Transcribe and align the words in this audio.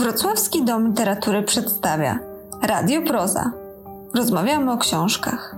Wrocławski 0.00 0.64
Dom 0.64 0.88
Literatury 0.88 1.42
przedstawia 1.42 2.18
Radio 2.62 3.02
Proza. 3.02 3.52
Rozmawiamy 4.14 4.72
o 4.72 4.78
książkach. 4.78 5.56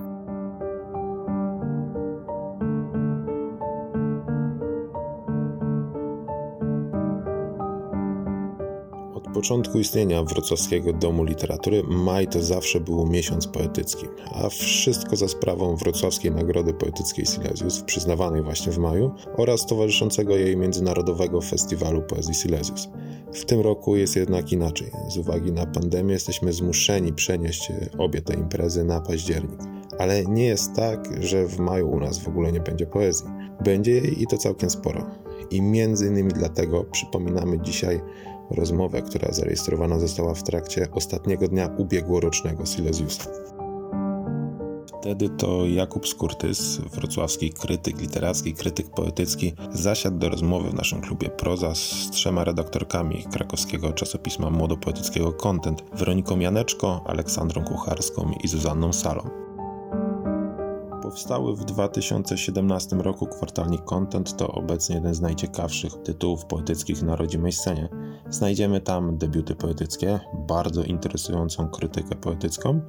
Początku 9.43 9.79
istnienia 9.79 10.23
Wrocławskiego 10.23 10.93
Domu 10.93 11.25
Literatury 11.25 11.83
maj 11.89 12.29
to 12.29 12.43
zawsze 12.43 12.81
był 12.81 13.07
miesiąc 13.07 13.47
poetycki, 13.47 14.07
a 14.35 14.49
wszystko 14.49 15.17
za 15.17 15.29
sprawą 15.29 15.77
Wrocławskiej 15.77 16.31
Nagrody 16.31 16.75
Poetyckiej 16.75 17.27
Silesius, 17.27 17.81
przyznawanej 17.81 18.43
właśnie 18.43 18.73
w 18.73 18.79
maju, 18.79 19.11
oraz 19.37 19.67
towarzyszącego 19.67 20.37
jej 20.37 20.57
Międzynarodowego 20.57 21.41
Festiwalu 21.41 22.03
Poezji 22.03 22.35
Silesius. 22.35 22.89
W 23.33 23.45
tym 23.45 23.61
roku 23.61 23.97
jest 23.97 24.17
jednak 24.17 24.53
inaczej. 24.53 24.91
Z 25.09 25.17
uwagi 25.17 25.53
na 25.53 25.67
pandemię 25.67 26.13
jesteśmy 26.13 26.53
zmuszeni 26.53 27.13
przenieść 27.13 27.73
obie 27.99 28.23
te 28.23 28.35
imprezy 28.35 28.85
na 28.85 29.01
październik. 29.01 29.61
Ale 29.99 30.25
nie 30.25 30.45
jest 30.45 30.75
tak, 30.77 31.23
że 31.23 31.47
w 31.47 31.59
maju 31.59 31.91
u 31.91 32.01
nas 32.01 32.19
w 32.19 32.29
ogóle 32.29 32.53
nie 32.53 32.61
będzie 32.61 32.87
poezji. 32.87 33.27
Będzie 33.65 33.93
jej 33.93 34.23
i 34.23 34.27
to 34.27 34.37
całkiem 34.37 34.71
sporo. 34.71 35.07
I 35.51 35.63
między 35.63 36.07
innymi 36.07 36.33
dlatego 36.33 36.85
przypominamy 36.85 37.61
dzisiaj 37.61 38.01
rozmowę, 38.55 39.03
która 39.03 39.33
zarejestrowana 39.33 39.99
została 39.99 40.35
w 40.35 40.43
trakcie 40.43 40.87
ostatniego 40.93 41.49
dnia 41.49 41.71
ubiegłorocznego 41.79 42.67
Silesiusa. 42.67 43.31
Wtedy 45.03 45.29
to 45.29 45.67
Jakub 45.67 46.09
Skurtys, 46.09 46.79
wrocławski 46.79 47.51
krytyk 47.51 48.01
literacki, 48.01 48.55
krytyk 48.55 48.91
poetycki, 48.91 49.53
zasiadł 49.73 50.19
do 50.19 50.29
rozmowy 50.29 50.71
w 50.71 50.75
naszym 50.75 51.01
klubie 51.01 51.31
Proza 51.31 51.75
z 51.75 52.11
trzema 52.11 52.45
redaktorkami 52.45 53.25
krakowskiego 53.33 53.93
czasopisma 53.93 54.51
młodopoetyckiego 54.51 55.33
Content, 55.33 55.83
Weroniką 55.93 56.39
Janeczko, 56.39 57.05
Aleksandrą 57.07 57.65
Kucharską 57.65 58.33
i 58.45 58.49
Zuzanną 58.49 58.93
Salą. 58.93 59.42
Powstały 61.13 61.57
w 61.57 61.65
2017 61.65 62.97
roku 62.97 63.27
kwartalnik 63.27 63.85
Content 63.85 64.37
to 64.37 64.49
obecnie 64.49 64.95
jeden 64.95 65.15
z 65.15 65.21
najciekawszych 65.21 65.93
tytułów 65.97 66.45
poetyckich 66.45 67.03
na 67.03 67.17
rodzimej 67.17 67.53
scenie. 67.53 67.89
Znajdziemy 68.31 68.81
tam 68.81 69.19
debiuty 69.19 69.55
poetyckie, 69.55 70.21
bardzo 70.49 70.83
interesującą 70.83 71.69
krytykę 71.69 72.17
poetycką, 72.17 72.81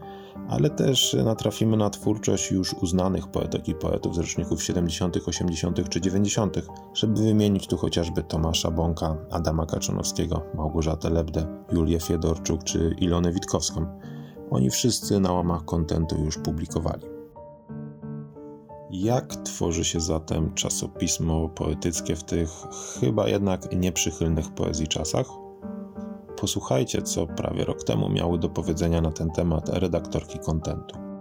ale 0.50 0.70
też 0.70 1.16
natrafimy 1.26 1.78
na 1.78 1.90
twórczość 1.90 2.52
już 2.52 2.74
uznanych 2.74 3.28
poetek 3.28 3.68
i 3.68 3.76
poetów 3.76 4.16
z 4.16 4.18
roczników 4.18 4.64
70., 4.64 5.18
80. 5.26 5.90
czy 5.90 6.02
90., 6.02 6.58
żeby 6.94 7.22
wymienić 7.22 7.68
tu 7.68 7.78
chociażby 7.78 8.24
Tomasza 8.24 8.72
Bąka, 8.72 9.18
Adama 9.32 9.66
Kaczonowskiego, 9.66 10.42
Małgorzatę 10.56 11.10
Lebdę, 11.10 11.48
Julię 11.72 12.00
Fiedorczuk 12.00 12.64
czy 12.64 12.96
Ilonę 13.00 13.32
Witkowską. 13.32 14.00
Oni 14.52 14.70
wszyscy 14.70 15.20
na 15.20 15.34
łamach 15.34 15.66
kontentu 15.66 16.16
już 16.26 16.38
publikowali. 16.38 17.13
Jak 18.94 19.36
tworzy 19.36 19.84
się 19.84 20.00
zatem 20.00 20.54
czasopismo 20.54 21.50
poetyckie 21.50 22.16
w 22.16 22.24
tych 22.24 22.50
chyba 23.00 23.28
jednak 23.28 23.76
nieprzychylnych 23.76 24.54
poezji 24.54 24.88
czasach? 24.88 25.28
Posłuchajcie, 26.42 27.02
co 27.02 27.28
prawie 27.28 27.66
rok 27.66 27.84
temu 27.84 28.10
miały 28.10 28.40
do 28.40 28.50
powiedzenia 28.50 29.02
na 29.02 29.12
ten 29.12 29.32
temat 29.32 29.70
redaktorki 29.70 30.40
kontentu. 30.40 31.13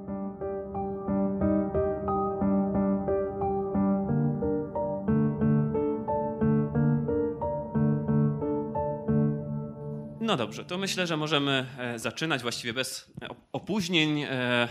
No 10.22 10.36
dobrze, 10.36 10.64
to 10.64 10.78
myślę, 10.78 11.06
że 11.06 11.16
możemy 11.16 11.66
e, 11.78 11.98
zaczynać 11.98 12.42
właściwie 12.42 12.72
bez 12.72 13.12
opóźnień. 13.52 14.22
E, 14.22 14.68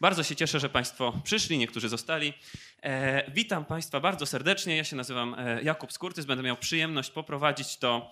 bardzo 0.00 0.22
się 0.22 0.36
cieszę, 0.36 0.60
że 0.60 0.68
Państwo 0.68 1.20
przyszli, 1.24 1.58
niektórzy 1.58 1.88
zostali. 1.88 2.32
E, 2.82 3.30
witam 3.30 3.64
Państwa 3.64 4.00
bardzo 4.00 4.26
serdecznie. 4.26 4.76
Ja 4.76 4.84
się 4.84 4.96
nazywam 4.96 5.36
Jakub 5.62 5.92
Skurtys. 5.92 6.24
Będę 6.24 6.42
miał 6.44 6.56
przyjemność 6.56 7.10
poprowadzić 7.10 7.76
to 7.76 8.10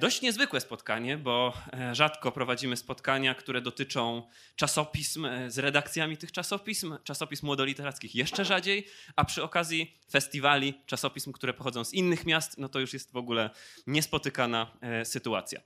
dość 0.00 0.22
niezwykłe 0.22 0.60
spotkanie, 0.60 1.16
bo 1.16 1.52
rzadko 1.92 2.32
prowadzimy 2.32 2.76
spotkania, 2.76 3.34
które 3.34 3.60
dotyczą 3.60 4.22
czasopism 4.56 5.28
z 5.48 5.58
redakcjami 5.58 6.16
tych 6.16 6.32
czasopism, 6.32 6.96
czasopism 7.04 7.46
młodoliterackich 7.46 8.14
jeszcze 8.14 8.44
rzadziej, 8.44 8.86
a 9.16 9.24
przy 9.24 9.42
okazji 9.42 9.98
festiwali 10.10 10.74
czasopism, 10.86 11.32
które 11.32 11.54
pochodzą 11.54 11.84
z 11.84 11.92
innych 11.92 12.26
miast, 12.26 12.58
no 12.58 12.68
to 12.68 12.80
już 12.80 12.92
jest 12.92 13.12
w 13.12 13.16
ogóle 13.16 13.50
niespotykana 13.86 14.70
sytuacja. 15.04 15.60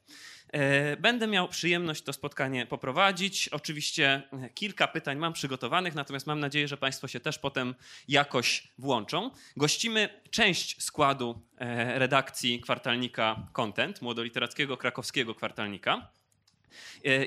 E, 0.52 0.96
będę 0.96 1.26
miał 1.26 1.48
przyjemność 1.48 2.02
to 2.02 2.12
spotkanie 2.12 2.66
poprowadzić. 2.66 3.48
Oczywiście 3.48 4.22
e, 4.32 4.50
kilka 4.50 4.88
pytań 4.88 5.18
mam 5.18 5.32
przygotowanych, 5.32 5.94
natomiast 5.94 6.26
mam 6.26 6.40
nadzieję, 6.40 6.68
że 6.68 6.76
Państwo 6.76 7.08
się 7.08 7.20
też 7.20 7.38
potem 7.38 7.74
jakoś 8.08 8.68
włączą. 8.78 9.30
Gościmy 9.56 10.08
część 10.30 10.82
składu 10.82 11.42
e, 11.56 11.98
redakcji 11.98 12.60
kwartalnika 12.60 13.46
Content, 13.52 14.02
młodoliterackiego 14.02 14.76
krakowskiego 14.76 15.34
kwartalnika. 15.34 16.10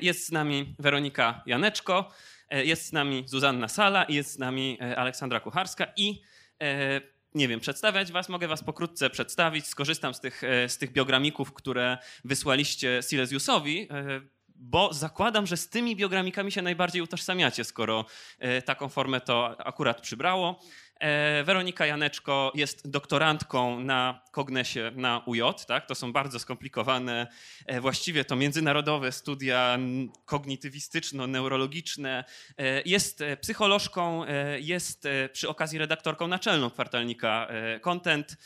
Jest 0.02 0.26
z 0.26 0.32
nami 0.32 0.74
Weronika 0.78 1.42
Janeczko, 1.46 2.10
jest 2.50 2.86
z 2.86 2.92
nami 2.92 3.24
Zuzanna 3.26 3.68
Sala 3.68 4.04
i 4.04 4.14
jest 4.14 4.32
z 4.32 4.38
nami 4.38 4.78
Aleksandra 4.96 5.40
Kucharska 5.40 5.86
i 5.96 6.20
nie 7.34 7.48
wiem, 7.48 7.60
przedstawiać 7.60 8.12
was, 8.12 8.28
mogę 8.28 8.48
was 8.48 8.64
pokrótce 8.64 9.10
przedstawić. 9.10 9.66
Skorzystam 9.66 10.14
z 10.14 10.20
tych, 10.20 10.44
e, 10.44 10.68
z 10.68 10.78
tych 10.78 10.92
biogramików, 10.92 11.52
które 11.52 11.98
wysłaliście 12.24 13.00
Silesiusowi, 13.10 13.88
e, 13.90 14.20
bo 14.56 14.92
zakładam, 14.92 15.46
że 15.46 15.56
z 15.56 15.68
tymi 15.68 15.96
biogramikami 15.96 16.52
się 16.52 16.62
najbardziej 16.62 17.02
utożsamiacie, 17.02 17.64
skoro 17.64 18.04
e, 18.38 18.62
taką 18.62 18.88
formę 18.88 19.20
to 19.20 19.66
akurat 19.66 20.00
przybrało. 20.00 20.60
E, 21.00 21.44
Weronika 21.44 21.86
Janeczko 21.86 22.52
jest 22.54 22.90
doktorantką 22.90 23.80
na 23.80 24.20
Kognesie 24.30 24.92
na 24.94 25.22
UJ. 25.26 25.40
Tak? 25.66 25.86
To 25.86 25.94
są 25.94 26.12
bardzo 26.12 26.38
skomplikowane, 26.38 27.26
e, 27.66 27.80
właściwie 27.80 28.24
to 28.24 28.36
międzynarodowe 28.36 29.12
studia 29.12 29.78
kognitywistyczno-neurologiczne. 30.24 32.24
E, 32.58 32.82
jest 32.82 33.24
psycholożką, 33.40 34.24
jest 34.60 35.08
przy 35.32 35.48
okazji 35.48 35.78
redaktorką 35.78 36.28
naczelną 36.28 36.70
kwartalnika 36.70 37.48
Content 37.80 38.36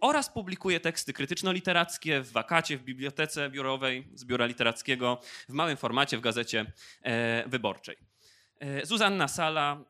oraz 0.00 0.30
publikuje 0.30 0.80
teksty 0.80 1.12
krytyczno-literackie 1.12 2.22
w 2.22 2.32
wakacie, 2.32 2.78
w 2.78 2.82
bibliotece 2.82 3.50
biurowej 3.50 4.08
z 4.14 4.24
biura 4.24 4.46
literackiego, 4.46 5.20
w 5.48 5.52
małym 5.52 5.76
formacie 5.76 6.18
w 6.18 6.20
gazecie 6.20 6.66
wyborczej. 7.46 8.11
Zuzanna 8.82 9.28
Sala 9.28 9.84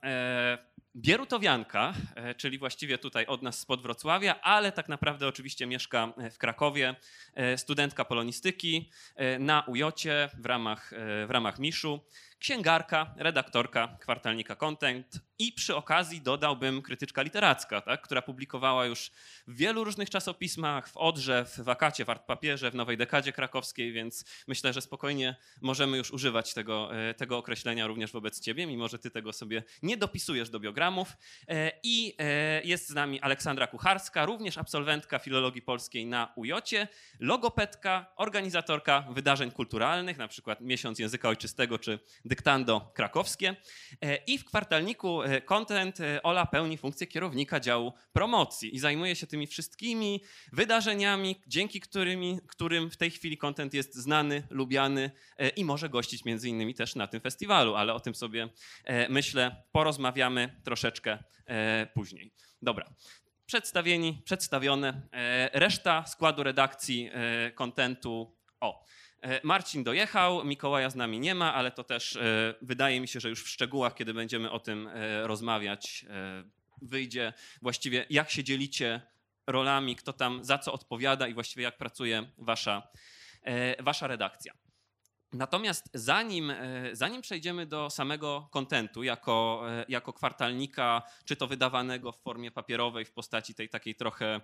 Bierutowianka, 0.97 1.95
e, 2.15 2.35
czyli 2.35 2.59
właściwie 2.59 2.99
tutaj 2.99 3.27
od 3.27 3.43
nas 3.43 3.59
spod 3.59 3.83
Wrocławia, 3.83 4.41
ale 4.41 4.73
tak 4.73 4.89
naprawdę 4.89 5.29
oczywiście 5.29 5.67
mieszka 5.67 6.13
w 6.31 6.39
Krakowie, 6.39 6.95
e, 7.35 7.59
studentka 7.59 8.05
polonistyki 8.05 8.91
e, 9.17 9.39
na 9.39 9.65
Ujocie 9.67 10.29
w 10.39 10.47
ramach, 10.47 10.93
w 11.27 11.31
ramach 11.31 11.59
Miszu 11.59 12.01
księgarka, 12.43 13.15
redaktorka 13.17 13.97
kwartalnika 14.01 14.57
Content 14.57 15.21
i 15.39 15.53
przy 15.53 15.77
okazji 15.77 16.21
dodałbym 16.21 16.83
krytyczka 16.83 17.23
literacka, 17.23 17.81
tak, 17.81 18.03
która 18.03 18.23
publikowała 18.23 18.87
już 18.87 19.11
w 19.47 19.57
wielu 19.57 19.85
różnych 19.85 20.11
czasopismach, 20.11 20.89
w 20.89 20.97
Odrze, 20.97 21.45
w 21.45 21.61
Wakacie, 21.61 22.05
w 22.05 22.11
Artpapierze, 22.11 22.71
w 22.71 22.75
Nowej 22.75 22.97
Dekadzie 22.97 23.33
Krakowskiej, 23.33 23.93
więc 23.93 24.25
myślę, 24.49 24.73
że 24.73 24.81
spokojnie 24.81 25.37
możemy 25.61 25.97
już 25.97 26.11
używać 26.11 26.55
tego, 26.55 26.97
e, 26.97 27.15
tego 27.15 27.39
określenia 27.39 27.87
również 27.87 28.13
wobec 28.13 28.41
ciebie, 28.41 28.67
mimo 28.67 28.89
że 28.89 28.99
ty 28.99 29.11
tego 29.11 29.33
sobie 29.33 29.63
nie 29.83 29.97
dopisujesz 29.97 30.51
do 30.51 30.61
biogramów. 30.61 31.17
E, 31.49 31.73
I 31.83 32.15
e, 32.19 32.63
jest 32.65 32.89
z 32.89 32.95
nami 32.95 33.21
Aleksandra 33.21 33.67
Kucharska, 33.67 34.27
również 34.27 34.59
absolwentka 34.59 35.19
filologii 35.19 35.63
polskiej 35.63 36.07
na 36.07 36.33
UJOcie, 36.37 36.89
logopedka, 37.21 38.07
organizatorka 38.17 39.07
wydarzeń 39.11 39.51
kulturalnych, 39.51 40.19
na 40.19 40.29
przykład 40.29 40.61
Miesiąc 40.61 40.99
Języka 40.99 41.29
Ojczystego 41.29 41.79
czy 41.79 41.99
dyktando 42.33 42.93
krakowskie. 42.95 43.57
E, 44.03 44.17
I 44.17 44.39
w 44.39 44.45
kwartalniku 44.45 45.23
e, 45.23 45.41
Content 45.41 46.01
e, 46.01 46.23
Ola 46.23 46.47
pełni 46.47 46.79
funkcję 46.79 47.07
kierownika 47.07 47.61
działu 47.61 47.93
promocji 48.13 48.75
i 48.75 48.79
zajmuje 48.79 49.17
się 49.17 49.27
tymi 49.27 49.47
wszystkimi 49.47 50.21
wydarzeniami, 50.53 51.41
dzięki 51.47 51.81
którymi, 51.81 52.39
którym 52.49 52.91
w 52.91 52.97
tej 52.97 53.11
chwili 53.11 53.39
Content 53.39 53.75
jest 53.75 53.95
znany, 53.95 54.43
lubiany 54.51 55.11
i 55.57 55.65
może 55.65 55.89
gościć 55.89 56.25
między 56.25 56.49
innymi 56.49 56.75
też 56.75 56.95
na 56.95 57.07
tym 57.07 57.21
festiwalu, 57.21 57.75
ale 57.75 57.95
o 57.95 58.01
tym 58.01 58.15
sobie 58.15 58.49
myślę 59.09 59.65
porozmawiamy 59.73 60.61
troszeczkę 60.65 61.19
później. 61.95 62.33
Dobra, 62.63 62.95
przedstawieni, 63.47 64.23
przedstawione. 64.25 65.09
Reszta 65.53 66.07
składu 66.07 66.43
redakcji 66.43 67.11
kontentu. 67.55 68.37
O, 68.61 68.85
Marcin 69.43 69.85
dojechał, 69.85 70.45
Mikołaja 70.45 70.91
z 70.91 70.95
nami 70.95 71.21
nie 71.21 71.35
ma, 71.35 71.55
ale 71.55 71.71
to 71.71 71.85
też 71.85 72.17
e, 72.17 72.55
wydaje 72.63 73.01
mi 73.01 73.09
się, 73.09 73.21
że 73.21 73.29
już 73.29 73.45
w 73.45 73.49
szczegółach, 73.49 73.95
kiedy 73.95 74.15
będziemy 74.15 74.51
o 74.51 74.59
tym 74.59 74.89
e, 74.89 75.27
rozmawiać, 75.27 76.07
wyjdzie 76.83 77.33
właściwie 77.63 78.07
jak 78.11 78.31
się 78.31 78.45
dzielicie 78.45 79.01
rolami, 79.47 79.97
kto 79.97 80.13
tam 80.13 80.45
za 80.45 80.59
co 80.59 80.73
odpowiada 80.73 81.29
i 81.29 81.35
właściwie 81.35 81.63
jak 81.63 81.79
pracuje 81.79 82.31
wasza 82.39 82.89
wasza 83.81 84.07
redakcja. 84.07 84.53
Natomiast 85.33 85.91
zanim, 85.95 86.53
zanim 86.93 87.23
przejdziemy 87.23 87.67
do 87.67 87.91
samego 87.91 88.49
kontentu 88.51 89.03
jako, 89.03 89.65
jako 89.89 90.13
kwartalnika, 90.13 91.03
czy 91.25 91.37
to 91.37 91.47
wydawanego 91.47 92.13
w 92.13 92.23
formie 92.23 92.51
papierowej 92.51 93.05
w 93.05 93.13
postaci 93.13 93.55
tej 93.55 93.69
takiej 93.69 93.95
trochę 93.95 94.27
E, 94.35 94.41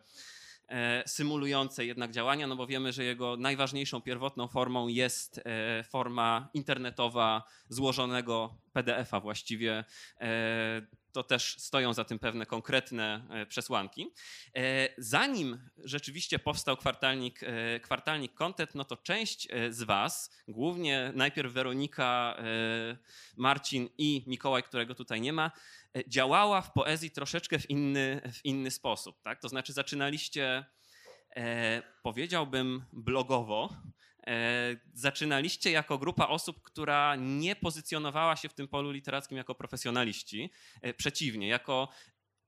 symulujące 1.06 1.86
jednak 1.86 2.10
działania, 2.10 2.46
no 2.46 2.56
bo 2.56 2.66
wiemy, 2.66 2.92
że 2.92 3.04
jego 3.04 3.36
najważniejszą 3.36 4.00
pierwotną 4.00 4.48
formą 4.48 4.88
jest 4.88 5.40
e, 5.44 5.84
forma 5.84 6.48
internetowa 6.54 7.42
złożonego 7.68 8.54
PDF-a 8.72 9.20
właściwie 9.20 9.84
e, 10.20 10.82
to 11.12 11.22
też 11.22 11.56
stoją 11.58 11.92
za 11.94 12.04
tym 12.04 12.18
pewne 12.18 12.46
konkretne 12.46 13.26
e, 13.30 13.46
przesłanki. 13.46 14.12
E, 14.56 14.88
zanim 14.98 15.58
rzeczywiście 15.84 16.38
powstał 16.38 16.76
kwartalnik, 16.76 17.42
e, 17.42 17.80
kwartalnik 17.80 18.34
Content, 18.34 18.74
no 18.74 18.84
to 18.84 18.96
część 18.96 19.48
z 19.70 19.82
Was, 19.82 20.30
głównie 20.48 21.12
najpierw 21.14 21.52
Weronika, 21.52 22.36
Marcin 23.36 23.88
i 23.98 24.24
Mikołaj, 24.26 24.62
którego 24.62 24.94
tutaj 24.94 25.20
nie 25.20 25.32
ma, 25.32 25.50
działała 26.06 26.60
w 26.60 26.72
poezji 26.72 27.10
troszeczkę 27.10 27.58
w 27.58 27.70
inny, 27.70 28.20
w 28.32 28.44
inny 28.44 28.70
sposób. 28.70 29.22
Tak? 29.22 29.40
To 29.40 29.48
znaczy 29.48 29.72
zaczynaliście, 29.72 30.64
powiedziałbym, 32.02 32.84
blogowo, 32.92 33.76
zaczynaliście 34.94 35.70
jako 35.70 35.98
grupa 35.98 36.26
osób, 36.26 36.62
która 36.62 37.16
nie 37.16 37.56
pozycjonowała 37.56 38.36
się 38.36 38.48
w 38.48 38.54
tym 38.54 38.68
polu 38.68 38.90
literackim 38.90 39.36
jako 39.36 39.54
profesjonaliści. 39.54 40.50
E, 40.82 40.94
przeciwnie, 40.94 41.48
jako 41.48 41.88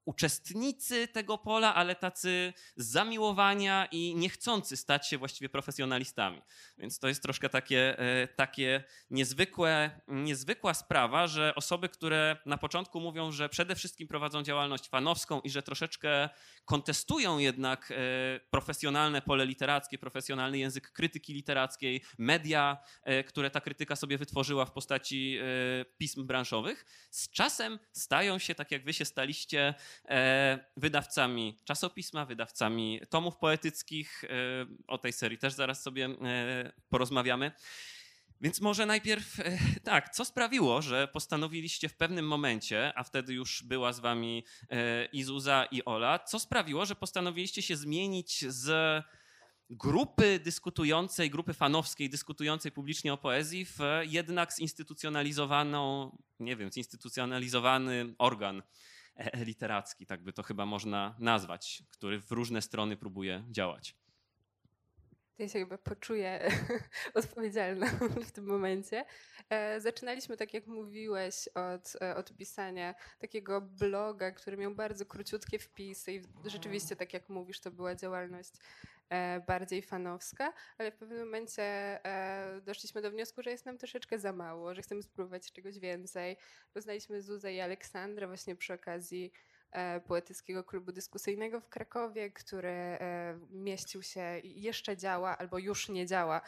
uczestnicy 0.04 1.08
tego 1.08 1.38
pola, 1.38 1.74
ale 1.74 1.94
tacy 1.94 2.52
zamiłowania 2.76 3.86
i 3.92 4.14
niechcący 4.14 4.76
stać 4.76 5.08
się 5.08 5.18
właściwie 5.18 5.48
profesjonalistami. 5.48 6.42
Więc 6.78 6.98
to 6.98 7.08
jest 7.08 7.22
troszkę 7.22 7.48
takie, 7.48 7.98
e, 7.98 8.28
takie 8.28 8.84
niezwykłe, 9.10 10.00
niezwykła 10.08 10.74
sprawa, 10.74 11.26
że 11.26 11.54
osoby, 11.54 11.88
które 11.88 12.36
na 12.46 12.58
początku 12.58 13.00
mówią, 13.00 13.32
że 13.32 13.48
przede 13.48 13.76
wszystkim 13.76 14.08
prowadzą 14.08 14.42
działalność 14.42 14.88
fanowską 14.88 15.40
i 15.40 15.50
że 15.50 15.62
troszeczkę 15.62 16.28
kontestują 16.64 17.38
jednak 17.38 17.90
e, 17.90 17.94
profesjonalne 18.50 19.22
pole 19.22 19.46
literackie, 19.46 19.98
profesjonalny 19.98 20.58
język 20.58 20.92
krytyki 20.92 21.34
literackiej, 21.34 22.02
media, 22.18 22.78
e, 23.02 23.24
które 23.24 23.50
ta 23.50 23.60
krytyka 23.60 23.96
sobie 23.96 24.18
wytworzyła 24.18 24.64
w 24.64 24.72
postaci 24.72 25.38
pism 25.98 26.26
branżowych, 26.26 27.08
z 27.10 27.30
czasem 27.30 27.78
stają 27.92 28.38
się, 28.38 28.54
tak 28.54 28.70
jak 28.70 28.84
wy 28.84 28.92
się 28.92 29.04
staliście, 29.04 29.74
E, 30.10 30.58
wydawcami 30.76 31.58
czasopisma, 31.64 32.26
wydawcami 32.26 33.00
tomów 33.10 33.36
poetyckich. 33.36 34.24
E, 34.24 34.28
o 34.86 34.98
tej 34.98 35.12
serii 35.12 35.38
też 35.38 35.52
zaraz 35.52 35.82
sobie 35.82 36.04
e, 36.06 36.72
porozmawiamy. 36.88 37.52
Więc 38.40 38.60
może 38.60 38.87
najpierw 38.87 39.37
tak, 39.84 40.08
co 40.08 40.25
sprawiło, 40.25 40.82
że 40.82 41.08
postanowiliście 41.08 41.88
w 41.88 41.96
pewnym 41.96 42.28
momencie, 42.28 42.92
a 42.96 43.04
wtedy 43.04 43.34
już 43.34 43.62
była 43.62 43.92
z 43.92 44.00
wami 44.00 44.44
i 45.12 45.22
Zuza 45.22 45.64
i 45.70 45.84
Ola, 45.84 46.19
co 46.19 46.38
sprawiło, 46.38 46.87
że 46.87 46.94
postanowiliście 46.94 47.62
się 47.62 47.76
zmienić 47.76 48.44
z 48.48 49.04
grupy 49.70 50.40
dyskutującej, 50.44 51.31
grupy 51.31 51.54
fanowskiej 51.54 52.10
dyskutującej 52.10 52.72
publicznie 52.72 53.12
o 53.12 53.16
poezji 53.16 53.64
w 53.64 53.78
jednak 54.02 54.52
zinstytucjonalizowaną, 54.52 56.16
nie 56.40 56.56
wiem, 56.56 56.72
zinstytucjonalizowany 56.72 58.14
organ 58.19 58.62
E, 59.20 59.44
literacki, 59.44 60.06
tak 60.06 60.22
by 60.22 60.32
to 60.32 60.42
chyba 60.42 60.66
można 60.66 61.16
nazwać, 61.19 61.82
który 61.90 62.20
w 62.20 62.31
różne 62.31 62.62
strony 62.62 62.96
próbuje 62.96 63.44
działać. 63.50 64.00
Ja 65.40 65.48
się 65.48 65.58
chyba 65.58 65.78
poczuję 65.78 66.50
odpowiedzialna 67.14 67.87
w 68.28 68.32
tym 68.32 68.44
momencie. 68.44 69.04
E, 69.50 69.81
zaczynaliśmy, 69.81 70.37
tak 70.37 70.54
jak 70.54 70.66
mówiłeś, 70.66 71.48
od, 71.48 71.96
e, 72.02 72.16
od 72.16 72.37
pisania 72.37 72.94
takiego 73.19 73.60
bloga, 73.60 74.31
który 74.31 74.56
miał 74.56 74.75
bardzo 74.75 75.06
króciutkie 75.06 75.58
wpisy 75.58 76.12
i 76.12 76.22
rzeczywiście, 76.44 76.96
tak 76.96 77.14
jak 77.14 77.28
mówisz, 77.28 77.60
to 77.60 77.70
była 77.70 77.94
działalność 77.94 78.52
E, 79.10 79.40
bardziej 79.40 79.82
fanowska, 79.82 80.52
ale 80.78 80.90
w 80.90 80.96
pewnym 80.96 81.19
momencie 81.19 81.98
doszliśmy 82.62 83.02
do 83.02 83.10
wniosku, 83.10 83.42
że 83.42 83.50
jest 83.50 83.66
nam 83.66 83.78
troszeczkę 83.78 84.19
za 84.19 84.32
mało, 84.32 84.75
że 84.75 84.82
chcemy 84.82 85.02
spróbować 85.02 85.52
czegoś 85.52 85.78
więcej. 85.78 86.37
Poznaliśmy 86.75 87.22
Zuzę 87.22 87.54
i 87.54 87.60
Aleksandra 87.60 88.26
właśnie 88.26 88.56
przy 88.56 88.75
okazji 88.75 89.32
Poetyckiego 90.06 90.64
Klubu 90.64 90.93
Dyskusyjnego 90.93 91.61
w 91.61 91.69
Krakowie, 91.69 92.31
który 92.31 92.99
mieścił 93.50 94.02
się 94.02 94.40
jeszcze 94.44 94.96
działa, 94.96 95.38
albo 95.38 95.58
już 95.58 95.88
nie 95.88 96.06
działa 96.06 96.40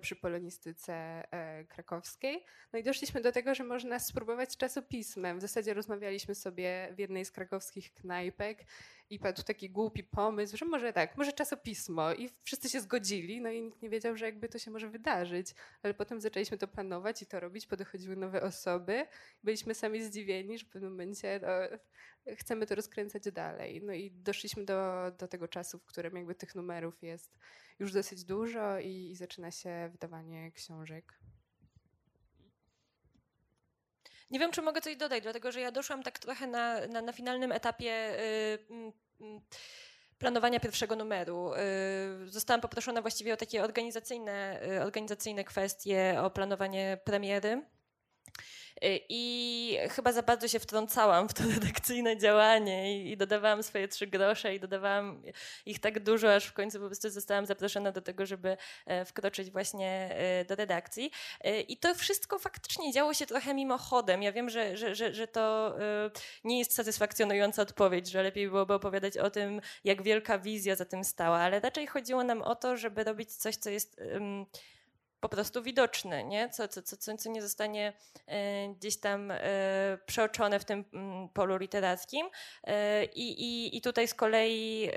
przy 0.00 0.16
polonistyce 0.16 1.22
krakowskiej. 1.68 2.44
No 2.72 2.78
i 2.78 2.82
doszliśmy 2.82 3.20
do 3.20 3.32
tego, 3.32 3.54
że 3.54 3.64
można 3.64 3.98
spróbować 3.98 4.56
czasopismem. 4.56 5.38
W 5.38 5.40
zasadzie 5.40 5.74
rozmawialiśmy 5.74 6.34
sobie 6.34 6.88
w 6.96 6.98
jednej 6.98 7.24
z 7.24 7.30
krakowskich 7.30 7.94
knajpek 7.94 8.64
i 9.10 9.18
padł 9.18 9.42
taki 9.42 9.70
głupi 9.70 10.04
pomysł, 10.04 10.56
że 10.56 10.64
może 10.64 10.92
tak, 10.92 11.16
może 11.16 11.32
czasopismo 11.32 12.12
i 12.12 12.30
wszyscy 12.42 12.68
się 12.68 12.80
zgodzili, 12.80 13.40
no 13.40 13.50
i 13.50 13.62
nikt 13.62 13.82
nie 13.82 13.90
wiedział, 13.90 14.16
że 14.16 14.24
jakby 14.24 14.48
to 14.48 14.58
się 14.58 14.70
może 14.70 14.88
wydarzyć, 14.88 15.54
ale 15.82 15.94
potem 15.94 16.20
zaczęliśmy 16.20 16.58
to 16.58 16.68
planować 16.68 17.22
i 17.22 17.26
to 17.26 17.40
robić, 17.40 17.66
podochodziły 17.66 18.16
nowe 18.16 18.42
osoby, 18.42 19.06
byliśmy 19.42 19.74
sami 19.74 20.02
zdziwieni, 20.02 20.58
że 20.58 20.66
w 20.66 20.68
pewnym 20.68 20.90
momencie 20.90 21.40
no, 21.42 21.78
chcemy 22.36 22.66
to 22.66 22.74
rozkręcać 22.74 23.22
dalej, 23.32 23.82
no 23.82 23.92
i 23.92 24.10
doszliśmy 24.10 24.64
do, 24.64 25.10
do 25.18 25.28
tego 25.28 25.48
czasu, 25.48 25.78
w 25.78 25.84
którym 25.84 26.16
jakby 26.16 26.34
tych 26.34 26.54
numerów 26.54 27.02
jest 27.02 27.38
już 27.78 27.92
dosyć 27.92 28.24
dużo 28.24 28.78
i, 28.78 29.10
i 29.10 29.16
zaczyna 29.16 29.50
się 29.50 29.88
wydawanie 29.92 30.52
książek. 30.52 31.20
Nie 34.30 34.38
wiem, 34.38 34.52
czy 34.52 34.62
mogę 34.62 34.80
coś 34.80 34.96
dodać, 34.96 35.22
dlatego 35.22 35.52
że 35.52 35.60
ja 35.60 35.72
doszłam 35.72 36.02
tak 36.02 36.18
trochę 36.18 36.46
na, 36.46 36.86
na, 36.86 37.02
na 37.02 37.12
finalnym 37.12 37.52
etapie. 37.52 38.16
Yy, 39.20 39.42
planowania 40.18 40.60
pierwszego 40.60 40.96
numeru. 40.96 41.52
Y, 41.54 42.28
zostałam 42.30 42.60
poproszona 42.60 43.02
właściwie 43.02 43.34
o 43.34 43.36
takie 43.36 43.64
organizacyjne, 43.64 44.60
y, 44.76 44.82
organizacyjne 44.82 45.44
kwestie, 45.44 46.16
o 46.22 46.30
planowanie 46.30 46.98
premiery. 47.04 47.62
Y, 48.84 49.00
I 49.08 49.78
chyba 49.90 50.12
za 50.12 50.22
bardzo 50.22 50.48
się 50.48 50.58
wtrącałam 50.58 51.28
w 51.28 51.34
to 51.34 51.44
redakcyjne 51.54 52.16
działanie 52.16 53.02
i, 53.02 53.10
i, 53.10 53.16
dodawałam 53.16 53.62
swoje 53.62 53.88
trzy 53.88 54.06
grosze 54.06 54.54
i 54.54 54.60
dodawałam 54.60 55.22
ich 55.66 55.78
tak 55.78 56.00
dużo, 56.00 56.34
aż 56.34 56.46
w 56.46 56.52
końcu 56.52 56.80
po 56.80 56.86
prostu 56.86 57.10
zostałam 57.10 57.46
zaproszona 57.46 57.92
do 57.92 58.02
tego, 58.02 58.26
żeby 58.26 58.56
e, 58.86 59.04
wkroczyć 59.04 59.50
właśnie 59.50 60.10
e, 60.12 60.44
do 60.44 60.54
redakcji. 60.54 61.10
E, 61.40 61.60
I 61.60 61.76
to 61.76 61.94
wszystko 61.94 62.38
faktycznie 62.38 62.92
działo 62.92 63.14
się 63.14 63.26
trochę 63.26 63.54
mimochodem. 63.54 64.22
Ja 64.22 64.32
wiem, 64.32 64.50
że, 64.50 64.76
że, 64.76 64.94
że, 64.94 65.14
że 65.14 65.26
to 65.26 65.76
nie 66.44 66.58
jest 66.58 66.74
satysfakcjonująca 66.74 67.62
odpowiedź, 67.62 68.10
że 68.10 68.22
lepiej 68.22 68.48
byłoby 68.48 68.74
opowiadać 68.74 69.18
o 69.18 69.30
tym, 69.30 69.60
jak 69.84 70.02
wielka 70.02 70.38
wizja 70.38 70.76
za 70.76 70.84
tym 70.84 71.04
stała, 71.04 71.38
ale 71.38 71.60
raczej 71.60 71.86
chodziło 71.86 72.24
nam 72.24 72.42
o 72.42 72.56
to, 72.56 72.76
żeby 72.76 73.04
robić 73.04 73.32
coś, 73.32 73.56
co 73.56 73.70
jest 73.70 74.00
po 75.28 75.30
prostu 75.30 75.62
widoczny, 75.62 76.24
nie? 76.24 76.50
Co, 76.50 76.68
co, 76.68 76.82
co, 76.82 77.16
co 77.16 77.30
nie 77.30 77.42
zostanie 77.42 77.92
e, 78.26 78.68
gdzieś 78.68 79.00
tam 79.00 79.30
e, 79.30 79.38
przeoczone 80.06 80.60
w 80.60 80.64
tym 80.64 80.84
mm, 80.94 81.28
polu 81.28 81.56
literackim. 81.56 82.26
E, 82.64 83.04
I, 83.04 83.42
i, 83.42 83.76
I 83.76 83.80
tutaj 83.80 84.08
z 84.08 84.14
kolei 84.14 84.90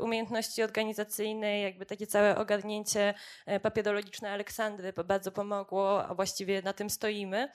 umiejętności 0.00 0.62
organizacyjne, 0.62 1.60
jakby 1.60 1.86
takie 1.86 2.06
całe 2.06 2.36
ogarnięcie 2.36 3.14
papierologiczne 3.62 4.30
Aleksandry 4.30 4.92
bardzo 4.92 5.32
pomogło, 5.32 6.06
a 6.06 6.14
właściwie 6.14 6.62
na 6.62 6.72
tym 6.72 6.90
stoimy. 6.90 7.48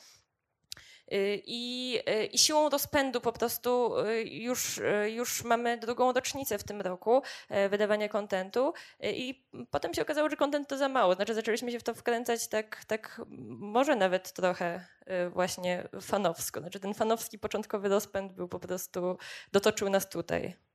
I, 1.11 1.99
y, 2.09 2.25
I, 2.25 2.37
siłą 2.37 2.69
rozpędu 2.69 3.21
po 3.21 3.31
prostu 3.31 3.99
y, 3.99 4.23
już, 4.23 4.81
już 5.07 5.43
mamy 5.43 5.77
drugą 5.77 6.13
rocznicę 6.13 6.57
w 6.57 6.63
tym 6.63 6.81
roku 6.81 7.21
wydawania 7.69 8.09
kontentu 8.09 8.73
i 9.03 9.45
potem 9.71 9.93
się 9.93 10.01
okazało, 10.01 10.29
że 10.29 10.35
kontent 10.35 10.67
to 10.67 10.77
za 10.77 10.89
mało. 10.89 11.15
Znaczy 11.15 11.33
zaczęliśmy 11.33 11.71
się 11.71 11.79
w 11.79 11.83
to 11.83 11.93
wkręcać 11.93 12.47
tak, 12.47 12.85
tak 12.85 13.21
może 13.59 13.95
nawet 13.95 14.33
trochę 14.33 14.85
właśnie 15.29 15.89
fanowsko. 16.01 16.59
Znaczy 16.59 16.79
ten 16.79 16.93
fanowski 16.93 17.39
początkowy 17.39 17.89
rozpęd 17.89 18.33
był 18.33 18.47
po 18.47 18.59
prostu, 18.59 19.17
dotoczył 19.51 19.89
nas 19.89 20.09
tutaj 20.09 20.68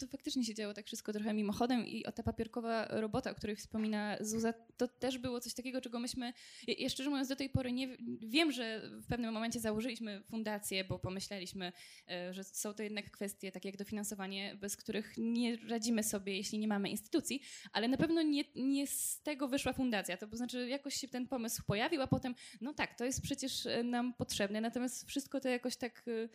to 0.00 0.06
faktycznie 0.06 0.44
się 0.44 0.54
działo 0.54 0.74
tak 0.74 0.86
wszystko 0.86 1.12
trochę 1.12 1.34
mimochodem 1.34 1.86
i 1.86 2.06
o 2.06 2.12
ta 2.12 2.22
papierkowa 2.22 2.86
robota, 2.90 3.30
o 3.30 3.34
której 3.34 3.56
wspomina 3.56 4.16
Zuza, 4.20 4.52
to 4.76 4.88
też 4.88 5.18
było 5.18 5.40
coś 5.40 5.54
takiego, 5.54 5.80
czego 5.80 6.00
myśmy, 6.00 6.32
ja 6.78 6.88
szczerze 6.88 7.10
mówiąc 7.10 7.28
do 7.28 7.36
tej 7.36 7.50
pory 7.50 7.72
nie 7.72 7.88
wiem, 8.22 8.52
że 8.52 8.90
w 8.90 9.06
pewnym 9.06 9.34
momencie 9.34 9.60
założyliśmy 9.60 10.22
fundację, 10.30 10.84
bo 10.84 10.98
pomyśleliśmy, 10.98 11.72
e, 12.08 12.34
że 12.34 12.44
są 12.44 12.74
to 12.74 12.82
jednak 12.82 13.10
kwestie 13.10 13.52
takie 13.52 13.68
jak 13.68 13.78
dofinansowanie, 13.78 14.56
bez 14.60 14.76
których 14.76 15.14
nie 15.18 15.56
radzimy 15.56 16.02
sobie, 16.02 16.36
jeśli 16.36 16.58
nie 16.58 16.68
mamy 16.68 16.88
instytucji, 16.88 17.42
ale 17.72 17.88
na 17.88 17.96
pewno 17.96 18.22
nie, 18.22 18.44
nie 18.56 18.86
z 18.86 19.20
tego 19.22 19.48
wyszła 19.48 19.72
fundacja, 19.72 20.16
to 20.16 20.36
znaczy 20.36 20.68
jakoś 20.68 20.94
się 20.94 21.08
ten 21.08 21.28
pomysł 21.28 21.62
pojawił, 21.66 22.02
a 22.02 22.06
potem, 22.06 22.34
no 22.60 22.74
tak, 22.74 22.94
to 22.94 23.04
jest 23.04 23.22
przecież 23.22 23.66
e, 23.66 23.82
nam 23.82 24.14
potrzebne, 24.14 24.60
natomiast 24.60 25.08
wszystko 25.08 25.40
to 25.40 25.48
jakoś 25.48 25.76
tak 25.76 26.02
e, 26.08 26.28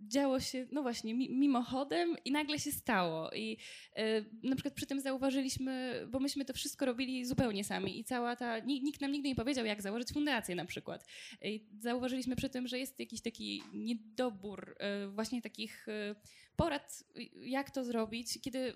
działo 0.00 0.40
się, 0.40 0.66
no 0.72 0.82
właśnie, 0.82 1.14
mimochodem 1.14 2.16
i 2.24 2.32
nagle 2.32 2.58
się 2.58 2.72
stało. 2.72 3.30
I 3.30 3.58
e, 3.96 4.24
na 4.42 4.56
przykład 4.56 4.74
przy 4.74 4.86
tym 4.86 5.00
zauważyliśmy, 5.00 6.06
bo 6.10 6.20
myśmy 6.20 6.44
to 6.44 6.52
wszystko 6.52 6.86
robili 6.86 7.24
zupełnie 7.24 7.64
sami 7.64 8.00
i 8.00 8.04
cała 8.04 8.36
ta, 8.36 8.58
nikt 8.58 9.00
nam 9.00 9.12
nigdy 9.12 9.28
nie 9.28 9.36
powiedział, 9.36 9.66
jak 9.66 9.82
założyć 9.82 10.08
fundację 10.12 10.54
na 10.54 10.64
przykład. 10.64 11.06
I 11.42 11.66
zauważyliśmy 11.80 12.36
przy 12.36 12.48
tym, 12.48 12.68
że 12.68 12.78
jest 12.78 13.00
jakiś 13.00 13.20
taki 13.20 13.62
niedobór 13.72 14.76
e, 14.78 15.08
właśnie 15.08 15.42
takich 15.42 15.88
e, 15.88 16.14
porad, 16.56 17.04
jak 17.40 17.70
to 17.70 17.84
zrobić, 17.84 18.38
kiedy 18.42 18.74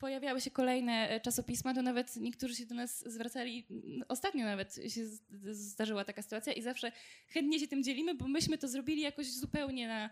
pojawiały 0.00 0.40
się 0.40 0.50
kolejne 0.50 1.20
czasopisma, 1.22 1.74
to 1.74 1.82
nawet 1.82 2.16
niektórzy 2.16 2.54
się 2.54 2.66
do 2.66 2.74
nas 2.74 3.04
zwracali. 3.12 3.66
Ostatnio 4.08 4.44
nawet 4.44 4.74
się 4.88 5.06
zdarzyła 5.50 6.04
taka 6.04 6.22
sytuacja 6.22 6.52
i 6.52 6.62
zawsze 6.62 6.92
chętnie 7.28 7.60
się 7.60 7.68
tym 7.68 7.82
dzielimy, 7.82 8.14
bo 8.14 8.28
myśmy 8.28 8.58
to 8.58 8.68
zrobili 8.68 9.02
jakoś 9.02 9.32
zupełnie 9.32 9.88
na 9.88 10.10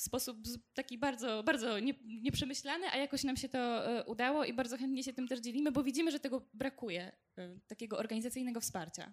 w 0.00 0.02
sposób 0.02 0.38
taki 0.74 0.98
bardzo, 0.98 1.42
bardzo 1.42 1.78
nie, 1.78 1.94
nieprzemyślany, 2.04 2.86
a 2.92 2.96
jakoś 2.96 3.24
nam 3.24 3.36
się 3.36 3.48
to 3.48 3.58
e, 3.58 4.04
udało 4.04 4.44
i 4.44 4.52
bardzo 4.52 4.76
chętnie 4.76 5.04
się 5.04 5.12
tym 5.12 5.28
też 5.28 5.40
dzielimy, 5.40 5.72
bo 5.72 5.82
widzimy, 5.82 6.10
że 6.10 6.20
tego 6.20 6.42
brakuje, 6.54 7.12
e, 7.38 7.58
takiego 7.66 7.98
organizacyjnego 7.98 8.60
wsparcia. 8.60 9.12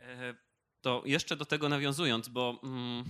E, 0.00 0.34
to 0.80 1.02
jeszcze 1.06 1.36
do 1.36 1.44
tego 1.44 1.68
nawiązując, 1.68 2.28
bo 2.28 2.60
mm, 2.62 3.04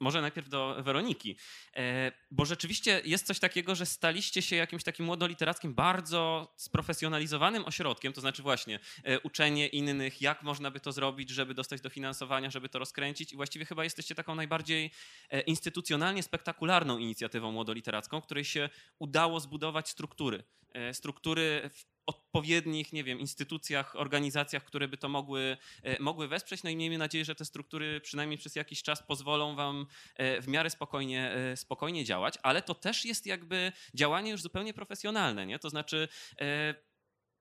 może 0.00 0.20
najpierw 0.20 0.48
do 0.48 0.76
Weroniki, 0.82 1.36
e, 1.76 2.12
bo 2.30 2.44
rzeczywiście 2.44 3.02
jest 3.04 3.26
coś 3.26 3.38
takiego, 3.38 3.74
że 3.74 3.86
staliście 3.86 4.42
się 4.42 4.56
jakimś 4.56 4.84
takim 4.84 5.06
młodoliterackim, 5.06 5.74
bardzo 5.74 6.54
sprofesjonalizowanym 6.56 7.64
ośrodkiem, 7.64 8.12
to 8.12 8.20
znaczy 8.20 8.42
właśnie 8.42 8.78
e, 9.04 9.20
uczenie 9.20 9.66
innych, 9.66 10.22
jak 10.22 10.42
można 10.42 10.70
by 10.70 10.80
to 10.80 10.92
zrobić, 10.92 11.30
żeby 11.30 11.54
dostać 11.54 11.80
dofinansowania, 11.80 12.50
żeby 12.50 12.68
to 12.68 12.78
rozkręcić 12.78 13.32
i 13.32 13.36
właściwie 13.36 13.64
chyba 13.64 13.84
jesteście 13.84 14.14
taką 14.14 14.34
najbardziej 14.34 14.90
e, 15.30 15.40
instytucjonalnie 15.40 16.22
spektakularną 16.22 16.98
inicjatywą 16.98 17.52
młodoliteracką, 17.52 18.20
której 18.20 18.44
się 18.44 18.68
udało 18.98 19.40
zbudować 19.40 19.88
struktury. 19.88 20.44
Struktury 20.92 21.70
w 21.74 21.90
odpowiednich, 22.10 22.92
nie 22.92 23.04
wiem, 23.04 23.20
instytucjach, 23.20 23.96
organizacjach, 23.96 24.64
które 24.64 24.88
by 24.88 24.96
to 24.96 25.08
mogły, 25.08 25.56
e, 25.82 26.02
mogły 26.02 26.28
wesprzeć. 26.28 26.62
No 26.62 26.70
i 26.70 26.76
miejmy 26.76 26.98
nadzieję, 26.98 27.24
że 27.24 27.34
te 27.34 27.44
struktury 27.44 28.00
przynajmniej 28.00 28.38
przez 28.38 28.56
jakiś 28.56 28.82
czas 28.82 29.02
pozwolą 29.02 29.56
wam 29.56 29.86
e, 30.16 30.40
w 30.40 30.48
miarę 30.48 30.70
spokojnie, 30.70 31.30
e, 31.30 31.56
spokojnie 31.56 32.04
działać, 32.04 32.34
ale 32.42 32.62
to 32.62 32.74
też 32.74 33.04
jest 33.04 33.26
jakby 33.26 33.72
działanie 33.94 34.30
już 34.30 34.42
zupełnie 34.42 34.74
profesjonalne, 34.74 35.46
nie? 35.46 35.58
To 35.58 35.70
znaczy 35.70 36.08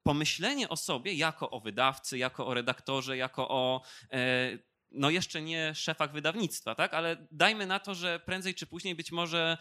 pomyślenie 0.03 0.69
o 0.69 0.77
sobie 0.77 1.13
jako 1.13 1.49
o 1.49 1.59
wydawcy, 1.59 2.17
jako 2.17 2.47
o 2.47 2.53
redaktorze, 2.53 3.17
jako 3.17 3.49
o 3.49 3.81
no 4.91 5.09
jeszcze 5.09 5.41
nie 5.41 5.75
szefach 5.75 6.11
wydawnictwa, 6.11 6.75
tak? 6.75 6.93
Ale 6.93 7.27
dajmy 7.31 7.65
na 7.65 7.79
to, 7.79 7.95
że 7.95 8.19
prędzej 8.19 8.55
czy 8.55 8.67
później 8.67 8.95
być 8.95 9.11
może 9.11 9.57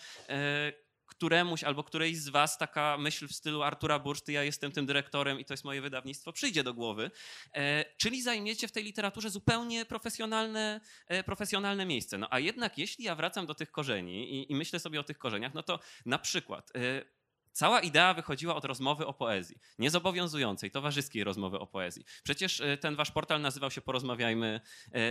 któremuś 1.19 1.65
albo 1.65 1.85
którejś 1.85 2.19
z 2.19 2.29
was 2.29 2.59
taka 2.59 2.99
myśl 2.99 3.29
w 3.29 3.33
stylu 3.33 3.63
Artura 3.63 3.99
Burszty, 3.99 4.33
ja 4.33 4.43
jestem 4.43 4.73
tym 4.73 4.87
dyrektorem 4.87 5.41
i 5.41 5.45
to 5.45 5.53
jest 5.53 5.65
moje 5.65 5.81
wydawnictwo, 5.81 6.33
przyjdzie 6.33 6.65
do 6.65 6.75
głowy. 6.75 7.11
E, 7.55 7.85
czyli 7.97 8.23
zajmiecie 8.23 8.69
w 8.69 8.73
tej 8.73 8.85
literaturze 8.85 9.31
zupełnie 9.31 9.85
profesjonalne, 9.85 10.81
e, 11.07 11.25
profesjonalne 11.25 11.87
miejsce. 11.87 12.19
No 12.19 12.27
a 12.31 12.39
jednak 12.39 12.79
jeśli 12.79 13.05
ja 13.05 13.15
wracam 13.15 13.47
do 13.47 13.55
tych 13.55 13.71
korzeni 13.71 14.35
i, 14.35 14.53
i 14.53 14.55
myślę 14.55 14.81
sobie 14.81 15.01
o 15.01 15.05
tych 15.05 15.19
korzeniach, 15.19 15.55
no 15.55 15.63
to 15.63 15.79
na 16.07 16.19
przykład 16.19 16.73
e, 16.77 17.19
Cała 17.53 17.81
idea 17.81 18.15
wychodziła 18.15 18.55
od 18.55 18.65
rozmowy 18.65 19.07
o 19.07 19.15
poezji, 19.15 19.59
niezobowiązującej, 19.79 20.71
towarzyskiej 20.71 21.25
rozmowy 21.25 21.59
o 21.59 21.67
poezji. 21.67 22.05
Przecież 22.25 22.63
ten 22.81 22.97
wasz 22.97 23.11
portal 23.11 23.41
nazywał 23.41 23.71
się 23.71 23.81
Porozmawiajmy, 23.81 24.61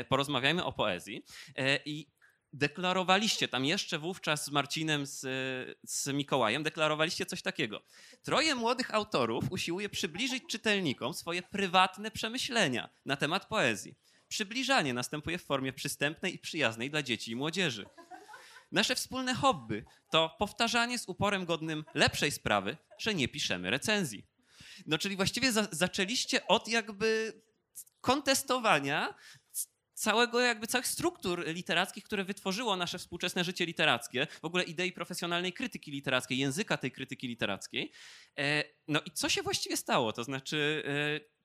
Porozmawiajmy 0.10 0.66
o 0.66 0.72
poezji 0.72 1.26
i 1.86 2.08
deklarowaliście 2.54 3.48
tam 3.48 3.66
jeszcze 3.66 4.00
wówczas 4.00 4.46
z 4.46 4.50
Marcinem, 4.50 5.06
z, 5.06 5.20
z 5.84 6.08
Mikołajem, 6.08 6.63
deklarowaliście 6.63 7.25
coś 7.25 7.42
takiego. 7.42 7.82
Troje 8.24 8.56
młodych 8.56 8.94
autorów 8.94 9.51
usiłuje 9.51 9.89
przybliżyć 9.89 10.44
czytelnikom 10.50 11.13
swoje 11.13 11.42
prywatne 11.42 12.12
przemyślenia 12.12 12.89
na 13.06 13.16
temat 13.16 13.46
poezji. 13.46 13.96
Przybliżanie 14.27 14.94
następuje 14.94 15.38
w 15.38 15.46
formie 15.46 15.74
przystępnej 15.74 16.36
i 16.36 16.39
przyjaznej 16.39 16.89
dla 16.89 17.04
dzieci 17.04 17.32
i 17.32 17.36
młodzieży. 17.36 17.86
Nasze 18.72 18.96
wspólne 18.96 19.36
hobby 19.36 19.86
to 20.12 20.36
powtarzanie 20.39 21.00
z 21.00 21.10
uporem 21.10 21.46
godnym 21.46 21.86
lepszej 21.94 22.32
sprawy, 22.32 22.77
że 22.98 23.13
nie 23.13 23.27
piszemy 23.27 23.70
recenzji. 23.70 24.25
No 24.86 24.98
czyli 24.98 25.16
właściwie 25.16 25.51
za 25.51 25.68
zaczęliście 25.72 26.48
od 26.48 26.68
jakby 26.68 27.42
kontestowania 28.01 29.13
całego 29.98 30.39
jakby 30.39 30.68
całych 30.68 30.88
struktur 30.88 31.48
literackich, 31.48 32.04
które 32.04 32.24
wytworzyło 32.24 32.75
nasze 32.75 33.00
współczesne 33.00 33.44
życie 33.44 33.66
literackie, 33.66 34.27
w 34.42 34.46
ogóle 34.46 34.63
idei 34.63 34.92
profesjonalnej 34.92 35.54
krytyki 35.54 35.92
literackiej, 35.92 36.38
języka 36.38 36.77
tej 36.77 36.92
krytyki 36.92 37.27
literackiej. 37.27 37.92
E, 38.39 38.63
no 38.88 39.01
i 39.06 39.12
co 39.12 39.30
się 39.30 39.42
właściwie 39.42 39.77
stało? 39.77 40.13
To 40.13 40.24
znaczy, 40.24 40.84
e, 40.88 41.37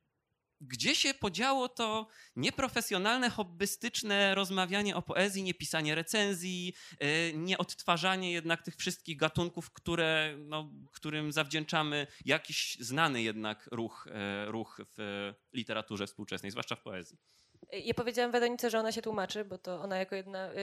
gdzie 0.62 0.94
się 0.94 1.14
podziało 1.14 1.68
to 1.68 2.06
nieprofesjonalne, 2.36 3.30
hobbystyczne 3.30 4.34
rozmawianie 4.34 4.96
o 4.96 5.02
poezji, 5.02 5.42
nie 5.42 5.54
pisanie 5.54 5.94
recenzji, 5.94 6.74
e, 6.98 7.32
nie 7.32 7.58
odtwarzanie 7.58 8.32
jednak 8.32 8.62
tych 8.62 8.76
wszystkich 8.76 9.16
gatunków, 9.16 9.70
które, 9.70 10.36
no, 10.38 10.70
którym 10.92 11.32
zawdzięczamy 11.32 12.06
jakiś 12.24 12.76
znany 12.80 13.22
jednak 13.22 13.68
ruch, 13.72 14.08
ruch 14.46 14.80
w 14.96 15.32
literaturze 15.52 16.06
współczesnej, 16.06 16.50
zwłaszcza 16.50 16.76
w 16.76 16.82
poezji. 16.82 17.18
Ja 17.72 17.94
powiedziałam 17.94 18.30
Weronice, 18.30 18.70
że 18.70 18.78
ona 18.78 18.92
się 18.92 19.02
tłumaczy, 19.02 19.44
bo 19.44 19.58
to 19.58 19.82
ona 19.82 19.98
jako 19.98 20.14
jedna 20.14 20.52
y, 20.52 20.56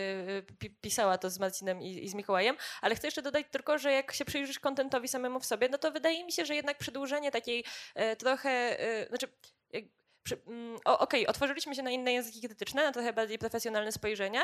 y, 0.63 0.69
pisała 0.81 1.17
to 1.17 1.29
z 1.29 1.39
Marcinem 1.39 1.81
i, 1.81 2.03
i, 2.03 2.09
z 2.09 2.13
Mikołajem, 2.13 2.55
ale 2.81 2.95
chcę 2.95 3.07
jeszcze 3.07 3.21
dodać 3.21 3.45
tylko, 3.51 3.77
że 3.77 3.91
jak 3.91 4.13
się 4.13 4.25
przyjrzysz 4.25 4.59
kontentowi 4.59 5.07
samemu 5.07 5.39
w 5.39 5.45
sobie, 5.45 5.69
no 5.69 5.77
to 5.77 5.91
wydaje 5.91 6.25
mi 6.25 6.31
się, 6.31 6.45
że 6.45 6.55
jednak 6.55 6.77
przedłużenie 6.77 7.31
takiej 7.31 7.63
y, 8.13 8.15
trochę, 8.15 8.77
znaczy 9.09 9.27
mm, 10.47 10.75
Okej, 10.85 11.21
okay, 11.21 11.27
otworzyliśmy 11.27 11.75
się 11.75 11.83
na 11.83 11.91
inne 11.91 12.13
języki 12.13 12.41
krytyczne, 12.41 12.83
na 12.83 12.91
trochę 12.91 13.13
bardziej 13.13 13.39
profesjonalne 13.39 13.91
spojrzenia, 13.91 14.41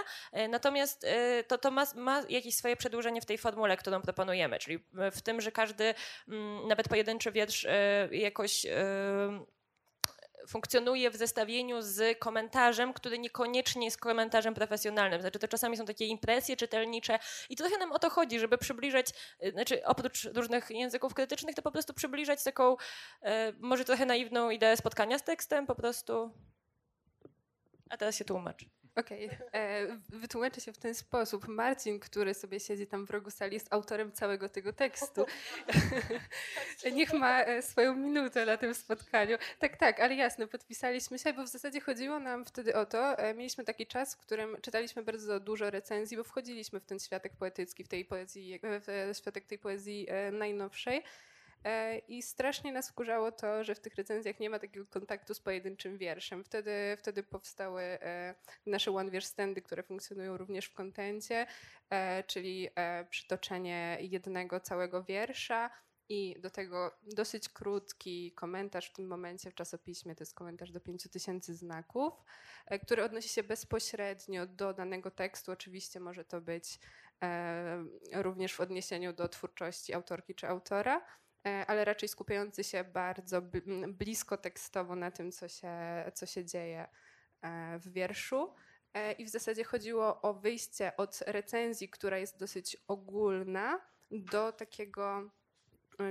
natomiast 0.49 1.05
to, 1.47 1.57
to 1.57 1.71
ma, 1.71 1.85
ma, 1.95 2.23
jakieś 2.29 2.55
swoje 2.55 2.75
przedłużenie 2.75 3.21
w 3.21 3.25
tej 3.25 3.37
formule, 3.37 3.77
którą 3.77 4.01
proponujemy, 4.01 4.59
czyli 4.59 4.79
w 5.11 5.21
tym, 5.21 5.41
że 5.41 5.51
każdy, 5.51 5.93
mm, 6.27 6.67
nawet 6.67 6.89
pojedynczy 6.89 7.31
wiersz 7.31 7.67
jakoś 8.11 8.65
funkcjonuje 10.47 11.11
w 11.11 11.15
zestawieniu 11.15 11.81
z 11.81 12.19
komentarzem, 12.19 12.93
który 12.93 13.19
niekoniecznie 13.19 13.85
jest 13.85 13.97
komentarzem 13.97 14.53
profesjonalnym. 14.53 15.21
Znaczy 15.21 15.39
to 15.39 15.47
czasami 15.47 15.77
są 15.77 15.85
takie 15.85 16.05
impresje 16.05 16.57
czytelnicze 16.57 17.19
i 17.49 17.55
trochę 17.55 17.77
nam 17.77 17.91
o 17.91 17.99
to 17.99 18.09
chodzi, 18.09 18.39
żeby 18.39 18.57
przybliżać, 18.57 19.09
y, 19.43 19.51
znaczy 19.51 19.85
oprócz 19.85 20.23
różnych 20.23 20.69
języków 20.69 21.13
krytycznych, 21.13 21.55
to 21.55 21.61
po 21.61 21.71
prostu 21.71 21.93
przybliżać 21.93 22.43
taką 22.43 22.75
e, 23.21 23.53
może 23.59 23.85
trochę 23.85 24.05
naiwną 24.05 24.49
ideę 24.49 24.77
spotkania 24.77 25.19
z 25.19 25.23
tekstem, 25.23 25.67
po 25.67 25.75
prostu. 25.75 26.31
A 27.89 27.97
teraz 27.97 28.15
się 28.15 28.25
tłumacz. 28.25 28.74
Okej, 28.95 29.25
okay. 29.25 29.51
E, 29.53 29.87
wytłumaczę 30.09 30.61
się 30.61 30.73
w 30.73 30.77
ten 30.77 30.95
sposób. 30.95 31.47
Marcin, 31.47 31.99
który 31.99 32.33
sobie 32.33 32.59
siedzi 32.59 32.87
tam 32.87 33.05
w 33.05 33.09
rogu 33.09 33.31
sali, 33.31 33.53
jest 33.53 33.73
autorem 33.73 34.11
całego 34.11 34.49
tego 34.49 34.73
tekstu. 34.73 35.25
Niech 36.95 37.13
ma 37.13 37.43
e, 37.43 37.61
swoją 37.61 37.95
minutę 37.95 38.45
na 38.45 38.57
tym 38.57 38.73
spotkaniu. 38.73 39.37
Tak, 39.59 39.77
tak, 39.77 39.99
ale 39.99 40.15
jasne, 40.15 40.47
podpisaliśmy 40.47 41.19
się, 41.19 41.33
bo 41.33 41.43
w 41.43 41.47
zasadzie 41.47 41.81
chodziło 41.81 42.19
nam 42.19 42.45
wtedy 42.45 42.75
o 42.75 42.85
to, 42.85 43.17
e, 43.17 43.33
mieliśmy 43.33 43.63
taki 43.63 43.87
czas, 43.87 44.15
w 44.15 44.17
którym 44.17 44.57
czytaliśmy 44.61 45.03
bardzo 45.03 45.39
dużo 45.39 45.69
recenzji, 45.69 46.17
bo 46.17 46.23
wchodziliśmy 46.23 46.79
w 46.79 46.85
ten 46.85 46.99
światek 46.99 47.35
poetycki, 47.35 47.83
w 47.83 47.87
tej 47.87 48.05
poezji, 48.05 48.59
w 48.63 49.17
światek 49.17 49.45
tej 49.45 49.59
poezji 49.59 50.07
najnowszej. 50.31 51.03
E, 51.63 51.97
I 51.97 52.21
strasznie 52.21 52.73
nas 52.73 52.89
wkurzało 52.89 53.31
to, 53.31 53.63
że 53.63 53.75
w 53.75 53.79
tych 53.79 53.95
recenzjach 53.95 54.39
nie 54.39 54.49
ma 54.49 54.59
takiego 54.59 54.85
kontaktu 54.85 55.33
z 55.33 55.39
pojedynczym 55.39 55.97
wierszem. 55.97 56.43
Wtedy, 56.43 56.71
wtedy 56.97 57.23
powstały 57.23 57.81
e, 57.81 58.35
nasze 58.65 58.91
one 58.91 59.11
wiersz 59.11 59.25
standy, 59.25 59.61
które 59.61 59.83
funkcjonują 59.83 60.37
również 60.37 60.65
w 60.65 60.73
kontencie, 60.73 61.47
e, 61.89 62.23
czyli 62.23 62.69
przytoczenie 63.09 63.97
jednego 64.01 64.59
całego 64.59 65.03
wiersza 65.03 65.69
i 66.09 66.35
do 66.39 66.49
tego 66.49 66.91
dosyć 67.03 67.49
krótki 67.49 68.31
komentarz 68.31 68.89
w 68.89 68.93
tym 68.93 69.07
momencie 69.07 69.51
w 69.51 69.55
czasopiśmie, 69.55 70.15
to 70.15 70.21
jest 70.21 70.35
komentarz 70.35 70.71
do 70.71 70.79
5000 70.79 71.55
znaków, 71.55 72.13
który 72.83 73.03
odnosi 73.03 73.29
się 73.29 73.43
bezpośrednio 73.43 74.45
do 74.45 74.73
danego 74.73 75.11
tekstu. 75.11 75.51
Oczywiście 75.51 75.99
może 75.99 76.25
to 76.25 76.41
być 76.41 76.79
również 78.13 78.53
w 78.53 78.59
odniesieniu 78.59 79.13
do 79.13 79.29
twórczości 79.29 79.93
autorki 79.93 80.35
czy 80.35 80.47
autora 80.47 81.05
ale 81.67 81.85
raczej 81.85 82.09
skupiający 82.09 82.63
się 82.63 82.83
bardzo 82.83 83.41
blisko 83.87 84.37
tekstowo 84.37 84.95
na 84.95 85.11
tym, 85.11 85.31
co 85.31 85.47
się, 85.47 85.71
co 86.13 86.25
się 86.25 86.45
dzieje 86.45 86.87
e, 87.41 87.79
w 87.79 87.91
wierszu. 87.91 88.53
E, 88.93 89.11
I 89.11 89.25
w 89.25 89.29
zasadzie 89.29 89.63
chodziło 89.63 90.21
o 90.21 90.33
wyjście 90.33 90.97
od 90.97 91.23
recenzji, 91.27 91.89
która 91.89 92.17
jest 92.17 92.39
dosyć 92.39 92.77
ogólna, 92.87 93.81
do 94.11 94.51
takiego 94.51 95.31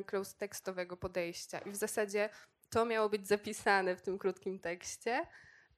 close 0.07 0.39
tekstowego 0.39 0.97
podejścia. 0.97 1.59
I 1.59 1.71
w 1.71 1.77
zasadzie 1.77 2.29
to 2.71 2.85
miało 2.85 3.09
być 3.09 3.29
zapisane 3.29 3.97
w 3.97 4.03
tym 4.03 4.19
krótkim 4.19 4.59
tekście. 4.59 5.27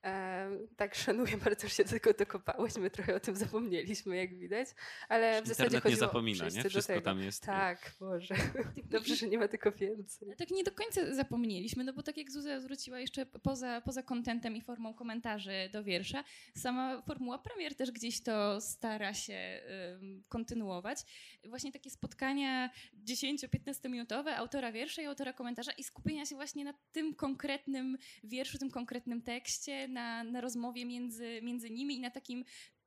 E, 0.06 0.50
tak, 0.76 0.94
szanuję 1.04 1.36
bardzo, 1.36 1.68
że 1.68 1.74
się 1.74 1.84
tego 1.84 2.12
dokopałyśmy, 2.12 2.90
trochę 2.90 3.14
o 3.14 3.20
tym 3.20 3.36
zapomnieliśmy, 3.36 4.16
jak 4.16 4.38
widać, 4.38 4.68
ale 5.08 5.42
w 5.42 5.46
zasadzie 5.46 5.64
Internet 5.64 5.92
nie 5.92 5.96
zapomina, 5.96 6.44
nie? 6.48 6.64
Wszystko 6.64 6.92
tego. 6.92 7.04
tam 7.04 7.20
jest. 7.20 7.42
Tak, 7.42 7.92
Boże, 8.00 8.34
dobrze, 8.90 9.16
że 9.16 9.28
nie 9.28 9.38
ma 9.38 9.48
tylko 9.48 9.72
więcej. 9.72 10.28
Tak 10.38 10.50
nie 10.50 10.64
do 10.64 10.72
końca 10.72 11.14
zapomnieliśmy, 11.14 11.84
no 11.84 11.92
bo 11.92 12.02
tak 12.02 12.16
jak 12.16 12.30
Zuza 12.30 12.60
zwróciła 12.60 13.00
jeszcze 13.00 13.26
poza, 13.26 13.80
poza 13.80 14.02
kontentem 14.02 14.56
i 14.56 14.60
formą 14.60 14.94
komentarzy 14.94 15.68
do 15.72 15.84
wiersza, 15.84 16.24
sama 16.56 17.02
formuła 17.02 17.38
premier 17.38 17.74
też 17.74 17.90
gdzieś 17.90 18.22
to 18.22 18.60
stara 18.60 19.14
się 19.14 19.60
ym, 20.00 20.22
kontynuować. 20.28 20.98
Właśnie 21.44 21.72
takie 21.72 21.90
spotkania 21.90 22.70
10-15 23.04 23.90
minutowe 23.90 24.36
autora 24.36 24.72
wiersza 24.72 25.02
i 25.02 25.06
autora 25.06 25.32
komentarza 25.32 25.72
i 25.72 25.84
skupienia 25.84 26.26
się 26.26 26.34
właśnie 26.34 26.64
na 26.64 26.74
tym 26.92 27.14
konkretnym 27.14 27.98
wierszu, 28.24 28.58
tym 28.58 28.70
konkretnym 28.70 29.22
tekście, 29.22 29.88
na, 29.96 30.24
na 30.24 30.40
rozmowie 30.40 30.84
między, 30.84 31.40
między 31.42 31.70
nimi 31.70 31.96
i 31.96 32.00
na 32.00 32.10
takim 32.10 32.44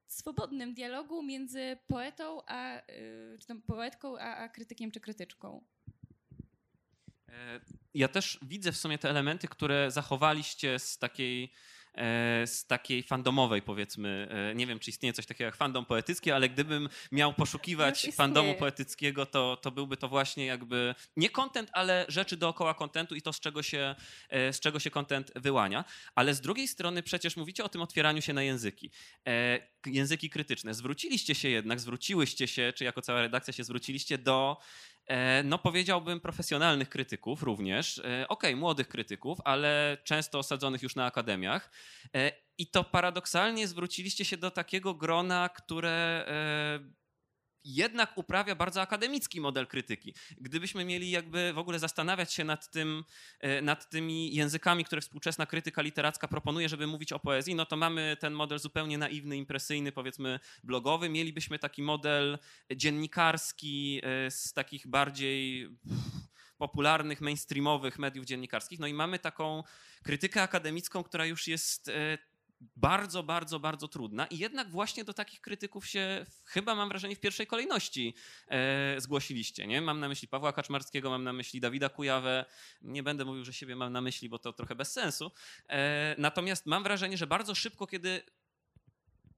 swobodnym 0.07 0.73
dialogu 0.73 1.23
między 1.23 1.77
poetą, 1.87 2.41
a, 2.47 2.77
y, 2.77 3.37
czy 3.39 3.47
tam 3.47 3.61
poetką, 3.61 4.17
a, 4.19 4.35
a 4.35 4.49
krytykiem 4.49 4.91
czy 4.91 4.99
krytyczką. 4.99 5.63
E, 7.29 7.59
Ja 7.93 8.07
też 8.07 8.39
widzę 8.41 8.71
w 8.71 8.77
sumie 8.77 8.97
te 8.97 9.09
elementy, 9.09 9.47
które 9.47 9.91
zachowaliście 9.91 10.79
z 10.79 10.97
takiej, 10.97 11.51
z 12.45 12.65
takiej 12.67 13.03
fandomowej, 13.03 13.61
powiedzmy. 13.61 14.27
e, 14.51 14.55
Nie 14.55 14.67
wiem, 14.67 14.79
czy 14.79 14.89
istnieje 14.89 15.13
coś 15.13 15.25
takiego 15.25 15.45
jak 15.45 15.55
fandom 15.55 15.85
poetycki, 15.85 16.31
ale 16.31 16.49
gdybym 16.49 16.89
miał 17.11 17.33
poszukiwać 17.33 18.05
Już 18.05 18.15
fandomu 18.15 18.55
poetyckiego, 18.55 19.25
to, 19.25 19.57
to 19.57 19.71
byłby 19.71 19.97
to 19.97 20.07
właśnie 20.07 20.45
jakby 20.45 20.95
nie 21.17 21.29
content, 21.29 21.69
ale 21.73 22.05
rzeczy 22.07 22.37
dookoła 22.37 22.73
kontentu 22.73 23.15
i 23.15 23.21
to, 23.21 23.33
z 23.33 23.39
czego, 23.39 23.63
się, 23.63 23.95
e, 24.29 24.53
z 24.53 24.59
czego 24.59 24.79
się 24.79 24.91
content 24.91 25.31
wyłania. 25.35 25.85
Ale 26.15 26.33
z 26.33 26.41
drugiej 26.41 26.67
strony 26.67 27.03
przecież 27.03 27.37
mówicie 27.37 27.63
o 27.63 27.69
tym 27.69 27.81
otwieraniu 27.81 28.21
się 28.21 28.33
na 28.33 28.43
języki. 28.43 28.91
E, 29.27 29.59
Języki 29.85 30.29
krytyczne. 30.29 30.73
Zwróciliście 30.73 31.35
się 31.35 31.49
jednak, 31.49 31.79
zwróciłyście 31.79 32.47
się, 32.47 32.73
czy 32.75 32.83
jako 32.83 33.01
cała 33.01 33.21
redakcja 33.21 33.53
się 33.53 33.63
zwróciliście 33.63 34.17
do 34.17 34.57
E, 34.59 34.98
no 35.43 35.57
powiedziałbym 35.57 36.19
profesjonalnych 36.19 36.89
krytyków 36.89 37.43
również, 37.43 38.01
E, 38.05 38.27
okej, 38.27 38.55
młodych 38.55 38.87
krytyków, 38.87 39.39
ale 39.45 39.97
często 40.03 40.39
osadzonych 40.39 40.83
już 40.83 40.95
na 40.95 41.05
akademiach. 41.05 41.71
E, 42.15 42.31
I 42.57 42.67
to 42.67 42.83
paradoksalnie 42.83 43.67
zwróciliście 43.67 44.25
się 44.25 44.37
do 44.37 44.51
takiego 44.51 44.93
grona, 44.93 45.49
które 45.49 46.25
e, 46.27 46.79
jednak 47.63 48.17
uprawia 48.17 48.55
bardzo 48.55 48.81
akademicki 48.81 49.41
model 49.41 49.67
krytyki. 49.67 50.13
Gdybyśmy 50.37 50.85
mieli 50.85 51.11
jakby 51.11 51.53
w 51.53 51.57
ogóle 51.57 51.79
zastanawiać 51.79 52.33
się 52.33 52.43
nad, 52.43 52.71
tym, 52.71 53.03
e, 53.39 53.61
nad 53.61 53.89
tymi 53.89 54.35
językami, 54.35 54.85
które 54.85 55.01
współczesna 55.01 55.45
krytyka 55.45 55.81
literacka 55.81 56.27
proponuje, 56.27 56.69
żeby 56.69 56.87
mówić 56.87 57.13
o 57.13 57.19
poezji, 57.19 57.55
no 57.55 57.65
to 57.65 57.77
mamy 57.77 58.17
ten 58.19 58.33
model 58.33 58.59
zupełnie 58.59 58.97
naiwny, 58.97 59.37
impresyjny, 59.37 59.91
powiedzmy 59.91 60.39
blogowy. 60.63 61.09
Mielibyśmy 61.09 61.59
taki 61.59 61.81
model 61.81 62.39
dziennikarski 62.75 64.01
e, 64.03 64.31
z 64.31 64.53
takich 64.53 64.87
bardziej 64.87 65.69
popularnych, 66.59 67.21
mainstreamowych 67.21 67.99
mediów 67.99 68.25
dziennikarskich. 68.25 68.79
No 68.79 68.87
i 68.87 68.93
mamy 68.93 69.19
taką 69.19 69.63
krytykę 70.03 70.41
akademicką, 70.41 71.03
która 71.03 71.25
już 71.25 71.47
jest 71.47 71.89
e, 71.89 72.17
bardzo, 72.61 73.23
bardzo, 73.23 73.59
bardzo 73.59 73.87
trudna 73.87 74.27
i 74.27 74.37
jednak 74.37 74.69
właśnie 74.69 75.03
do 75.03 75.13
takich 75.13 75.41
krytyków 75.41 75.87
się 75.87 76.25
chyba 76.45 76.75
mam 76.75 76.89
wrażenie 76.89 77.15
w 77.15 77.19
pierwszej 77.19 77.47
kolejności 77.47 78.15
e, 78.47 79.01
zgłosiliście. 79.01 79.67
Nie? 79.67 79.81
Mam 79.81 79.99
na 79.99 80.07
myśli 80.07 80.27
Pawła 80.27 80.53
Kaczmarskiego, 80.53 81.09
mam 81.09 81.23
na 81.23 81.33
myśli 81.33 81.59
Dawida 81.59 81.89
Kujawę. 81.89 82.45
Nie 82.81 83.03
będę 83.03 83.25
mówił, 83.25 83.45
że 83.45 83.53
siebie 83.53 83.75
mam 83.75 83.93
na 83.93 84.01
myśli, 84.01 84.29
bo 84.29 84.39
to 84.39 84.53
trochę 84.53 84.75
bez 84.75 84.91
sensu. 84.91 85.31
E, 85.69 86.15
natomiast 86.17 86.65
mam 86.65 86.83
wrażenie, 86.83 87.17
że 87.17 87.27
bardzo 87.27 87.55
szybko, 87.55 87.87
kiedy 87.87 88.21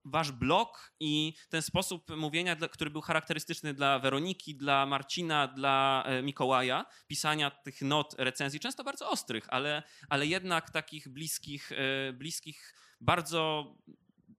wasz 0.05 0.31
blog 0.31 0.93
i 0.99 1.33
ten 1.49 1.61
sposób 1.61 2.09
mówienia, 2.17 2.55
który 2.55 2.91
był 2.91 3.01
charakterystyczny 3.01 3.73
dla 3.73 3.99
Weroniki, 3.99 4.55
dla 4.55 4.85
Marcina, 4.85 5.47
dla 5.47 6.03
e, 6.05 6.21
Mikołaja, 6.21 6.85
pisania 7.07 7.51
tych 7.51 7.81
not 7.81 8.15
recenzji, 8.17 8.59
często 8.59 8.83
bardzo 8.83 9.09
ostrych, 9.09 9.45
ale, 9.49 9.83
ale 10.09 10.27
jednak 10.27 10.69
takich 10.69 11.09
bliskich, 11.09 11.71
e, 11.71 12.13
bliskich 12.13 12.73
bardzo 13.01 13.75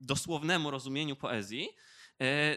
dosłownemu 0.01 0.71
rozumieniu 0.71 1.17
poezji, 1.17 1.69
e, 2.21 2.57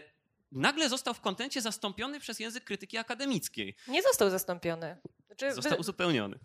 nagle 0.52 0.88
został 0.88 1.14
w 1.14 1.20
kontencie 1.20 1.60
zastąpiony 1.60 2.20
przez 2.20 2.40
język 2.40 2.64
krytyki 2.64 2.98
akademickiej. 2.98 3.76
Nie 3.88 4.02
został 4.02 4.30
zastąpiony. 4.30 4.96
Znaczy, 5.26 5.54
Został 5.54 5.80
uzupełniony. 5.80 6.38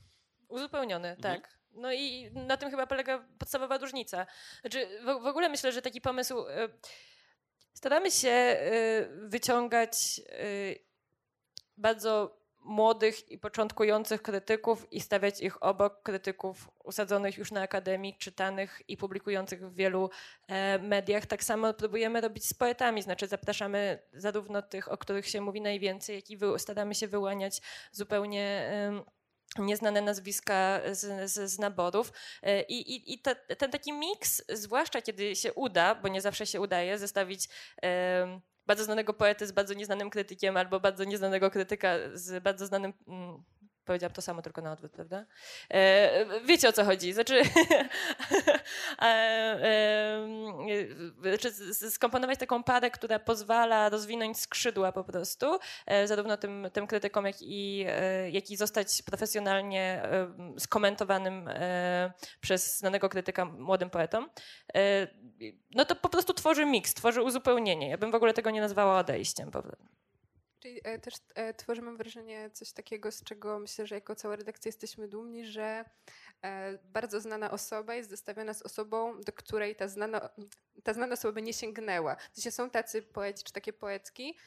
Uzupełniony, 0.47 1.08
Mhm. 1.10 1.21
tak. 1.41 1.58
No 1.71 1.93
i 1.93 2.32
na 2.34 2.58
tym 2.58 2.69
chyba 2.71 2.88
polega 2.88 3.28
podstawowa 3.39 3.78
różnica. 3.78 4.26
Znaczy, 4.62 4.88
w, 5.02 5.06
w 5.06 5.26
ogóle 5.26 5.50
myślę, 5.50 5.71
że 5.71 5.82
taki 5.82 6.02
pomysł. 6.02 6.39
y, 6.47 6.69
staramy 7.74 8.12
się 8.12 8.30
y, 8.30 9.28
wyciągać 9.30 10.21
y, 10.43 10.80
bardzo 11.78 12.40
młodych 12.63 13.32
i 13.32 13.38
początkujących 13.38 14.21
krytyków 14.21 14.93
i 14.93 15.02
stawiać 15.02 15.41
ich 15.41 15.63
obok 15.63 16.04
krytyków 16.04 16.69
usadzonych 16.84 17.38
już 17.38 17.52
na 17.52 17.62
akademii, 17.62 18.17
czytanych 18.17 18.82
i 18.88 18.97
publikujących 18.97 19.69
w 19.69 19.76
wielu 19.76 20.10
e, 20.47 20.80
mediach. 20.80 21.26
Tak 21.26 21.43
samo 21.43 21.74
próbujemy 21.74 22.21
robić 22.21 22.47
z 22.47 22.54
poetami, 22.54 23.02
znaczy 23.02 23.28
zapraszamy 23.28 24.00
zarówno 24.13 24.62
tych, 24.62 24.91
o 24.91 24.97
których 24.97 25.28
się 25.28 25.41
mówi 25.41 25.62
najwięcej, 25.62 26.15
jak 26.15 26.30
i 26.30 26.38
wy, 26.38 26.60
staramy 26.60 26.95
się 26.95 27.08
wyłaniać 27.08 27.62
zupełnie. 27.91 28.71
em, 28.71 29.04
nieznane 29.60 30.02
nazwiska 30.02 30.82
z, 30.91 31.32
z, 31.32 31.52
z 31.52 31.60
naborów. 31.60 32.13
E, 32.43 32.62
I, 32.62 32.95
i, 32.95 33.13
i 33.13 33.19
te, 33.19 33.36
ten 33.36 33.71
taki 33.71 33.93
miks, 33.93 34.43
zwłaszcza 34.50 35.02
kiedy 35.02 35.36
się 35.36 35.54
uda, 35.54 35.95
bo 35.95 36.08
nie 36.08 36.21
zawsze 36.21 36.45
się 36.45 36.62
udaje, 36.62 36.97
zestawić 36.97 37.50
bardzo 38.67 38.84
znanego 38.84 39.13
poety 39.13 39.47
z 39.47 39.52
bardzo 39.52 39.74
nieznanym 39.74 40.10
krytykiem 40.10 40.58
albo 40.58 40.80
bardzo 40.80 41.04
nieznanego 41.04 41.52
krytyka 41.52 41.95
z 42.13 42.43
bardzo 42.43 42.65
znanym... 42.65 42.93
Powiedziałam 43.91 44.13
to 44.13 44.21
samo, 44.21 44.41
tylko 44.41 44.62
na 44.62 44.71
odwrót, 44.71 44.91
prawda? 44.91 45.25
E, 45.71 46.25
wiecie 46.45 46.69
o 46.69 46.71
co 46.73 46.86
chodzi. 46.86 47.13
Znaczy, 47.13 47.41
e, 49.01 49.06
e, 49.06 50.27
znaczy 51.21 51.51
z- 51.51 51.77
z- 51.80 51.93
skomponować 51.93 52.39
taką 52.39 52.63
parę, 52.63 52.91
która 52.91 53.19
pozwala 53.19 53.89
rozwinąć 53.89 54.39
skrzydła 54.39 54.91
po 54.91 55.04
prostu, 55.04 55.60
e, 55.86 56.08
zarówno 56.08 56.38
tym, 56.38 56.67
tym 56.73 56.88
krytykom, 56.88 57.25
jak 57.25 57.36
i, 57.41 57.86
e, 57.88 58.30
jak 58.30 58.51
i 58.51 58.58
zostać 58.58 59.01
profesjonalnie 59.01 60.01
e, 60.04 60.34
skomentowanym 60.60 61.47
e, 61.47 62.12
przez 62.41 62.77
znanego 62.77 63.10
krytyka 63.10 63.45
młodym 63.45 63.89
poetom, 63.89 64.30
e, 64.75 65.08
no 65.75 65.86
to 65.86 65.95
po 65.95 66.10
prostu 66.10 66.34
tworzy 66.34 66.65
miks, 66.65 66.93
tworzy 66.93 67.21
uzupełnienie. 67.21 67.89
Ja 67.89 67.97
bym 67.97 68.12
w 68.12 68.15
ogóle 68.15 68.34
tego 68.34 68.49
nie 68.51 68.62
nazwała 68.62 68.99
odejściem. 68.99 69.51
po 69.51 69.62
prostu. 69.62 70.00
Czyli 70.62 70.82
e, 70.84 71.00
też 71.00 71.13
e, 71.36 71.54
tworzy, 71.54 71.82
mam 71.82 71.97
wrażenie, 71.97 72.50
coś 72.54 72.71
takiego, 72.71 73.12
z 73.12 73.24
czego 73.24 73.60
myślę, 73.60 73.88
że 73.88 73.95
jako 73.95 74.15
cała 74.15 74.36
redakcja 74.36 74.69
jesteśmy 74.69 75.08
dumni, 75.08 75.45
że 75.45 75.86
e, 76.41 76.78
bardzo 76.84 77.21
znana 77.21 77.52
osoba 77.52 77.95
jest 77.95 78.10
zestawiona 78.10 78.54
z 78.54 78.62
osobą, 78.62 79.21
do 79.21 79.34
której 79.34 79.76
ta 79.76 79.88
znana, 79.88 80.30
ta 80.84 80.93
znana 80.93 81.13
osoba 81.13 81.32
by 81.32 81.41
nie 81.41 81.54
sięgnęła. 81.54 82.15
Sensie 82.34 82.52
są 82.52 82.69
tacy 82.69 83.02
poeci, 83.02 83.43
czy 83.43 83.54
takie 83.54 83.74
poetki, 83.74 84.38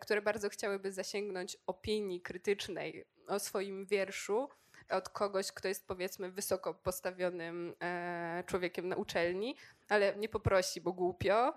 które 0.00 0.22
bardzo 0.22 0.48
chciałyby 0.48 0.92
zasięgnąć 0.92 1.56
opinii 1.66 2.20
krytycznej 2.20 3.04
o 3.26 3.38
swoim 3.38 3.86
wierszu 3.86 4.48
od 4.88 5.08
kogoś, 5.08 5.52
kto 5.52 5.68
jest 5.68 5.86
powiedzmy 5.86 6.30
wysoko 6.30 6.74
postawionym 6.74 7.74
człowiekiem 8.46 8.88
na 8.88 8.96
uczelni, 8.96 9.56
ale 9.88 10.16
nie 10.16 10.28
poprosi, 10.28 10.80
bo 10.80 10.92
głupio 10.92 11.54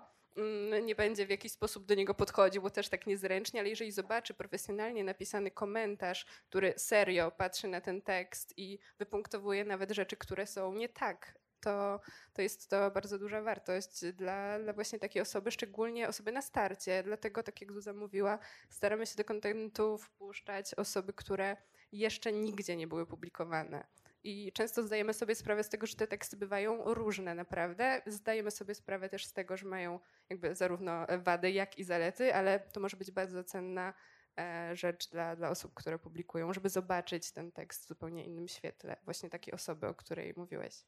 nie 0.82 0.94
będzie 0.94 1.26
w 1.26 1.30
jakiś 1.30 1.52
sposób 1.52 1.86
do 1.86 1.94
niego 1.94 2.14
podchodził, 2.14 2.62
bo 2.62 2.70
też 2.70 2.88
tak 2.88 3.06
niezręcznie, 3.06 3.60
ale 3.60 3.68
jeżeli 3.68 3.92
zobaczy 3.92 4.34
profesjonalnie 4.34 5.04
napisany 5.04 5.50
komentarz, 5.50 6.26
który 6.48 6.74
serio 6.76 7.30
patrzy 7.30 7.68
na 7.68 7.80
ten 7.80 8.02
tekst 8.02 8.54
i 8.56 8.78
wypunktowuje 8.98 9.64
nawet 9.64 9.90
rzeczy, 9.90 10.16
które 10.16 10.46
są 10.46 10.74
nie 10.74 10.88
tak, 10.88 11.40
to, 11.60 12.00
to 12.32 12.42
jest 12.42 12.70
to 12.70 12.90
bardzo 12.90 13.18
duża 13.18 13.42
wartość 13.42 14.04
dla, 14.04 14.58
dla 14.58 14.72
właśnie 14.72 14.98
takiej 14.98 15.22
osoby, 15.22 15.50
szczególnie 15.50 16.08
osoby 16.08 16.32
na 16.32 16.42
starcie. 16.42 17.02
Dlatego, 17.02 17.42
tak 17.42 17.60
jak 17.60 17.72
Zuza 17.72 17.92
mówiła, 17.92 18.38
staramy 18.70 19.06
się 19.06 19.16
do 19.16 19.24
kontentu 19.24 19.98
wpuszczać 19.98 20.74
osoby, 20.74 21.12
które 21.12 21.56
jeszcze 21.92 22.32
nigdzie 22.32 22.76
nie 22.76 22.86
były 22.86 23.06
publikowane. 23.06 23.86
I 24.24 24.52
często 24.52 24.82
zdajemy 24.82 25.14
sobie 25.14 25.34
sprawę 25.34 25.64
z 25.64 25.68
tego, 25.68 25.86
że 25.86 25.96
te 25.96 26.06
teksty 26.06 26.36
bywają 26.36 26.94
różne 26.94 27.34
naprawdę. 27.34 28.02
Zdajemy 28.06 28.50
sobie 28.50 28.74
sprawę 28.74 29.08
też 29.08 29.26
z 29.26 29.32
tego, 29.32 29.56
że 29.56 29.66
mają 29.66 30.00
jakby 30.28 30.54
zarówno 30.54 31.06
wady, 31.18 31.50
jak 31.50 31.78
i 31.78 31.84
zalety, 31.84 32.34
ale 32.34 32.60
to 32.60 32.80
może 32.80 32.96
być 32.96 33.10
bardzo 33.10 33.44
cenna 33.44 33.94
e, 34.38 34.76
rzecz 34.76 35.10
dla, 35.10 35.36
dla 35.36 35.50
osób, 35.50 35.74
które 35.74 35.98
publikują, 35.98 36.52
żeby 36.52 36.68
zobaczyć 36.68 37.32
ten 37.32 37.52
tekst 37.52 37.84
w 37.84 37.88
zupełnie 37.88 38.24
innym 38.24 38.48
świetle. 38.48 38.96
Właśnie 39.04 39.30
takiej 39.30 39.54
osoby, 39.54 39.86
o 39.86 39.94
której 39.94 40.34
mówiłeś. 40.36 40.84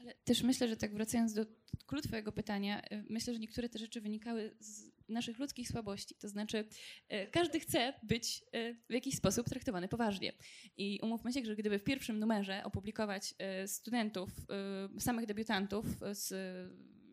Ale 0.00 0.14
też 0.14 0.42
myślę, 0.42 0.68
że 0.68 0.76
tak 0.76 0.94
wracając 0.94 1.34
do 1.34 1.46
klucz 1.86 2.04
twojego 2.04 2.32
pytania, 2.32 2.82
y, 2.92 3.04
myślę, 3.10 3.34
że 3.34 3.40
niektóre 3.40 3.68
te 3.68 3.78
rzeczy 3.78 4.00
wynikały 4.00 4.56
z 4.60 4.97
naszych 5.08 5.38
ludzkich 5.38 5.68
słabości. 5.68 6.14
To 6.14 6.28
znaczy, 6.28 6.68
e, 7.08 7.26
każdy 7.26 7.60
chce 7.60 7.92
być 8.02 8.44
e, 8.52 8.74
w 8.74 8.92
jakiś 8.92 9.14
sposób 9.14 9.48
traktowany 9.48 9.88
poważnie. 9.88 10.32
I 10.76 11.00
umówmy 11.02 11.32
się, 11.32 11.44
że 11.44 11.56
gdyby 11.56 11.78
w 11.78 11.84
pierwszym 11.84 12.18
numerze 12.18 12.64
opublikować 12.64 13.34
e, 13.38 13.68
studentów, 13.68 14.30
samych 14.98 15.26
debiutantów 15.26 15.86
z 16.12 16.32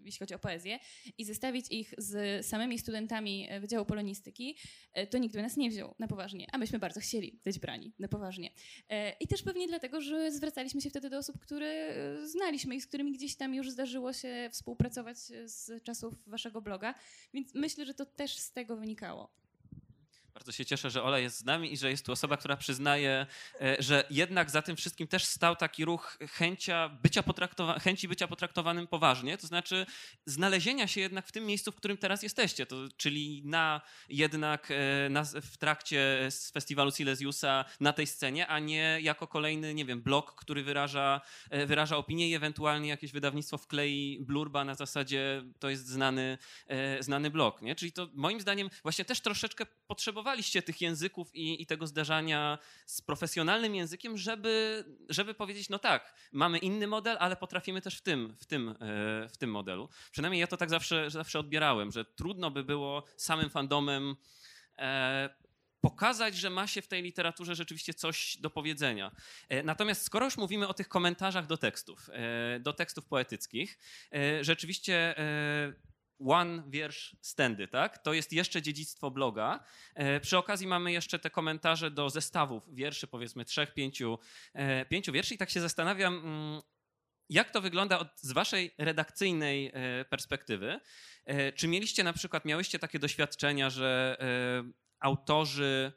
jeśli 0.05 0.19
chodzi 0.19 0.33
o 0.33 0.39
poezję, 0.39 0.79
i 1.17 1.25
zestawić 1.25 1.65
ich 1.71 1.93
z 1.97 2.45
samymi 2.45 2.79
studentami 2.79 3.47
e, 3.49 3.59
Wydziału 3.59 3.85
Polonistyki, 3.85 4.57
e, 4.93 5.07
to 5.07 5.17
nikt 5.17 5.35
by 5.35 5.41
nas 5.41 5.57
nie 5.57 5.69
wziął 5.69 5.95
na 5.99 6.07
poważnie, 6.07 6.47
a 6.51 6.57
myśmy 6.57 6.79
bardzo 6.79 6.99
chcieli 6.99 7.39
być 7.43 7.59
brani 7.59 7.93
na 7.99 8.07
poważnie. 8.07 8.49
E, 8.89 9.11
I 9.19 9.27
też 9.27 9.43
pewnie 9.43 9.67
dlatego, 9.67 10.01
że 10.01 10.31
zwracaliśmy 10.31 10.81
się 10.81 10.89
wtedy 10.89 11.09
do 11.09 11.17
osób, 11.17 11.39
które 11.39 11.95
znaliśmy 12.23 12.75
i 12.75 12.81
z 12.81 12.87
którymi 12.87 13.11
gdzieś 13.11 13.35
tam 13.35 13.55
już 13.55 13.71
zdarzyło 13.71 14.13
się 14.13 14.49
współpracować 14.51 15.17
z 15.45 15.83
czasów 15.83 16.13
waszego 16.27 16.61
bloga, 16.61 16.95
więc 17.33 17.53
myślę, 17.53 17.85
że 17.85 17.93
to 17.93 18.05
też 18.05 18.37
z 18.37 18.51
tego 18.51 18.77
wynikało. 18.77 19.44
Bardzo 20.35 20.51
się 20.51 20.65
cieszę, 20.65 20.89
że 20.89 21.03
Ola 21.03 21.19
jest 21.19 21.37
z 21.37 21.45
nami 21.45 21.73
i 21.73 21.77
że 21.77 21.89
jest 21.89 22.05
tu 22.05 22.11
osoba, 22.11 22.37
która 22.37 22.57
przyznaje, 22.57 23.25
e, 23.61 23.75
że 23.79 24.03
jednak 24.09 24.49
za 24.49 24.61
tym 24.61 24.75
wszystkim 24.75 25.07
też 25.07 25.25
stał 25.25 25.55
taki 25.55 25.85
ruch 25.85 26.17
chęcia 26.31 26.89
bycia 26.89 27.21
potraktowa- 27.21 27.79
chęci 27.79 28.07
bycia 28.07 28.27
potraktowanym 28.27 28.87
poważnie, 28.87 29.37
to 29.37 29.47
znaczy 29.47 29.85
znalezienia 30.25 30.87
się 30.87 31.01
jednak 31.01 31.27
w 31.27 31.31
tym 31.31 31.45
miejscu, 31.45 31.71
w 31.71 31.75
którym 31.75 31.97
teraz 31.97 32.23
jesteście, 32.23 32.65
to, 32.65 32.75
czyli 32.97 33.41
na 33.45 33.81
jednak 34.09 34.71
e, 34.71 35.09
na, 35.09 35.23
w 35.23 35.57
trakcie 35.57 36.27
z 36.29 36.51
festiwalu 36.51 36.91
Silesiusa 36.91 37.65
na 37.79 37.93
tej 37.93 38.07
scenie, 38.07 38.47
a 38.47 38.59
nie 38.59 38.97
jako 39.01 39.27
kolejny, 39.27 39.73
nie 39.73 39.85
wiem, 39.85 40.01
blog, 40.01 40.35
który 40.35 40.63
wyraża, 40.63 41.21
e, 41.49 41.65
wyraża 41.65 41.97
opinię 41.97 42.29
i 42.29 42.33
ewentualnie 42.33 42.89
jakieś 42.89 43.11
wydawnictwo 43.11 43.57
wklei 43.57 44.17
blurba 44.21 44.65
na 44.65 44.75
zasadzie 44.75 45.43
to 45.59 45.69
jest 45.69 45.87
znany, 45.87 46.37
znany 46.99 47.29
blog, 47.29 47.61
nie? 47.61 47.75
Czyli 47.75 47.91
to 47.91 48.07
moim 48.13 48.41
zdaniem 48.41 48.69
właśnie 48.83 49.05
też 49.05 49.21
troszeczkę 49.21 49.65
potrzebowało 49.87 50.24
potrzebowaliście 50.25 50.61
tych 50.61 50.81
języków 50.81 51.35
i, 51.35 51.61
i, 51.61 51.65
tego 51.65 51.87
zdarzania 51.87 52.57
z 52.85 53.01
profesjonalnym 53.01 53.75
językiem, 53.75 54.17
żeby, 54.17 54.85
żeby 55.09 55.33
powiedzieć, 55.33 55.69
no 55.69 55.79
tak, 55.79 56.13
mamy 56.31 56.57
inny 56.57 56.87
model, 56.87 57.17
ale 57.19 57.35
potrafimy 57.35 57.81
też 57.81 57.97
w 57.97 58.01
tym, 58.01 58.35
w 58.39 58.45
tym, 58.45 58.69
e, 58.69 58.75
w 59.29 59.37
tym 59.37 59.51
modelu. 59.51 59.89
Przynajmniej 60.11 60.39
ja 60.39 60.47
to 60.47 60.57
tak 60.57 60.69
zawsze, 60.69 61.09
zawsze 61.09 61.39
odbierałem, 61.39 61.91
że 61.91 62.05
trudno 62.05 62.51
by 62.51 62.63
było 62.63 63.03
samym 63.17 63.49
fandomem 63.49 64.15
e, 64.77 65.29
pokazać, 65.81 66.35
że 66.35 66.49
ma 66.49 66.67
się 66.67 66.81
w 66.81 66.87
tej 66.87 67.03
literaturze 67.03 67.55
rzeczywiście 67.55 67.93
coś 67.93 68.37
do 68.37 68.49
powiedzenia. 68.49 69.11
E, 69.49 69.63
natomiast 69.63 70.01
skoro 70.01 70.25
już 70.25 70.37
mówimy 70.37 70.67
o 70.67 70.73
tych 70.73 70.87
komentarzach 70.87 71.47
do 71.47 71.57
tekstów, 71.57 72.09
do 72.59 72.73
tekstów 72.73 73.05
poetyckich, 73.05 73.77
rzeczywiście 74.41 75.15
one 76.19 76.63
wiersz 76.67 77.15
stędy, 77.21 77.67
tak? 77.67 77.97
To 77.97 78.13
jest 78.13 78.33
jeszcze 78.33 78.61
dziedzictwo 78.61 79.11
bloga. 79.11 79.63
E, 79.95 80.19
przy 80.19 80.37
okazji 80.37 80.67
mamy 80.67 80.91
jeszcze 80.91 81.19
te 81.19 81.29
komentarze 81.29 81.91
do 81.91 82.09
zestawów 82.09 82.63
wierszy, 82.75 83.07
powiedzmy 83.07 83.45
trzech, 83.45 83.73
pięciu, 83.73 84.19
e, 84.53 84.85
pięciu 84.85 85.11
wierszy 85.11 85.33
i 85.33 85.37
tak 85.37 85.49
się 85.49 85.61
zastanawiam, 85.61 86.13
mm, 86.13 86.61
jak 87.29 87.51
to 87.51 87.61
wygląda 87.61 87.99
od, 87.99 88.07
z 88.21 88.31
waszej 88.31 88.75
redakcyjnej 88.77 89.71
e, 89.73 90.05
perspektywy? 90.05 90.79
Czy 91.55 91.67
mieliście 91.67 92.03
na 92.03 92.13
przykład, 92.13 92.45
miałyście 92.45 92.79
takie 92.79 92.99
doświadczenia, 92.99 93.69
że 93.69 94.17
autorzy 94.99 95.93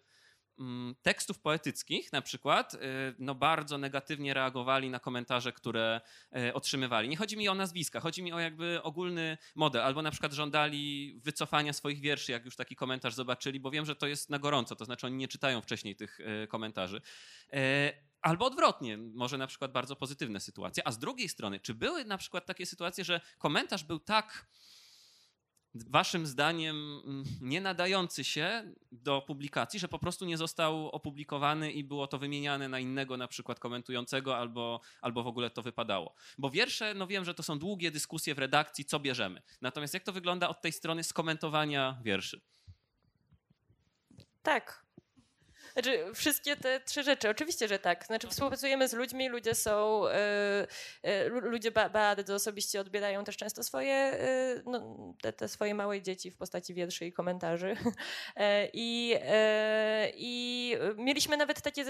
tekstów 1.02 1.38
poetyckich 1.38 2.12
na 2.12 2.22
przykład 2.22 2.74
y, 2.74 2.78
no 3.18 3.34
bardzo 3.34 3.78
negatywnie 3.78 4.34
reagowali 4.34 4.90
na 4.90 4.98
komentarze, 5.00 5.52
które 5.52 6.00
y, 6.36 6.54
otrzymywali. 6.54 7.08
Nie 7.08 7.16
chodzi 7.16 7.36
mi 7.36 7.48
o 7.48 7.54
nazwiska, 7.54 8.00
chodzi 8.00 8.22
mi 8.22 8.32
o 8.32 8.38
jakby 8.38 8.82
ogólny 8.82 9.38
model, 9.54 9.82
albo 9.82 10.02
na 10.02 10.10
przykład 10.10 10.32
żądali 10.32 11.14
wycofania 11.24 11.72
swoich 11.72 12.00
wierszy, 12.00 12.32
jak 12.32 12.44
już 12.44 12.56
taki 12.56 12.76
komentarz 12.76 13.14
zobaczyli, 13.14 13.60
bo 13.60 13.70
wiem, 13.70 13.86
że 13.86 13.96
to 13.96 14.06
jest 14.06 14.30
na 14.30 14.38
gorąco, 14.38 14.76
to 14.76 14.84
znaczy 14.84 15.06
oni 15.06 15.16
nie 15.16 15.28
czytają 15.28 15.60
wcześniej 15.60 15.96
tych 15.96 16.20
y, 16.20 16.46
komentarzy. 16.46 17.00
Albo 18.20 18.46
odwrotnie, 18.46 18.96
może 18.96 19.38
na 19.38 19.46
przykład 19.46 19.72
bardzo 19.72 19.96
pozytywne 19.96 20.40
sytuacje. 20.40 20.86
A 20.86 20.92
z 20.92 20.98
drugiej 20.98 21.28
strony, 21.28 21.60
czy 21.60 21.74
były 21.74 22.04
na 22.04 22.18
przykład 22.18 22.46
takie 22.46 22.66
sytuacje, 22.66 23.04
że 23.04 23.20
komentarz 23.38 23.84
był 23.84 23.98
tak 23.98 24.46
waszym 25.84 26.26
zdaniem 26.26 26.76
mm, 26.76 27.24
nie 27.40 27.60
nadający 27.60 28.24
się 28.24 28.72
do 28.92 29.22
publikacji, 29.22 29.80
że 29.80 29.88
po 29.88 29.98
prostu 29.98 30.24
nie 30.24 30.36
został 30.36 30.88
opublikowany 30.88 31.72
i 31.72 31.84
było 31.84 32.06
to 32.06 32.18
wymieniane 32.18 32.68
na 32.68 32.78
innego 32.78 33.16
na 33.16 33.28
przykład 33.28 33.60
komentującego 33.60 34.36
albo, 34.36 34.80
albo 35.00 35.22
w 35.22 35.26
ogóle 35.26 35.50
to 35.50 35.62
wypadało. 35.62 36.14
Bo 36.38 36.50
wiersze, 36.50 36.94
no 36.94 37.06
wiem, 37.06 37.24
że 37.24 37.34
to 37.34 37.42
są 37.42 37.58
długie 37.58 37.90
dyskusje 37.90 38.34
w 38.34 38.38
redakcji, 38.38 38.84
co 38.84 39.00
bierzemy. 39.00 39.42
Natomiast 39.60 39.94
jak 39.94 40.02
to 40.02 40.12
wygląda 40.12 40.48
od 40.48 40.62
tej 40.62 40.72
strony 40.72 41.04
skomentowania 41.04 42.00
wierszy? 42.02 42.40
Tak, 44.42 44.87
znaczy, 45.82 46.14
wszystkie 46.14 46.56
te 46.56 46.80
trzy 46.80 47.02
rzeczy, 47.02 47.28
oczywiście, 47.30 47.68
że 47.68 47.78
tak. 47.78 48.06
Znaczy, 48.06 48.28
współpracujemy 48.28 48.88
z 48.88 48.92
ludźmi, 48.92 49.28
ludzie 49.28 49.54
są, 49.54 50.06
y, 50.06 51.08
y, 51.08 51.28
ludzie 51.28 51.70
ba 51.70 51.88
bardzo 51.88 52.34
osobiście 52.34 52.80
odbierają 52.80 53.24
też 53.24 53.36
często 53.36 53.62
swoje, 53.62 54.14
y, 54.14 54.62
no, 54.66 54.96
te, 55.22 55.32
te, 55.32 55.48
swoje 55.48 55.74
małe 55.74 56.02
dzieci 56.02 56.30
w 56.30 56.36
postaci 56.36 56.74
wierszy 56.74 57.06
i 57.06 57.12
komentarzy. 57.12 57.76
I, 58.72 59.16
i 60.14 60.76
mieliśmy 60.96 61.36
nawet 61.36 61.62
takie, 61.62 61.84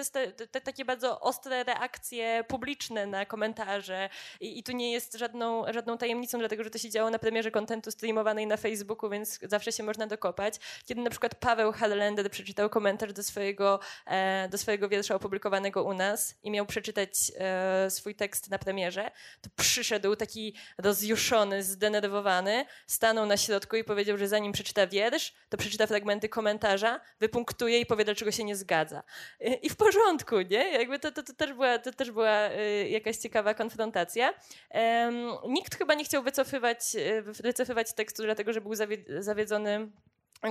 te, 0.50 0.60
takie 0.60 0.84
bardzo 0.84 1.20
ostre 1.20 1.64
reakcje 1.64 2.44
publiczne 2.48 3.06
na 3.06 3.26
komentarze 3.26 4.08
i, 4.40 4.58
i 4.58 4.62
tu 4.62 4.72
nie 4.72 4.92
jest 4.92 5.14
żadną, 5.14 5.72
żadną 5.72 5.98
tajemnicą, 5.98 6.38
dlatego 6.38 6.64
że 6.64 6.70
to 6.70 6.78
się 6.78 6.90
działo 6.90 7.10
na 7.10 7.18
premierze 7.18 7.50
kontentu 7.50 7.90
streamowanej 7.90 8.46
na 8.46 8.56
Facebooku, 8.56 9.10
więc 9.10 9.38
zawsze 9.42 9.72
się 9.72 9.82
można 9.82 10.06
dokopać. 10.06 10.54
Kiedy 10.86 11.00
na 11.00 11.10
przykład 11.10 11.34
Paweł 11.34 11.72
Harlender 11.72 12.30
przeczytał 12.30 12.70
komentarz 12.70 13.12
do 13.12 13.22
swojego 13.22 13.77
E, 14.06 14.48
do, 14.48 14.58
swojego 14.58 14.88
wiersza 14.88 15.14
opublikowanego 15.14 15.84
u 15.84 15.94
nas 15.94 16.34
i 16.42 16.50
miał 16.50 16.66
przeczytać 16.66 17.10
e, 17.38 17.90
swój 17.90 18.14
tekst 18.14 18.50
na 18.50 18.58
premierze, 18.58 19.10
to 19.42 19.50
przyszedł 19.56 20.16
taki 20.16 20.54
rozjuszony, 20.78 21.62
zdenerwowany, 21.62 22.64
stanął 22.86 23.26
na 23.26 23.36
środku 23.36 23.76
i 23.76 23.84
powiedział, 23.84 24.18
że 24.18 24.28
zanim 24.28 24.52
przeczyta 24.52 24.86
wiersz, 24.86 25.32
to 25.48 25.56
przeczyta 25.56 25.86
fragmenty 25.86 26.28
komentarza, 26.28 27.00
wypunktuje 27.20 27.80
i 27.80 27.86
powie, 27.86 28.04
dlaczego 28.04 28.30
się 28.30 28.44
nie 28.44 28.56
zgadza. 28.56 29.02
I 29.62 29.70
w 29.70 29.76
porządku, 29.76 30.40
nie? 30.40 30.72
Jakby 30.72 30.98
to, 30.98 31.12
to, 31.12 31.22
to 31.22 31.32
też 31.32 31.52
była, 31.52 31.78
to 31.78 31.92
też 31.92 32.10
była 32.10 32.30
e, 32.30 32.88
jakaś 32.88 33.16
ciekawa 33.16 33.54
konfrontacja. 33.54 34.34
Nikt 35.48 35.78
chyba 35.78 35.94
nie 35.94 36.04
chciał 36.04 36.22
wycofywać, 36.22 36.80
wycofywać 37.24 37.92
tekstu, 37.92 38.22
dlatego 38.22 38.52
że 38.52 38.60
był 38.60 38.72
zawiedzony 39.18 39.88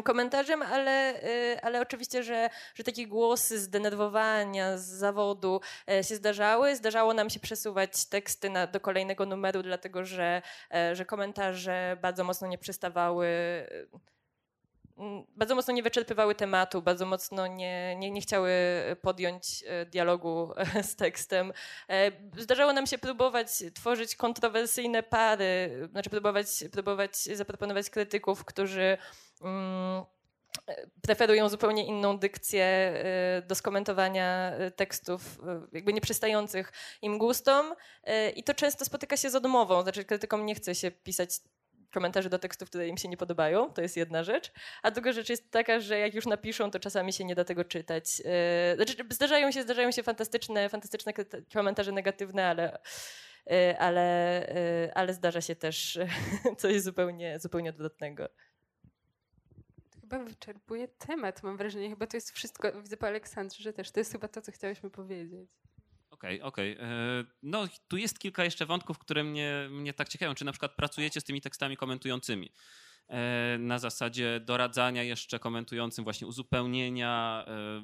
komentarzem, 0.04 0.62
ale, 0.62 1.24
y, 1.24 1.62
ale 1.62 1.82
oczywiście, 1.82 2.24
że, 2.24 2.50
że 2.76 2.84
takie 2.84 3.08
głosy 3.08 3.60
zdenerwowania 3.60 4.78
z 4.78 4.86
zawodu 4.86 5.62
e, 5.90 6.04
się 6.04 6.16
zdarzały. 6.16 6.76
Zdarzało 6.76 7.14
nam 7.14 7.30
się 7.30 7.40
przesuwać 7.40 8.06
teksty 8.06 8.50
na, 8.50 8.68
do 8.68 8.80
kolejnego 8.80 9.26
numeru, 9.26 9.64
dlatego 9.64 10.06
że, 10.06 10.42
e, 10.74 10.96
że 10.96 11.06
komentarze 11.06 11.98
bardzo 12.02 12.24
mocno 12.24 12.48
nie 12.48 12.58
przystawały 12.58 13.28
y, 13.72 13.88
bardzo 15.36 15.56
mocno 15.56 15.74
nie 15.74 15.84
wyczerpywały 15.84 16.36
tematu, 16.36 16.82
bardzo 16.82 17.06
mocno 17.06 17.48
nie, 17.48 17.96
nie, 17.96 18.12
nie 18.12 18.22
chciały 18.22 18.52
podjąć 19.02 19.64
e, 19.68 19.86
dialogu 19.86 20.54
z 20.90 20.96
tekstem. 20.96 21.54
Zdarzało 22.38 22.74
nam 22.74 22.88
się 22.88 22.98
próbować 22.98 23.50
tworzyć 23.74 24.16
kontrowersyjne 24.16 25.04
pary, 25.04 25.80
znaczy 25.92 26.10
próbować, 26.10 26.48
próbować 26.72 27.18
zaproponować 27.18 27.90
krytyków, 27.90 28.46
którzy 28.46 28.98
preferują 31.02 31.50
zupełnie 31.50 31.86
inną 31.86 32.20
dykcję 32.20 32.94
y, 33.44 33.48
do 33.48 33.56
skomentowania 33.56 34.54
y, 34.68 34.72
tekstów 34.72 35.40
y, 35.40 35.76
jakby 35.76 35.94
nieprzystających 35.94 36.72
im 37.02 37.18
gustom. 37.18 37.74
I 38.36 38.44
to 38.44 38.54
często 38.54 38.86
spotyka 38.86 39.18
się 39.18 39.30
z 39.30 39.36
odmową, 39.36 39.82
znaczy 39.82 40.06
krytykom 40.06 40.46
nie 40.46 40.56
chce 40.56 40.76
się 40.76 40.92
pisać 40.92 41.30
komentarzy 41.94 42.30
do 42.30 42.40
tekstów, 42.40 42.70
które 42.70 42.88
im 42.88 42.98
się 42.98 43.08
nie 43.08 43.18
podobają, 43.18 43.74
to 43.74 43.82
jest 43.82 43.98
jedna 43.98 44.24
rzecz, 44.24 44.52
a 44.84 44.92
druga 44.92 45.12
rzecz 45.12 45.30
jest 45.30 45.52
taka, 45.52 45.80
że 45.80 46.00
jak 46.00 46.14
już 46.14 46.26
napiszą, 46.26 46.72
to 46.72 46.80
czasami 46.80 47.14
się 47.14 47.26
nie 47.26 47.36
da 47.36 47.44
tego 47.44 47.64
czytać. 47.64 48.08
Znaczy, 48.76 48.96
zdarzają 49.10 49.52
się, 49.52 49.64
zdarzają 49.64 49.92
się 49.92 50.04
fantastyczne, 50.04 50.70
fantastyczne 50.70 51.14
komentarze 51.54 51.92
negatywne, 51.92 52.48
ale 52.48 52.80
ale, 53.80 54.92
ale 54.96 55.14
zdarza 55.14 55.42
się 55.42 55.56
też 55.56 56.00
coś 56.58 56.82
zupełnie, 56.82 57.40
zupełnie 57.40 57.74
dodatnego 57.74 58.30
chyba 60.10 60.24
wyczerpuje 60.24 60.88
temat, 60.88 61.44
mam 61.44 61.58
wrażenie. 61.58 61.90
Chyba 61.90 62.08
to 62.08 62.18
jest 62.18 62.32
wszystko. 62.32 62.82
Widzę 62.82 62.98
po 62.98 63.08
Aleksandrze, 63.08 63.64
że 63.64 63.74
też 63.74 63.92
to 63.92 64.00
jest 64.00 64.12
chyba 64.12 64.28
to, 64.28 64.42
co 64.42 64.52
chciałyśmy 64.52 64.90
powiedzieć. 64.90 65.50
Okej, 66.10 66.42
okay, 66.42 66.48
okej. 66.48 66.78
Okay. 66.78 66.88
E, 66.88 67.26
no, 67.44 67.68
tu 67.88 67.98
jest 67.98 68.20
kilka 68.20 68.44
jeszcze 68.44 68.66
wątków, 68.66 69.00
które 69.00 69.24
mnie, 69.24 69.68
mnie 69.72 69.94
tak 69.94 70.10
ciekawią. 70.10 70.36
Czy 70.36 70.46
na 70.46 70.52
przykład 70.52 70.76
pracujecie 70.76 71.22
z 71.22 71.24
tymi 71.24 71.42
tekstami 71.42 71.78
komentującymi? 71.78 72.52
E, 73.08 73.58
na 73.60 73.80
zasadzie 73.80 74.40
doradzania 74.40 75.04
jeszcze 75.04 75.40
komentującym, 75.40 76.04
właśnie 76.04 76.28
uzupełnienia, 76.28 77.46
e, 77.48 77.84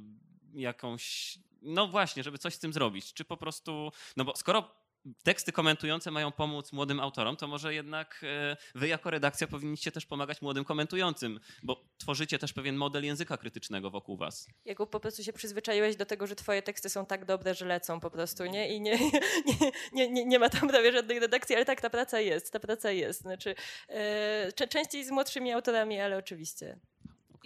jakąś. 0.54 1.38
No 1.62 1.88
właśnie, 1.88 2.24
żeby 2.24 2.38
coś 2.38 2.54
z 2.54 2.60
tym 2.60 2.74
zrobić. 2.74 3.14
Czy 3.14 3.26
po 3.26 3.38
prostu. 3.38 3.92
No 4.18 4.26
bo 4.26 4.36
skoro 4.36 4.83
teksty 5.24 5.52
komentujące 5.52 6.12
mają 6.12 6.32
pomóc 6.32 6.72
młodym 6.74 7.00
autorom, 7.00 7.38
to 7.38 7.48
może 7.48 7.74
jednak 7.74 8.22
e, 8.24 8.58
wy 8.76 8.88
jako 8.88 9.10
redakcja 9.10 9.48
powinniście 9.48 9.92
też 9.92 10.06
pomagać 10.06 10.42
młodym 10.42 10.64
komentującym, 10.64 11.40
bo 11.64 11.86
tworzycie 11.98 12.40
też 12.40 12.54
pewien 12.54 12.76
model 12.76 13.06
języka 13.06 13.38
krytycznego 13.38 13.90
wokół 13.90 14.18
was. 14.18 14.48
Jakub, 14.66 14.90
po 14.90 15.00
prostu 15.00 15.24
się 15.24 15.34
przyzwyczaiłeś 15.34 15.96
do 15.96 16.06
tego, 16.06 16.28
że 16.28 16.36
twoje 16.36 16.62
teksty 16.62 16.90
są 16.90 17.06
tak 17.06 17.26
dobre, 17.26 17.54
że 17.54 17.66
lecą 17.66 18.00
po 18.00 18.10
prostu, 18.10 18.46
nie? 18.46 18.76
I 18.76 18.82
nie, 18.82 19.00
nie, 19.48 19.72
nie, 19.94 20.10
nie, 20.10 20.26
nie 20.26 20.40
ma 20.40 20.50
tam 20.50 20.68
prawie 20.70 20.92
żadnej 20.92 21.20
redakcji, 21.20 21.56
ale 21.56 21.66
tak, 21.66 21.82
ta 21.82 21.90
praca 21.90 22.20
jest, 22.20 22.54
ta 22.54 22.60
praca 22.60 22.92
jest. 22.92 23.22
Znaczy, 23.22 23.56
e, 23.90 24.68
częściej 24.70 25.06
z 25.06 25.12
młodszymi 25.12 25.52
autorami, 25.52 26.00
ale 26.00 26.18
oczywiście. 26.18 26.80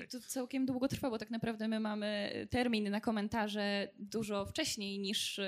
I 0.03 0.07
to 0.07 0.19
całkiem 0.19 0.65
długo 0.65 0.87
trwało. 0.87 1.17
Tak 1.17 1.29
naprawdę 1.29 1.67
my 1.67 1.79
mamy 1.79 2.31
termin 2.49 2.89
na 2.89 3.01
komentarze 3.01 3.87
dużo 3.99 4.45
wcześniej 4.45 4.99
niż, 4.99 5.39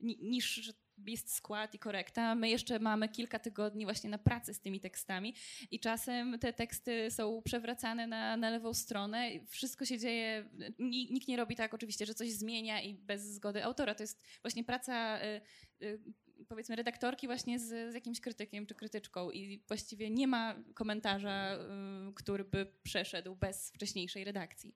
niż 0.00 0.72
jest 1.06 1.34
skład 1.34 1.74
i 1.74 1.78
korekta. 1.78 2.34
My 2.34 2.48
jeszcze 2.48 2.78
mamy 2.78 3.08
kilka 3.08 3.38
tygodni 3.38 3.84
właśnie 3.84 4.10
na 4.10 4.18
pracy 4.18 4.54
z 4.54 4.60
tymi 4.60 4.80
tekstami 4.80 5.34
i 5.70 5.80
czasem 5.80 6.38
te 6.38 6.52
teksty 6.52 7.10
są 7.10 7.42
przewracane 7.44 8.06
na, 8.06 8.36
na 8.36 8.50
lewą 8.50 8.74
stronę. 8.74 9.30
Wszystko 9.46 9.84
się 9.84 9.98
dzieje, 9.98 10.48
nikt 10.78 11.28
nie 11.28 11.36
robi 11.36 11.56
tak 11.56 11.74
oczywiście, 11.74 12.06
że 12.06 12.14
coś 12.14 12.32
zmienia 12.32 12.80
i 12.80 12.94
bez 12.94 13.22
zgody 13.22 13.64
autora. 13.64 13.94
To 13.94 14.02
jest 14.02 14.22
właśnie 14.42 14.64
praca 14.64 15.18
y, 15.22 15.40
y, 15.82 16.00
powiedzmy 16.48 16.76
redaktorki 16.76 17.26
właśnie 17.26 17.58
z, 17.58 17.92
z 17.92 17.94
jakimś 17.94 18.20
krytykiem 18.20 18.66
czy 18.66 18.74
krytyczką 18.74 19.30
i 19.30 19.62
właściwie 19.68 20.10
nie 20.10 20.26
ma 20.26 20.54
komentarza, 20.74 21.54
y, 21.54 22.14
który 22.14 22.44
by 22.44 22.66
przeszedł 22.82 23.36
bez 23.36 23.70
wcześniejszej 23.70 24.24
redakcji. 24.24 24.74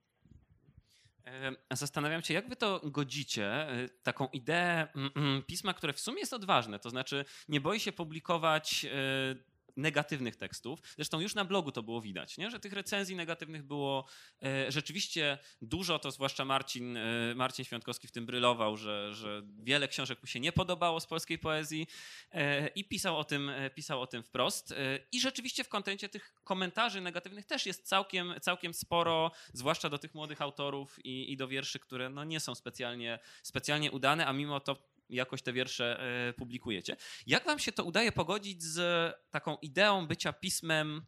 Zastanawiam 1.71 2.23
się, 2.23 2.35
jak 2.35 2.49
wy 2.49 2.57
to 2.57 2.81
godzicie, 2.85 3.73
y, 3.75 3.89
taką 4.03 4.29
ideę 4.33 4.89
mm, 4.95 5.11
mm, 5.17 5.43
pisma, 5.43 5.75
które 5.75 5.93
w 5.93 6.01
sumie 6.01 6.21
jest 6.21 6.33
odważne, 6.33 6.79
to 6.79 6.91
znaczy 6.91 7.25
nie 7.49 7.61
boi 7.61 7.81
się 7.81 7.93
publikować 7.93 8.85
y, 8.85 9.56
negatywnych 9.77 10.37
tekstów. 10.37 10.81
Zresztą 10.97 11.21
już 11.21 11.35
na 11.35 11.45
blogu 11.45 11.73
to 11.73 11.83
było 11.83 12.01
widać, 12.01 12.39
nie? 12.39 12.51
że 12.51 12.61
tych 12.61 12.73
recenzji 12.73 13.17
negatywnych 13.17 13.63
było 13.63 14.07
e, 14.43 14.73
rzeczywiście 14.73 15.39
dużo, 15.63 15.99
to 15.99 16.11
zwłaszcza 16.11 16.45
Marcin, 16.45 16.97
e, 16.97 17.35
Marcin 17.35 17.65
Świątkowski 17.65 18.09
w 18.09 18.13
tym 18.13 18.27
brylował, 18.27 18.77
że, 18.77 19.15
że 19.15 19.43
wiele 19.59 19.89
książek 19.89 20.23
mu 20.23 20.27
się 20.27 20.41
nie 20.41 20.53
podobało 20.53 21.01
z 21.01 21.07
polskiej 21.07 21.39
poezji 21.39 21.87
e, 22.33 22.69
i 22.69 22.85
pisał 22.85 23.19
o 23.19 23.25
tym, 23.25 23.51
pisał 23.75 24.03
o 24.03 24.07
tym 24.07 24.23
wprost. 24.23 24.75
I 25.13 25.21
rzeczywiście 25.21 25.65
w 25.65 25.69
kontencie 25.69 26.09
tych 26.09 26.35
komentarzy 26.45 27.01
negatywnych 27.01 27.47
też 27.47 27.67
jest 27.67 27.89
całkiem, 27.89 28.35
całkiem 28.41 28.75
sporo, 28.75 29.31
zwłaszcza 29.53 29.91
do 29.91 29.99
tych 29.99 30.15
młodych 30.15 30.43
autorów 30.43 31.05
i, 31.05 31.33
i 31.33 31.37
do 31.37 31.49
wierszy, 31.49 31.79
które 31.79 32.11
no 32.11 32.25
nie 32.25 32.41
są 32.41 32.55
specjalnie, 32.55 33.19
specjalnie 33.43 33.91
udane, 33.91 34.27
a 34.27 34.33
mimo 34.33 34.61
to 34.61 34.96
jakoś 35.11 35.43
te 35.43 35.53
wiersze 35.53 36.01
e, 36.29 36.33
publikujecie. 36.33 36.97
Jak 37.27 37.45
wam 37.45 37.59
się 37.59 37.73
to 37.73 37.85
udaje 37.85 38.13
pogodzić 38.13 38.63
z 38.63 39.15
taką 39.31 39.57
ideą 39.63 40.07
bycia 40.07 40.33
pismem 40.33 41.07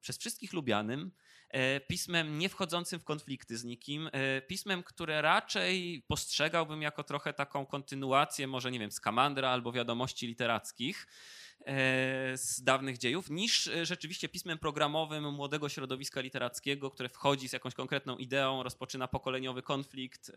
przez 0.00 0.18
wszystkich 0.18 0.52
lubianym, 0.52 1.10
e, 1.48 1.80
pismem 1.80 2.38
nie 2.38 2.48
wchodzącym 2.48 3.00
w 3.00 3.04
konflikty 3.04 3.58
z 3.58 3.64
nikim, 3.64 4.10
e, 4.12 4.42
pismem, 4.42 4.82
które 4.82 5.22
raczej 5.22 6.04
postrzegałbym 6.06 6.82
jako 6.82 7.04
trochę 7.04 7.32
taką 7.32 7.66
kontynuację, 7.66 8.46
może 8.46 8.70
nie 8.70 8.78
wiem, 8.78 8.92
z 8.92 9.00
Kamandra 9.00 9.50
albo 9.50 9.72
wiadomości 9.72 10.26
literackich 10.26 11.06
z 12.34 12.62
dawnych 12.62 12.98
dziejów, 12.98 13.30
niż 13.30 13.70
rzeczywiście 13.82 14.28
pismem 14.28 14.58
programowym 14.58 15.34
młodego 15.34 15.68
środowiska 15.68 16.20
literackiego, 16.20 16.90
które 16.90 17.08
wchodzi 17.08 17.48
z 17.48 17.52
jakąś 17.52 17.74
konkretną 17.74 18.16
ideą, 18.16 18.62
rozpoczyna 18.62 19.08
pokoleniowy 19.08 19.62
konflikt 19.62 20.32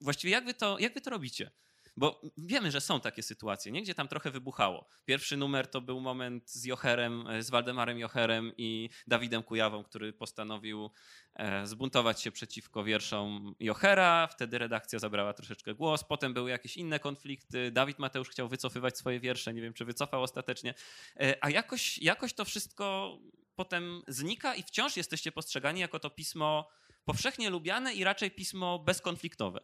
właściwie 0.00 0.32
jak 0.32 0.44
wy 0.44 0.54
to, 0.54 0.78
jak 0.78 0.94
wy 0.94 1.00
to 1.00 1.10
robicie? 1.10 1.50
Bo 1.96 2.20
wiemy, 2.38 2.70
że 2.70 2.80
są 2.80 3.00
takie 3.00 3.22
sytuacje, 3.22 3.72
nie? 3.72 3.82
gdzie 3.82 3.94
tam 3.94 4.08
trochę 4.08 4.30
wybuchało. 4.30 4.88
Pierwszy 5.04 5.36
numer 5.36 5.66
to 5.66 5.80
był 5.80 6.00
moment 6.00 6.50
z 6.50 6.64
Jocherem, 6.64 7.28
e, 7.28 7.42
z 7.42 7.50
Waldemarem 7.50 7.98
Jocherem 7.98 8.52
i 8.56 8.90
Dawidem 9.06 9.42
Kujawą, 9.42 9.84
który 9.84 10.12
postanowił 10.12 10.90
e, 11.34 11.66
zbuntować 11.66 12.22
się 12.22 12.30
przeciwko 12.30 12.84
wierszom 12.84 13.54
Jochera. 13.60 14.26
Wtedy 14.26 14.58
redakcja 14.58 14.98
zabrała 14.98 15.32
troszeczkę 15.32 15.74
głos. 15.74 16.04
Potem 16.04 16.34
były 16.34 16.50
jakieś 16.50 16.76
inne 16.76 16.98
konflikty. 16.98 17.70
Dawid 17.70 17.98
Mateusz 17.98 18.28
chciał 18.28 18.48
wycofywać 18.48 18.98
swoje 18.98 19.20
wiersze. 19.20 19.54
Nie 19.54 19.62
wiem, 19.62 19.72
czy 19.72 19.84
wycofał 19.84 20.22
ostatecznie. 20.22 20.74
E, 21.20 21.34
a 21.40 21.50
jakoś, 21.50 21.98
jakoś 21.98 22.34
to 22.34 22.44
wszystko 22.44 23.18
potem 23.54 24.02
znika 24.08 24.54
i 24.54 24.62
wciąż 24.62 24.96
jesteście 24.96 25.32
postrzegani 25.32 25.80
jako 25.80 25.98
to 25.98 26.10
pismo 26.10 26.68
powszechnie 27.04 27.50
lubiane 27.50 27.94
i 27.94 28.04
raczej 28.04 28.30
pismo 28.30 28.78
bezkonfliktowe. 28.78 29.60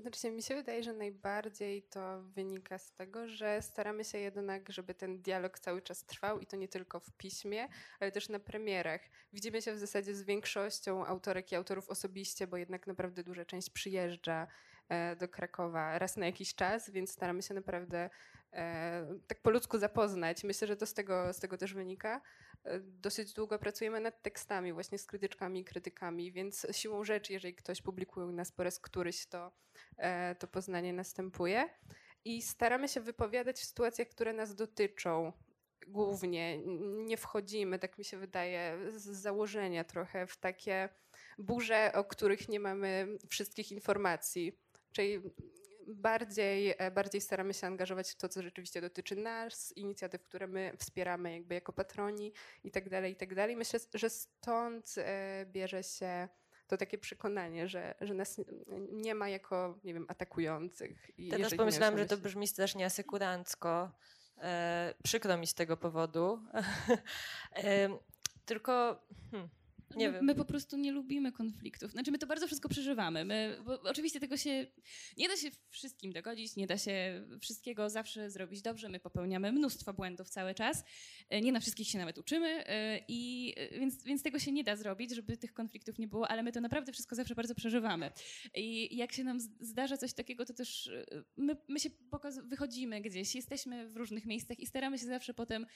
Znaczy, 0.00 0.30
mi 0.30 0.42
się 0.42 0.54
wydaje, 0.54 0.82
że 0.82 0.92
najbardziej 0.92 1.82
to 1.82 2.22
wynika 2.22 2.78
z 2.78 2.92
tego, 2.92 3.28
że 3.28 3.62
staramy 3.62 4.04
się 4.04 4.18
jednak, 4.18 4.72
żeby 4.72 4.94
ten 4.94 5.22
dialog 5.22 5.58
cały 5.58 5.82
czas 5.82 6.04
trwał 6.04 6.40
i 6.40 6.46
to 6.46 6.56
nie 6.56 6.68
tylko 6.68 7.00
w 7.00 7.12
piśmie, 7.12 7.68
ale 8.00 8.12
też 8.12 8.28
na 8.28 8.38
premierach. 8.38 9.00
Widzimy 9.32 9.62
się 9.62 9.72
w 9.72 9.78
zasadzie 9.78 10.14
z 10.14 10.22
większością 10.22 11.06
autorek 11.06 11.52
i 11.52 11.54
autorów 11.54 11.88
osobiście, 11.90 12.46
bo 12.46 12.56
jednak 12.56 12.86
naprawdę 12.86 13.24
duża 13.24 13.44
część 13.44 13.70
przyjeżdża 13.70 14.46
e, 14.88 15.16
do 15.16 15.28
Krakowa 15.28 15.98
raz 15.98 16.16
na 16.16 16.26
jakiś 16.26 16.54
czas, 16.54 16.90
więc 16.90 17.10
staramy 17.10 17.42
się 17.42 17.54
naprawdę 17.54 18.10
e, 18.52 19.18
tak 19.26 19.42
po 19.42 19.50
ludzku 19.50 19.78
zapoznać. 19.78 20.44
Myślę, 20.44 20.68
że 20.68 20.76
to 20.76 20.86
z 20.86 20.94
tego, 20.94 21.32
z 21.32 21.38
tego 21.40 21.58
też 21.58 21.74
wynika. 21.74 22.20
Dosyć 22.80 23.32
długo 23.32 23.58
pracujemy 23.58 24.00
nad 24.00 24.22
tekstami, 24.22 24.72
właśnie 24.72 24.98
z 24.98 25.06
krytyczkami 25.06 25.60
i 25.60 25.64
krytykami, 25.64 26.32
więc 26.32 26.66
siłą 26.72 27.04
rzeczy, 27.04 27.32
jeżeli 27.32 27.54
ktoś 27.54 27.82
publikuje 27.82 28.26
u 28.26 28.32
nas 28.32 28.52
po 28.52 28.62
raz 28.62 28.80
któryś, 28.80 29.26
to, 29.26 29.52
e, 29.96 30.34
to 30.34 30.46
poznanie 30.46 30.92
następuje. 30.92 31.68
I 32.24 32.42
staramy 32.42 32.88
się 32.88 33.00
wypowiadać 33.00 33.56
w 33.56 33.64
sytuacjach, 33.64 34.08
które 34.08 34.32
nas 34.32 34.54
dotyczą. 34.54 35.32
Głównie 35.86 36.58
nie 37.06 37.16
wchodzimy, 37.16 37.78
tak 37.78 37.98
mi 37.98 38.04
się 38.04 38.16
wydaje, 38.16 38.78
z 38.96 39.04
założenia 39.04 39.84
trochę 39.84 40.26
w 40.26 40.36
takie 40.36 40.88
burze, 41.38 41.92
o 41.94 42.04
których 42.04 42.48
nie 42.48 42.60
mamy 42.60 43.18
wszystkich 43.28 43.72
informacji. 43.72 44.58
Czyli 44.92 45.22
bardziej, 45.88 46.74
e, 46.78 46.90
bardziej 46.90 47.20
staramy 47.20 47.54
się 47.54 47.66
angażować 47.66 48.10
w 48.10 48.14
to, 48.14 48.28
co 48.28 48.42
rzeczywiście 48.42 48.80
dotyczy 48.80 49.16
nas, 49.16 49.72
inicjatyw, 49.76 50.22
które 50.22 50.46
my 50.46 50.72
wspieramy 50.78 51.32
jakby 51.32 51.54
jako 51.54 51.72
patroni 51.72 52.32
i 52.64 52.70
tak 52.70 52.88
dalej, 52.88 53.12
i 53.12 53.16
tak 53.16 53.34
dalej. 53.34 53.56
Myślę, 53.56 53.80
że 53.94 54.10
stąd 54.10 54.94
e, 54.98 55.46
bierze 55.46 55.82
się 55.82 56.28
to 56.66 56.76
takie 56.76 56.98
przekonanie, 56.98 57.68
że, 57.68 57.94
że 58.00 58.14
nas 58.14 58.40
nie 58.92 59.14
ma 59.14 59.28
jako, 59.28 59.78
nie 59.84 59.94
wiem, 59.94 60.06
atakujących. 60.08 61.10
Teraz 61.30 61.54
pomyślałam, 61.54 61.98
że 61.98 62.06
to 62.06 62.16
brzmi 62.16 62.48
strasznie 62.48 62.86
asekurancko. 62.86 63.90
E, 64.38 64.94
przykro 65.04 65.36
mi 65.36 65.46
z 65.46 65.54
tego 65.54 65.76
powodu. 65.76 66.42
e, 67.56 67.88
tylko... 68.44 69.02
Hmm. 69.30 69.48
Nie 69.96 70.06
my, 70.06 70.12
wiem. 70.12 70.24
my 70.24 70.34
po 70.34 70.44
prostu 70.44 70.76
nie 70.76 70.92
lubimy 70.92 71.32
konfliktów. 71.32 71.92
Znaczy, 71.92 72.10
my 72.10 72.18
to 72.18 72.26
bardzo 72.26 72.46
wszystko 72.46 72.68
przeżywamy. 72.68 73.24
My, 73.24 73.58
oczywiście 73.82 74.20
tego 74.20 74.36
się 74.36 74.66
nie 75.16 75.28
da 75.28 75.36
się 75.36 75.50
wszystkim 75.70 76.12
dogodzić, 76.12 76.56
nie 76.56 76.66
da 76.66 76.78
się 76.78 77.26
wszystkiego 77.40 77.90
zawsze 77.90 78.30
zrobić 78.30 78.62
dobrze. 78.62 78.88
My 78.88 79.00
popełniamy 79.00 79.52
mnóstwo 79.52 79.92
błędów 79.92 80.30
cały 80.30 80.54
czas. 80.54 80.84
E, 81.28 81.40
nie 81.40 81.52
na 81.52 81.60
wszystkich 81.60 81.88
się 81.88 81.98
nawet 81.98 82.18
uczymy, 82.18 82.66
e, 82.66 83.00
i 83.08 83.54
e, 83.56 83.78
więc, 83.78 84.04
więc 84.04 84.22
tego 84.22 84.38
się 84.38 84.52
nie 84.52 84.64
da 84.64 84.76
zrobić, 84.76 85.14
żeby 85.14 85.36
tych 85.36 85.52
konfliktów 85.52 85.98
nie 85.98 86.08
było, 86.08 86.28
ale 86.28 86.42
my 86.42 86.52
to 86.52 86.60
naprawdę 86.60 86.92
wszystko 86.92 87.16
zawsze 87.16 87.34
bardzo 87.34 87.54
przeżywamy. 87.54 88.10
I 88.54 88.96
jak 88.96 89.12
się 89.12 89.24
nam 89.24 89.40
zdarza 89.60 89.96
coś 89.96 90.12
takiego, 90.12 90.44
to 90.44 90.54
też 90.54 90.90
my, 91.36 91.56
my 91.68 91.80
się 91.80 91.90
wychodzimy 92.44 93.00
gdzieś, 93.00 93.34
jesteśmy 93.34 93.88
w 93.88 93.96
różnych 93.96 94.26
miejscach 94.26 94.60
i 94.60 94.66
staramy 94.66 94.98
się 94.98 95.06
zawsze 95.06 95.34
potem 95.34 95.66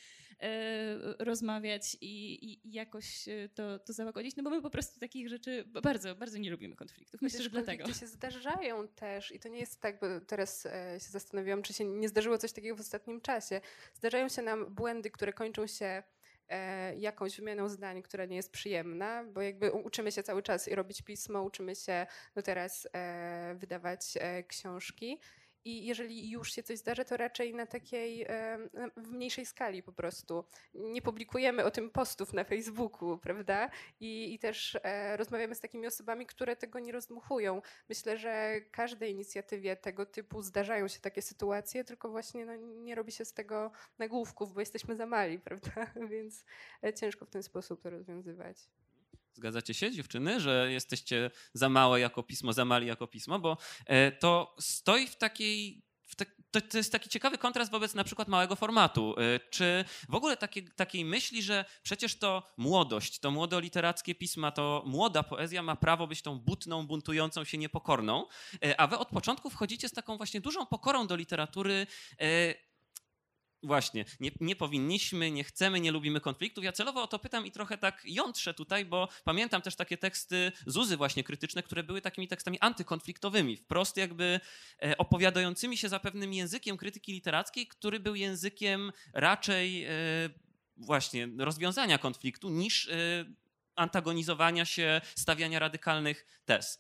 rozmawiać 1.19 1.97
i, 2.01 2.35
i, 2.45 2.69
i 2.69 2.73
jakoś 2.73 3.25
to, 3.55 3.79
to 3.79 3.93
załagodzić, 4.03 4.37
no 4.37 4.43
bo 4.43 4.51
my 4.51 4.63
po 4.63 4.71
prostu 4.71 5.01
takich 5.01 5.29
rzeczy 5.29 5.65
bardzo, 5.83 6.15
bardzo 6.15 6.39
nie 6.39 6.51
lubimy 6.51 6.77
konfliktów. 6.77 7.23
Myślę, 7.23 7.43
że 7.43 7.51
dlatego. 7.51 7.93
się 7.93 8.07
zdarzają 8.07 8.89
też 8.89 9.33
i 9.33 9.41
to 9.41 9.49
nie 9.49 9.59
jest 9.59 9.81
tak, 9.81 10.01
bo 10.01 10.07
teraz 10.21 10.67
e, 10.67 11.01
się 11.01 11.11
zastanowiłam, 11.11 11.63
czy 11.63 11.73
się 11.73 11.85
nie 11.85 12.09
zdarzyło 12.09 12.39
coś 12.39 12.53
takiego 12.53 12.77
w 12.77 12.81
ostatnim 12.81 13.21
czasie. 13.21 13.61
Zdarzają 13.95 14.29
się 14.29 14.43
nam 14.43 14.75
błędy, 14.75 15.11
które 15.11 15.33
kończą 15.33 15.67
się 15.67 16.03
e, 16.49 16.97
jakąś 16.97 17.37
wymianą 17.37 17.69
zdań, 17.69 18.03
która 18.03 18.25
nie 18.25 18.37
jest 18.37 18.53
przyjemna, 18.53 19.25
bo 19.25 19.43
jakby 19.43 19.73
uczymy 19.73 20.13
się 20.13 20.23
cały 20.23 20.43
czas 20.43 20.69
i 20.69 20.75
robić 20.75 21.03
pismo, 21.03 21.43
uczymy 21.43 21.77
się 21.77 22.07
no 22.37 22.43
teraz 22.43 22.89
e, 22.93 23.55
wydawać 23.59 24.19
książki 24.49 25.19
i 25.65 25.87
jeżeli 25.87 26.31
już 26.31 26.53
się 26.53 26.63
coś 26.63 26.79
zdarzy, 26.79 27.05
to 27.05 27.17
raczej 27.17 27.55
na 27.55 27.67
takiej, 27.67 28.27
w 28.97 29.11
mniejszej 29.11 29.47
skali 29.47 29.83
po 29.83 29.93
prostu. 29.93 30.45
Nie 30.75 31.03
publikujemy 31.03 31.65
o 31.65 31.71
tym 31.71 31.91
postów 31.91 32.33
na 32.33 32.45
Facebooku, 32.45 33.19
prawda? 33.19 33.71
I, 34.01 34.35
i 34.35 34.39
też 34.39 34.79
e, 34.83 35.17
rozmawiamy 35.17 35.55
z 35.55 35.61
takimi 35.61 35.87
osobami, 35.87 36.27
które 36.27 36.57
tego 36.57 36.79
nie 36.79 36.93
rozdmuchują. 36.93 37.63
Myślę, 37.89 38.19
że 38.19 38.61
każdej 38.71 39.13
inicjatywie 39.13 39.77
tego 39.77 40.07
typu 40.07 40.43
zdarzają 40.43 40.89
się 40.89 41.01
takie 41.01 41.23
sytuacje, 41.23 41.85
tylko 41.85 42.09
właśnie 42.09 42.47
no, 42.47 42.57
nie 42.57 42.95
robi 42.95 43.13
się 43.13 43.25
z 43.25 43.33
tego 43.33 43.71
nagłówków, 43.99 44.55
bo 44.55 44.61
jesteśmy 44.61 44.97
za 44.97 45.07
mali, 45.07 45.39
prawda? 45.47 45.87
Więc 46.11 46.45
e, 46.85 46.95
ciężko 46.95 47.25
w 47.25 47.31
ten 47.31 47.43
sposób 47.43 47.83
to 47.83 47.91
rozwiązywać. 47.91 48.57
Zgadzacie 49.35 49.75
się, 49.75 49.93
dziewczyny, 49.93 50.41
że 50.41 50.73
jesteście 50.73 51.31
za 51.55 51.69
małe 51.69 52.01
jako 52.01 52.23
pismo, 52.23 52.53
za 52.53 52.65
mali 52.65 52.87
jako 52.87 53.07
pismo, 53.07 53.39
bo 53.39 53.57
e, 53.87 54.13
to 54.13 54.57
stoi 54.61 55.07
w 55.07 55.17
takiej, 55.17 55.83
tak, 56.17 56.29
to, 56.51 56.61
to 56.61 56.77
jest 56.77 56.93
taki 56.93 57.09
ciekawy 57.09 57.39
kontrast 57.39 57.71
wobec 57.71 57.95
na 57.95 58.05
przykład 58.05 58.29
małego 58.29 58.57
formatu. 58.57 59.15
Y, 59.21 59.41
czy 59.51 59.85
w 60.09 60.15
ogóle 60.15 60.37
takie, 60.37 60.63
takiej 60.63 61.05
myśli, 61.05 61.43
że 61.43 61.65
przecież 61.83 62.19
to 62.19 62.43
młodość, 62.57 63.19
to 63.19 63.31
młodoliterackie 63.31 64.15
pisma, 64.15 64.53
to 64.53 64.83
młoda 64.87 65.23
poezja 65.23 65.63
ma 65.63 65.77
prawo 65.77 66.07
być 66.07 66.23
tą 66.23 66.39
butną, 66.39 66.87
buntującą 66.87 67.45
się 67.45 67.59
niepokorną, 67.59 68.27
y, 68.65 68.79
a 68.79 68.87
wy 68.87 68.99
od 68.99 69.09
początku 69.09 69.51
wchodzicie 69.51 69.89
z 69.89 69.93
taką 69.93 70.17
właśnie 70.17 70.41
dużą 70.41 70.67
pokorą 70.67 71.07
do 71.07 71.17
literatury 71.17 71.87
Właśnie, 73.63 74.05
nie, 74.21 74.31
nie, 74.41 74.57
powinniśmy, 74.57 75.31
nie 75.31 75.45
chcemy, 75.45 75.81
nie 75.81 75.93
lubimy 75.93 76.21
konfliktów. 76.21 76.65
Ja 76.65 76.73
celowo 76.73 77.03
o 77.03 77.07
to 77.07 77.19
pytam 77.19 77.47
i 77.47 77.51
trochę 77.51 77.79
tak 77.79 78.03
jątrzę 78.05 78.55
tutaj, 78.55 78.85
bo 78.85 79.09
pamiętam 79.25 79.63
też 79.63 79.77
takie 79.77 79.99
teksty 79.99 80.53
Zuzy 80.67 80.97
właśnie 80.97 81.25
krytyczne, 81.25 81.63
które 81.63 81.83
były 81.83 82.01
takimi 82.01 82.29
tekstami 82.29 82.59
antykonfliktowymi, 82.61 83.57
wprost 83.57 83.97
jakby 83.97 84.41
e, 84.83 84.99
opowiadającymi 84.99 85.77
się 85.77 85.89
za 85.89 86.01
pewnym 86.01 86.33
językiem 86.33 86.77
krytyki 86.77 87.13
literackiej, 87.13 87.67
który 87.67 88.01
był 88.01 88.15
językiem 88.15 88.93
raczej 89.13 89.85
e, 89.85 89.91
właśnie 90.77 91.29
rozwiązania 91.39 91.99
konfliktu 91.99 92.51
niż 92.51 92.89
e, 92.89 92.95
antagonizowania 93.77 94.65
się, 94.65 95.01
stawiania 95.15 95.59
radykalnych 95.59 96.27
tez. 96.45 96.79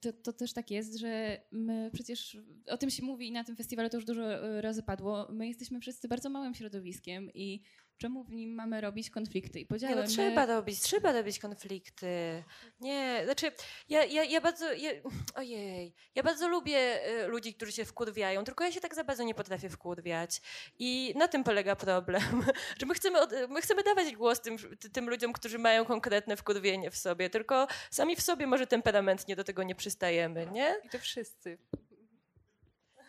To, 0.00 0.12
to, 0.12 0.32
też 0.32 0.52
tak 0.52 0.70
jest, 0.70 0.96
że 0.96 1.40
my 1.52 1.90
przecież 1.92 2.38
o 2.66 2.76
tym 2.76 2.90
się 2.90 3.02
mówi 3.02 3.28
i 3.28 3.32
na 3.32 3.44
tym 3.44 3.56
festiwalu 3.56 3.88
to 3.88 3.96
już 3.96 4.04
dużo 4.04 4.34
e, 4.34 4.60
razy 4.60 4.82
padło. 4.82 5.28
My 5.32 5.48
jesteśmy 5.48 5.80
wszyscy 5.80 6.08
bardzo 6.08 6.30
małym 6.30 6.54
środowiskiem 6.54 7.30
i 7.34 7.62
czemu 7.98 8.24
w 8.24 8.30
nim 8.30 8.54
mamy 8.54 8.80
robić 8.80 9.10
konflikty 9.10 9.60
i 9.60 9.66
podziały. 9.66 9.94
Nie, 9.94 10.00
no, 10.00 10.08
trzeba 10.08 10.46
robić, 10.46 10.80
trzeba 10.80 11.12
robić 11.12 11.38
konflikty. 11.38 12.44
Nie, 12.80 13.20
znaczy 13.24 13.52
ja, 13.88 14.04
ja, 14.04 14.24
ja 14.24 14.40
bardzo, 14.40 14.72
ja, 14.72 14.90
ojej, 15.34 15.94
ja 16.14 16.22
bardzo 16.22 16.48
lubię 16.48 17.08
y, 17.24 17.26
ludzi, 17.26 17.54
którzy 17.54 17.72
się 17.72 17.84
wkurwiają, 17.84 18.44
tylko 18.44 18.64
ja 18.64 18.72
się 18.72 18.80
tak 18.80 18.94
za 18.94 19.04
bardzo 19.04 19.22
nie 19.22 19.34
potrafię 19.34 19.68
wkurwiać. 19.68 20.40
I 20.78 21.14
na 21.16 21.28
tym 21.28 21.44
polega 21.44 21.76
problem, 21.76 22.22
że 22.80 22.86
my 22.86 22.94
chcemy, 22.94 23.18
my 23.48 23.60
chcemy 23.60 23.82
dawać 23.82 24.16
głos 24.16 24.40
tym, 24.40 24.56
tym 24.92 25.10
ludziom, 25.10 25.32
którzy 25.32 25.58
mają 25.58 25.84
konkretne 25.84 26.36
wkurwienie 26.36 26.90
w 26.90 26.96
sobie, 26.96 27.30
tylko 27.30 27.66
sami 27.90 28.16
w 28.16 28.22
sobie 28.22 28.46
może 28.46 28.66
temperamentnie 28.66 29.36
do 29.36 29.44
tego 29.44 29.62
nie 29.62 29.74
przystajemy, 29.74 30.46
nie? 30.52 30.74
I 30.84 30.88
to 30.88 30.98
wszyscy. 30.98 31.58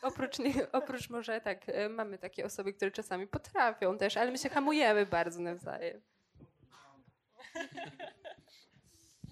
Oprócz, 0.08 0.40
nie, 0.40 0.54
oprócz 0.72 1.10
może 1.10 1.42
tak, 1.42 1.70
e, 1.70 1.90
mamy 1.90 2.18
takie 2.18 2.46
osoby, 2.46 2.74
które 2.74 2.92
czasami 2.92 3.28
potrafią 3.28 3.98
też, 3.98 4.18
ale 4.18 4.32
my 4.32 4.38
się 4.38 4.50
hamujemy 4.50 5.06
bardzo 5.06 5.42
nawzajem. 5.42 6.02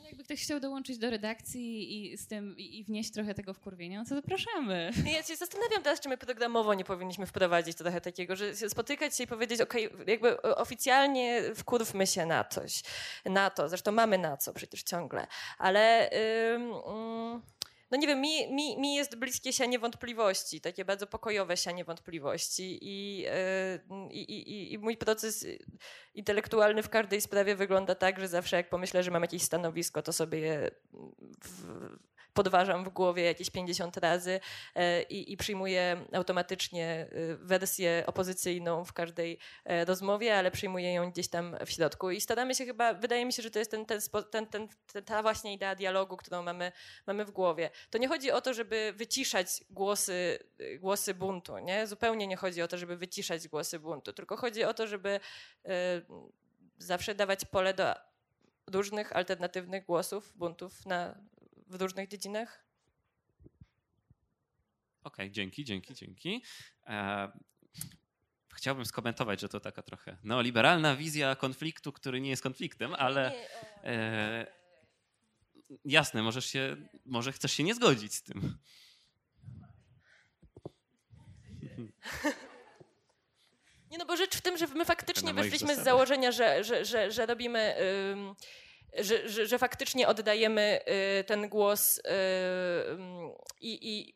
Jakby 0.05 0.23
ktoś 0.23 0.43
chciał 0.43 0.59
dołączyć 0.59 0.97
do 0.97 1.09
redakcji 1.09 1.95
i 2.11 2.17
z 2.17 2.27
tym 2.27 2.57
i 2.57 2.83
wnieść 2.83 3.11
trochę 3.11 3.33
tego 3.33 3.53
wkurwienia, 3.53 3.99
no 3.99 4.05
to 4.05 4.15
zapraszamy. 4.15 4.91
Ja 5.13 5.23
się 5.23 5.35
zastanawiam 5.35 5.83
teraz, 5.83 5.99
czy 5.99 6.09
my 6.09 6.17
programowo 6.17 6.73
nie 6.73 6.83
powinniśmy 6.83 7.25
wprowadzić 7.25 7.77
trochę 7.77 8.01
takiego, 8.01 8.35
że 8.35 8.55
spotykać 8.55 9.17
się 9.17 9.23
i 9.23 9.27
powiedzieć, 9.27 9.61
ok, 9.61 9.73
jakby 10.07 10.41
oficjalnie 10.41 11.41
wkurwmy 11.55 12.07
się 12.07 12.25
na 12.25 12.43
coś, 12.43 12.83
na 13.25 13.49
to, 13.49 13.69
zresztą 13.69 13.91
mamy 13.91 14.17
na 14.17 14.37
co 14.37 14.53
przecież 14.53 14.83
ciągle, 14.83 15.27
ale... 15.57 16.09
Yy, 16.11 16.59
yy 16.59 17.54
no 17.95 18.01
nie 18.01 18.07
wiem, 18.07 18.21
mi, 18.21 18.53
mi, 18.53 18.77
mi 18.77 18.95
jest 18.95 19.15
bliskie 19.15 19.53
sianie 19.53 19.79
wątpliwości, 19.79 20.61
takie 20.61 20.85
bardzo 20.85 21.07
pokojowe 21.07 21.57
sianie 21.57 21.85
wątpliwości 21.85 22.79
i, 22.81 23.25
e, 23.27 23.79
i, 24.11 24.21
i, 24.21 24.73
i 24.73 24.77
mój 24.77 24.97
proces 24.97 25.45
intelektualny 26.13 26.83
w 26.83 26.89
każdej 26.89 27.21
sprawie 27.21 27.55
wygląda 27.55 27.95
tak, 27.95 28.19
że 28.19 28.27
zawsze 28.27 28.55
jak 28.55 28.69
pomyślę, 28.69 29.03
że 29.03 29.11
mam 29.11 29.21
jakieś 29.21 29.43
stanowisko, 29.43 30.01
to 30.01 30.13
sobie 30.13 30.39
je 30.39 30.71
w, 31.43 31.65
podważam 32.35 32.83
w 32.83 32.89
głowie 32.89 33.23
jakieś 33.23 33.49
50 33.49 33.97
razy 33.97 34.39
e, 34.75 35.01
i, 35.01 35.33
i 35.33 35.37
przyjmuję 35.37 36.05
automatycznie 36.13 36.85
e, 36.85 37.35
wersję 37.35 38.03
opozycyjną 38.07 38.85
w 38.85 38.93
każdej 38.93 39.39
e, 39.65 39.85
rozmowie, 39.85 40.37
ale 40.37 40.51
przyjmuję 40.51 40.93
ją 40.93 41.11
gdzieś 41.11 41.27
tam 41.27 41.55
w 41.65 41.69
środku. 41.71 42.11
I 42.11 42.21
staramy 42.21 42.55
się 42.55 42.65
chyba, 42.65 42.93
wydaje 42.93 43.25
mi 43.25 43.33
się, 43.33 43.43
że 43.43 43.51
to 43.51 43.59
jest 43.59 43.71
ten, 43.71 43.85
ten, 43.85 43.99
ten, 44.31 44.47
ten, 44.47 44.67
ta 45.05 45.21
właśnie 45.21 45.53
idea 45.53 45.75
dialogu, 45.75 46.17
którą 46.17 46.43
mamy, 46.43 46.71
mamy 47.07 47.25
w 47.25 47.31
głowie. 47.31 47.69
To 47.89 47.97
nie 47.97 48.07
chodzi 48.07 48.31
o 48.31 48.41
to, 48.41 48.53
żeby 48.53 48.93
wyciszać 48.95 49.47
głosy, 49.69 50.39
głosy 50.79 51.13
buntu, 51.13 51.57
nie? 51.57 51.87
Zupełnie 51.87 52.27
nie 52.27 52.37
chodzi 52.37 52.61
o 52.61 52.67
to, 52.67 52.77
żeby 52.77 52.97
wyciszać 52.97 53.47
głosy 53.47 53.79
buntu, 53.79 54.13
tylko 54.13 54.37
chodzi 54.37 54.63
o 54.63 54.73
to, 54.73 54.87
żeby 54.87 55.19
zawsze 56.77 57.15
dawać 57.15 57.45
pole 57.45 57.73
do 57.73 57.95
różnych 58.67 59.15
alternatywnych 59.15 59.85
głosów, 59.85 60.33
buntów 60.37 60.85
na 60.85 61.15
w 61.67 61.81
różnych 61.81 62.07
dziedzinach. 62.09 62.65
Okej, 65.03 65.25
okay, 65.25 65.31
dzięki, 65.31 65.65
dzięki, 65.65 65.93
dzięki. 65.93 66.43
E, 66.87 67.31
chciałbym 68.53 68.85
skomentować, 68.85 69.41
że 69.41 69.49
to 69.49 69.59
taka 69.59 69.81
trochę 69.81 70.17
neoliberalna 70.23 70.95
wizja 70.95 71.35
konfliktu, 71.35 71.91
który 71.91 72.21
nie 72.21 72.29
jest 72.29 72.43
konfliktem, 72.43 72.93
ale 72.93 73.33
e, 73.83 74.47
jasne, 75.85 76.23
możesz 76.23 76.45
się, 76.45 76.77
może 77.05 77.31
chcesz 77.31 77.51
się 77.51 77.63
nie 77.63 77.75
zgodzić 77.75 78.13
z 78.13 78.23
tym. 78.23 78.57
Nie 83.91 83.97
no, 83.99 84.05
bo 84.05 84.17
rzecz 84.17 84.35
w 84.37 84.41
tym, 84.41 84.57
że 84.57 84.67
my 84.67 84.85
faktycznie 84.85 85.33
wyszliśmy 85.33 85.75
z 85.75 85.83
założenia, 85.83 86.31
że, 86.31 86.63
że, 86.63 86.85
że, 86.85 87.11
że 87.11 87.25
robimy 87.25 87.75
że, 88.97 89.29
że, 89.29 89.47
że 89.47 89.59
faktycznie 89.59 90.07
oddajemy 90.07 90.79
y, 91.19 91.23
ten 91.23 91.49
głos 91.49 91.97
y, 91.97 92.01
i, 93.61 93.99
i 93.99 94.15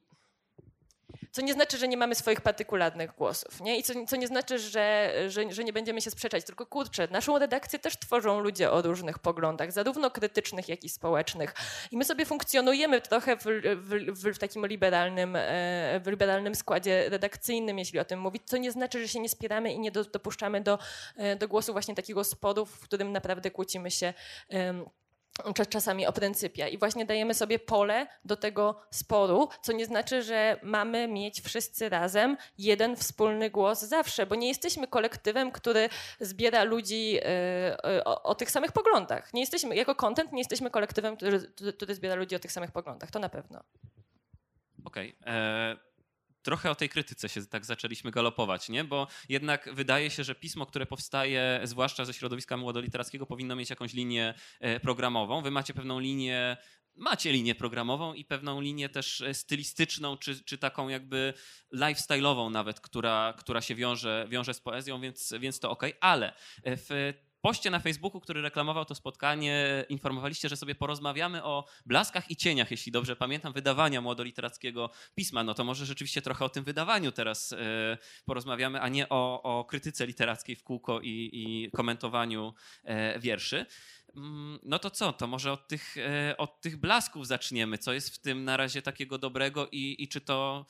co 1.31 1.41
nie 1.41 1.53
znaczy, 1.53 1.77
że 1.77 1.87
nie 1.87 1.97
mamy 1.97 2.15
swoich 2.15 2.41
partykularnych 2.41 3.15
głosów, 3.15 3.61
nie? 3.61 3.77
I 3.77 3.83
co, 3.83 3.93
co 4.07 4.15
nie 4.15 4.27
znaczy, 4.27 4.59
że, 4.59 5.13
że, 5.27 5.51
że, 5.53 5.63
nie 5.63 5.73
będziemy 5.73 6.01
się 6.01 6.11
sprzeczać, 6.11 6.45
tylko 6.45 6.65
kurczę, 6.65 7.07
naszą 7.11 7.39
redakcję 7.39 7.79
też 7.79 7.99
tworzą 7.99 8.39
ludzie 8.39 8.71
o 8.71 8.81
różnych 8.81 9.19
poglądach, 9.19 9.71
zarówno 9.71 10.11
krytycznych, 10.11 10.69
jak 10.69 10.83
i 10.83 10.89
społecznych. 10.89 11.55
I 11.91 11.97
my 11.97 12.05
sobie 12.05 12.25
funkcjonujemy 12.25 13.01
trochę 13.01 13.37
w, 13.37 13.43
w, 13.75 14.35
w 14.35 14.39
takim 14.39 14.65
liberalnym, 14.65 15.35
e, 15.35 15.99
w 16.03 16.07
liberalnym 16.07 16.55
składzie 16.55 17.09
redakcyjnym, 17.09 17.79
jeśli 17.79 17.99
o 17.99 18.05
tym 18.05 18.19
mówić, 18.19 18.43
co 18.45 18.57
nie 18.57 18.71
znaczy, 18.71 19.01
że 19.01 19.07
się 19.07 19.19
nie 19.19 19.29
spieramy 19.29 19.73
i 19.73 19.79
nie 19.79 19.91
do, 19.91 20.03
dopuszczamy 20.03 20.61
do, 20.61 20.79
e, 21.17 21.35
do 21.35 21.47
głosu 21.47 21.73
właśnie 21.73 21.95
takiego 21.95 22.23
spodu, 22.23 22.65
w 22.65 22.79
którym 22.79 23.11
naprawdę 23.11 23.51
kłócimy 23.51 23.91
się 23.91 24.13
czasami 25.69 26.07
o 26.07 26.13
pryncypia. 26.13 26.67
I 26.67 26.77
właśnie 26.77 27.05
dajemy 27.05 27.33
sobie 27.33 27.59
pole 27.59 28.07
do 28.25 28.37
tego 28.37 28.81
sporu, 28.91 29.49
co 29.61 29.71
nie 29.71 29.85
znaczy, 29.85 30.23
że 30.23 30.59
mamy 30.63 31.07
mieć 31.07 31.41
wszyscy 31.41 31.89
razem 31.89 32.37
jeden 32.57 32.95
wspólny 32.95 33.49
głos 33.49 33.81
zawsze, 33.81 34.25
bo 34.25 34.35
nie 34.35 34.47
jesteśmy 34.47 34.87
kolektywem, 34.87 35.51
który 35.51 35.89
zbiera 36.19 36.63
ludzi 36.63 37.17
e, 37.17 37.25
e, 37.85 38.03
o, 38.05 38.23
o 38.23 38.35
tych 38.35 38.51
samych 38.51 38.71
poglądach. 38.71 39.33
Nie 39.33 39.41
jesteśmy, 39.41 39.75
jako 39.75 39.95
content 39.95 40.31
nie 40.31 40.39
jesteśmy 40.39 40.69
kolektywem, 40.69 41.17
który, 41.17 41.39
który 41.77 41.95
zbiera 41.95 42.15
ludzi 42.15 42.35
o 42.35 42.39
tych 42.39 42.51
samych 42.51 42.71
poglądach. 42.71 43.11
To 43.11 43.19
na 43.19 43.29
pewno. 43.29 43.63
Okej. 44.85 45.15
Okay. 45.21 45.88
E, 46.39 46.43
trochę 46.43 46.71
o 46.71 46.75
tej 46.75 46.89
krytyce 46.89 47.29
się 47.29 47.45
tak 47.45 47.65
zaczęliśmy 47.65 48.11
galopować, 48.11 48.69
nie? 48.69 48.83
Bo 48.83 49.07
jednak 49.29 49.69
wydaje 49.73 50.09
się, 50.09 50.23
że 50.23 50.35
pismo, 50.35 50.65
które 50.65 50.85
powstaje, 50.85 51.61
zwłaszcza 51.63 52.05
ze 52.05 52.13
środowiska 52.13 52.57
młodoliterackiego, 52.57 53.25
powinno 53.25 53.55
mieć 53.55 53.69
jakąś 53.69 53.93
linię 53.93 54.33
e, 54.59 54.79
programową. 54.79 55.41
Wy 55.41 55.51
macie 55.51 55.73
pewną 55.73 55.99
linię 55.99 56.57
macie 56.95 57.31
linię 57.31 57.55
programową 57.55 58.13
i 58.13 58.25
pewną 58.25 58.61
linię 58.61 58.89
też 58.89 59.21
e, 59.21 59.33
stylistyczną, 59.33 60.17
czy, 60.17 60.43
czy 60.43 60.57
taką 60.57 60.87
jakby 60.87 61.33
lifestyle'ową 61.73 62.51
nawet, 62.51 62.79
która, 62.79 63.33
która 63.37 63.61
się 63.61 63.75
wiąże, 63.75 64.27
wiąże 64.29 64.53
z 64.53 64.59
poezją, 64.59 65.01
więc, 65.01 65.33
więc 65.39 65.59
to 65.59 65.69
ok. 65.71 65.83
Ale 65.99 66.33
w 66.65 67.13
poście 67.41 67.69
na 67.69 67.79
Facebooku, 67.79 68.21
który 68.21 68.41
reklamował 68.41 68.85
to 68.85 68.95
spotkanie, 68.95 69.85
informowaliście, 69.89 70.49
że 70.49 70.57
sobie 70.57 70.75
porozmawiamy 70.75 71.43
o 71.43 71.65
blaskach 71.85 72.31
i 72.31 72.35
cieniach, 72.35 72.71
jeśli 72.71 72.91
dobrze 72.91 73.15
pamiętam, 73.15 73.53
wydawania 73.53 74.01
młodoliterackiego 74.01 74.89
pisma. 75.15 75.43
No 75.43 75.53
to 75.53 75.63
może 75.63 75.85
rzeczywiście 75.85 76.21
trochę 76.21 76.45
o 76.45 76.49
tym 76.49 76.63
wydawaniu 76.63 77.11
teraz 77.11 77.53
e, 77.53 77.57
porozmawiamy, 78.25 78.81
a 78.81 78.89
nie 78.89 79.09
o, 79.09 79.41
o 79.43 79.65
krytyce 79.65 80.07
literackiej 80.07 80.55
w 80.55 80.63
kółko 80.63 81.01
i, 81.01 81.29
i 81.33 81.71
komentowaniu 81.71 82.53
e, 82.83 83.19
wierszy. 83.19 83.65
Mm, 84.15 84.59
no 84.63 84.79
to 84.79 84.89
co, 84.89 85.13
to 85.13 85.27
może 85.27 85.51
od 85.51 85.67
tych, 85.67 85.97
e, 85.97 86.37
od 86.37 86.61
tych 86.61 86.77
blasków 86.77 87.27
zaczniemy. 87.27 87.77
Co 87.77 87.93
jest 87.93 88.15
w 88.15 88.19
tym 88.19 88.43
na 88.43 88.57
razie 88.57 88.81
takiego 88.81 89.17
dobrego 89.17 89.67
i, 89.71 89.95
i 89.99 90.07
czy 90.07 90.21
to, 90.21 90.65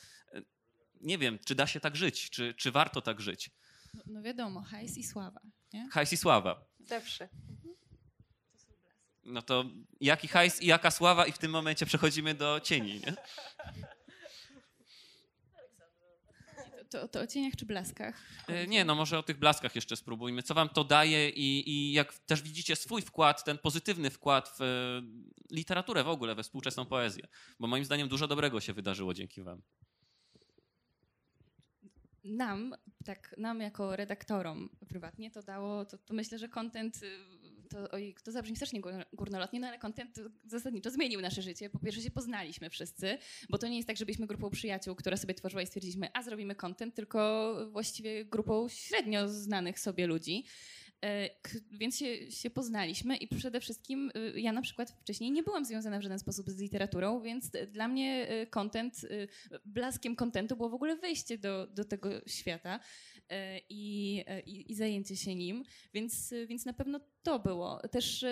nie 1.01 1.17
wiem, 1.17 1.39
czy 1.45 1.55
da 1.55 1.67
się 1.67 1.79
tak 1.79 1.95
żyć, 1.95 2.29
czy, 2.29 2.53
czy 2.53 2.71
warto 2.71 3.01
tak 3.01 3.21
żyć? 3.21 3.51
No, 3.93 4.03
no 4.07 4.21
wiadomo, 4.21 4.61
hajs 4.61 4.97
i 4.97 5.03
sława. 5.03 5.41
Nie? 5.73 5.89
Hajs 5.91 6.13
i 6.13 6.17
sława. 6.17 6.65
Zawsze. 6.79 7.29
No 9.25 9.41
to 9.41 9.65
jaki 10.01 10.27
hajs 10.27 10.61
i 10.61 10.67
jaka 10.67 10.91
sława 10.91 11.25
i 11.25 11.31
w 11.31 11.37
tym 11.37 11.51
momencie 11.51 11.85
przechodzimy 11.85 12.33
do 12.33 12.59
cieni, 12.59 12.93
nie? 12.93 13.13
To, 16.89 17.07
to, 17.07 17.19
o 17.21 17.27
cieniach 17.27 17.55
czy 17.55 17.65
blaskach? 17.65 18.21
E, 18.47 18.67
nie, 18.67 18.85
no 18.85 18.95
może 18.95 19.19
o 19.19 19.23
tych 19.23 19.39
blaskach 19.39 19.75
jeszcze 19.75 19.95
spróbujmy. 19.95 20.43
Co 20.43 20.53
wam 20.53 20.69
to 20.69 20.83
daje 20.83 21.29
i, 21.29 21.69
i 21.69 21.93
jak 21.93 22.13
też 22.13 22.41
widzicie 22.41 22.75
swój 22.75 23.01
wkład, 23.01 23.43
ten 23.43 23.57
pozytywny 23.57 24.09
wkład 24.09 24.55
w 24.59 24.61
e, 24.61 24.65
literaturę 25.55 26.03
w 26.03 26.09
ogóle, 26.09 26.35
we 26.35 26.43
współczesną 26.43 26.85
poezję. 26.85 27.27
Bo 27.59 27.67
moim 27.67 27.85
zdaniem 27.85 28.07
dużo 28.07 28.27
dobrego 28.27 28.59
się 28.59 28.73
wydarzyło 28.73 29.13
dzięki 29.13 29.41
wam. 29.41 29.61
Nam, 32.29 32.75
tak 33.05 33.35
nam 33.37 33.61
jako 33.61 33.95
redaktorom 33.95 34.69
prywatnie 34.87 35.31
to 35.31 35.43
dało, 35.43 35.85
to, 35.85 35.97
to 35.97 36.13
myślę, 36.13 36.39
że 36.39 36.49
content 36.49 36.99
to, 37.69 37.91
oj, 37.91 38.15
to 38.23 38.31
zabrzmi 38.31 38.55
strasznie 38.55 38.81
górnolotnie, 39.13 39.59
no 39.59 39.67
ale 39.67 39.79
kontent 39.79 40.19
zasadniczo 40.45 40.91
zmienił 40.91 41.21
nasze 41.21 41.41
życie. 41.41 41.69
Po 41.69 41.79
pierwsze 41.79 42.01
się 42.01 42.11
poznaliśmy 42.11 42.69
wszyscy, 42.69 43.17
bo 43.49 43.57
to 43.57 43.67
nie 43.67 43.75
jest 43.75 43.87
tak, 43.87 43.97
że 43.97 44.05
byliśmy 44.05 44.27
grupą 44.27 44.49
przyjaciół, 44.49 44.95
która 44.95 45.17
sobie 45.17 45.33
tworzyła 45.33 45.61
i 45.61 45.67
stwierdziliśmy, 45.67 46.09
a 46.13 46.23
zrobimy 46.23 46.55
kontent, 46.55 46.95
tylko 46.95 47.55
właściwie 47.71 48.25
grupą 48.25 48.69
średnio 48.69 49.29
znanych 49.29 49.79
sobie 49.79 50.07
ludzi. 50.07 50.43
E, 51.05 51.29
więc 51.71 51.97
się, 51.97 52.31
się, 52.31 52.49
poznaliśmy 52.49 53.17
i 53.17 53.27
przede 53.27 53.59
wszystkim 53.59 54.11
y, 54.35 54.39
ja 54.39 54.51
na 54.51 54.61
przykład 54.61 54.91
wcześniej 54.91 55.31
nie 55.31 55.43
byłam 55.43 55.65
związana 55.65 55.99
w 55.99 56.01
żaden 56.01 56.19
sposób 56.19 56.49
z 56.49 56.61
literaturą, 56.61 57.21
więc 57.21 57.51
dla 57.71 57.87
mnie 57.87 58.27
content, 58.49 59.03
y, 59.03 59.27
blaskiem 59.65 60.15
kontentu 60.15 60.55
było 60.55 60.69
w 60.69 60.73
ogóle 60.73 60.95
wejście 60.95 61.37
do, 61.37 61.67
do 61.67 61.85
tego 61.85 62.09
świata 62.27 62.79
e, 63.29 63.59
i, 63.69 64.23
e, 64.27 64.39
i, 64.39 64.71
i 64.71 64.75
zajęcie 64.75 65.15
się 65.15 65.35
nim, 65.35 65.63
więc, 65.93 66.33
więc 66.47 66.65
na 66.65 66.73
pewno 66.73 66.99
to 67.23 67.39
było. 67.39 67.81
Też 67.91 68.25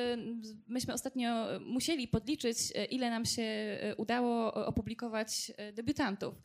myśmy 0.68 0.93
ostatnio 0.93 1.45
musieli 1.59 2.07
podliczyć, 2.07 2.57
ile 2.89 3.09
nam 3.09 3.26
się 3.26 3.78
udało 3.97 4.53
opublikować 4.53 5.51
debiutantów. 5.74 6.36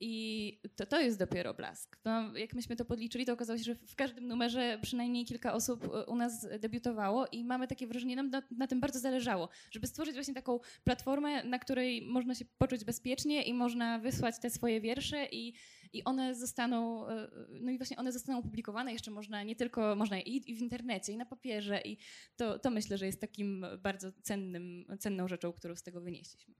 I 0.00 0.60
to, 0.76 0.86
to 0.86 1.00
jest 1.00 1.18
dopiero 1.18 1.54
blask. 1.54 1.98
No, 2.04 2.36
jak 2.36 2.54
myśmy 2.54 2.76
to 2.76 2.84
podliczyli, 2.84 3.26
to 3.26 3.32
okazało 3.32 3.58
się, 3.58 3.64
że 3.64 3.74
w 3.74 3.96
każdym 3.96 4.28
numerze 4.28 4.78
przynajmniej 4.82 5.24
kilka 5.24 5.52
osób 5.52 5.84
e, 5.84 6.04
u 6.04 6.16
nas 6.16 6.46
debiutowało 6.60 7.26
i 7.26 7.44
mamy 7.44 7.68
takie 7.68 7.86
wrażenie, 7.86 8.16
nam 8.16 8.30
na, 8.30 8.42
na, 8.50 8.66
tym 8.66 8.80
bardzo 8.80 8.98
zależało, 8.98 9.48
żeby 9.70 9.86
stworzyć 9.86 10.14
właśnie 10.14 10.34
taką 10.34 10.60
platformę, 10.84 11.44
na 11.44 11.58
której 11.58 12.02
można 12.02 12.34
się 12.34 12.44
poczuć 12.44 12.84
bezpiecznie 12.84 13.42
i 13.42 13.54
można 13.54 13.98
wysłać 13.98 14.38
te 14.38 14.50
swoje 14.50 14.80
wiersze 14.80 15.26
i, 15.26 15.54
i 15.92 16.04
one 16.04 16.34
zostaną, 16.34 17.08
e, 17.08 17.28
no 17.48 17.70
i 17.70 17.78
właśnie 17.78 17.96
one 17.96 18.12
zostaną 18.12 18.38
opublikowane, 18.38 18.92
jeszcze 18.92 19.10
można 19.10 19.42
nie 19.42 19.56
tylko, 19.56 19.96
można 19.96 20.20
i, 20.20 20.42
i 20.46 20.54
w 20.54 20.60
internecie, 20.60 21.12
i 21.12 21.16
na 21.16 21.26
papierze 21.26 21.80
i 21.84 21.96
to, 22.36 22.58
to 22.58 22.70
myślę, 22.70 22.98
że 22.98 23.06
jest 23.06 23.20
takim 23.20 23.66
bardzo 23.82 24.12
cennym, 24.22 24.86
cenną 24.98 25.28
rzeczą, 25.28 25.52
którą 25.52 25.76
z 25.76 25.82
tego 25.82 26.00
wynieśliśmy. 26.00 26.54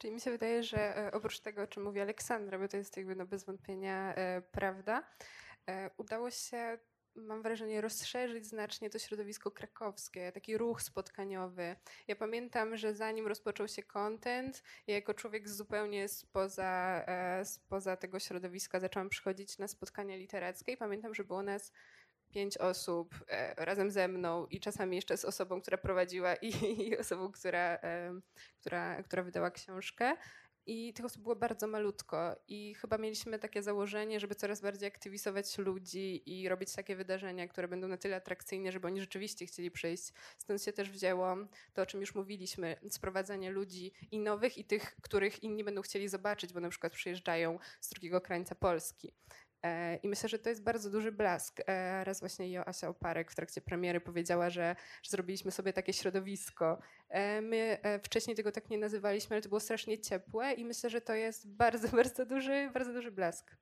Czyli 0.00 0.12
mi 0.12 0.20
się 0.20 0.30
wydaje, 0.30 0.62
że 0.62 0.96
e, 0.96 1.12
oprócz 1.12 1.40
tego, 1.40 1.62
o 1.62 1.66
czym 1.66 1.82
mówi 1.82 2.00
Aleksandra, 2.00 2.58
bo 2.58 2.68
to 2.68 2.76
jest 2.76 2.96
jakby 2.96 3.16
no 3.16 3.26
bez 3.26 3.44
wątpienia 3.44 4.14
e, 4.14 4.42
prawda, 4.42 5.02
e, 5.66 5.90
udało 5.96 6.30
się 6.30 6.78
mam 7.14 7.42
wrażenie, 7.42 7.80
rozszerzyć 7.80 8.46
znacznie 8.46 8.90
to 8.90 8.98
środowisko 8.98 9.50
krakowskie, 9.50 10.32
taki 10.32 10.58
ruch 10.58 10.82
spotkaniowy. 10.82 11.76
Ja 12.08 12.16
pamiętam, 12.16 12.76
że 12.76 12.94
zanim 12.94 13.26
rozpoczął 13.26 13.68
się 13.68 13.82
content, 13.82 14.62
ja 14.86 14.94
jako 14.94 15.14
człowiek 15.14 15.48
zupełnie 15.48 16.08
spoza, 16.08 17.04
spoza 17.44 17.96
tego 17.96 18.18
środowiska 18.18 18.80
zaczęłam 18.80 19.08
przychodzić 19.08 19.58
na 19.58 19.68
spotkania 19.68 20.16
literackie 20.16 20.72
i 20.72 20.76
pamiętam, 20.76 21.14
że 21.14 21.24
było 21.24 21.42
nas 21.42 21.72
pięć 22.30 22.58
osób 22.58 23.14
e, 23.28 23.64
razem 23.64 23.90
ze 23.90 24.08
mną 24.08 24.46
i 24.46 24.60
czasami 24.60 24.96
jeszcze 24.96 25.16
z 25.16 25.24
osobą, 25.24 25.60
która 25.60 25.78
prowadziła 25.78 26.34
i, 26.34 26.52
i 26.88 26.98
osobą, 26.98 27.32
która, 27.32 27.78
e, 27.82 28.20
która, 28.60 29.02
która 29.02 29.22
wydała 29.22 29.50
książkę. 29.50 30.16
I 30.66 30.92
tych 30.94 31.04
osób 31.04 31.22
było 31.22 31.36
bardzo 31.36 31.66
malutko 31.66 32.36
i 32.48 32.74
chyba 32.74 32.98
mieliśmy 32.98 33.38
takie 33.38 33.62
założenie, 33.62 34.20
żeby 34.20 34.34
coraz 34.34 34.60
bardziej 34.60 34.88
aktywizować 34.88 35.58
ludzi 35.58 36.22
i 36.26 36.48
robić 36.48 36.72
takie 36.72 36.96
wydarzenia, 36.96 37.48
które 37.48 37.68
będą 37.68 37.88
na 37.88 37.96
tyle 37.96 38.16
atrakcyjne, 38.16 38.72
żeby 38.72 38.86
oni 38.86 39.00
rzeczywiście 39.00 39.46
chcieli 39.46 39.70
przyjść. 39.70 40.12
Stąd 40.38 40.62
się 40.62 40.72
też 40.72 40.90
wzięło 40.90 41.36
to, 41.74 41.82
o 41.82 41.86
czym 41.86 42.00
już 42.00 42.14
mówiliśmy, 42.14 42.76
sprowadzanie 42.90 43.50
ludzi 43.50 43.92
i 44.10 44.18
nowych, 44.18 44.58
i 44.58 44.64
tych, 44.64 44.96
których 45.02 45.42
inni 45.42 45.64
będą 45.64 45.82
chcieli 45.82 46.08
zobaczyć, 46.08 46.52
bo 46.52 46.60
na 46.60 46.68
przykład 46.68 46.92
przyjeżdżają 46.92 47.58
z 47.80 47.88
drugiego 47.88 48.20
krańca 48.20 48.54
Polski. 48.54 49.12
E, 49.62 49.96
I 49.96 50.08
myślę, 50.08 50.28
że 50.28 50.38
to 50.38 50.48
jest 50.48 50.62
bardzo 50.62 50.90
duży 50.90 51.12
blask. 51.12 51.60
E, 51.66 52.04
raz 52.04 52.20
właśnie 52.20 52.50
Joasia 52.50 52.88
Oparek 52.88 53.30
w 53.30 53.34
trakcie 53.34 53.60
premiery 53.60 54.00
powiedziała, 54.00 54.50
że, 54.50 54.76
że 55.02 55.10
zrobiliśmy 55.10 55.50
sobie 55.50 55.72
takie 55.72 55.92
środowisko. 55.92 56.78
E, 57.08 57.40
my 57.40 57.78
wcześniej 58.02 58.36
tego 58.36 58.52
tak 58.52 58.70
nie 58.70 58.78
nazywaliśmy, 58.78 59.34
ale 59.34 59.42
to 59.42 59.48
było 59.48 59.60
strasznie 59.60 59.98
ciepłe 59.98 60.52
i 60.52 60.64
myślę, 60.64 60.90
że 60.90 61.00
to 61.00 61.14
jest 61.14 61.48
bardzo, 61.48 61.88
bardzo 61.96 62.26
duży, 62.26 62.70
bardzo 62.74 62.92
duży 62.92 63.10
blask 63.10 63.56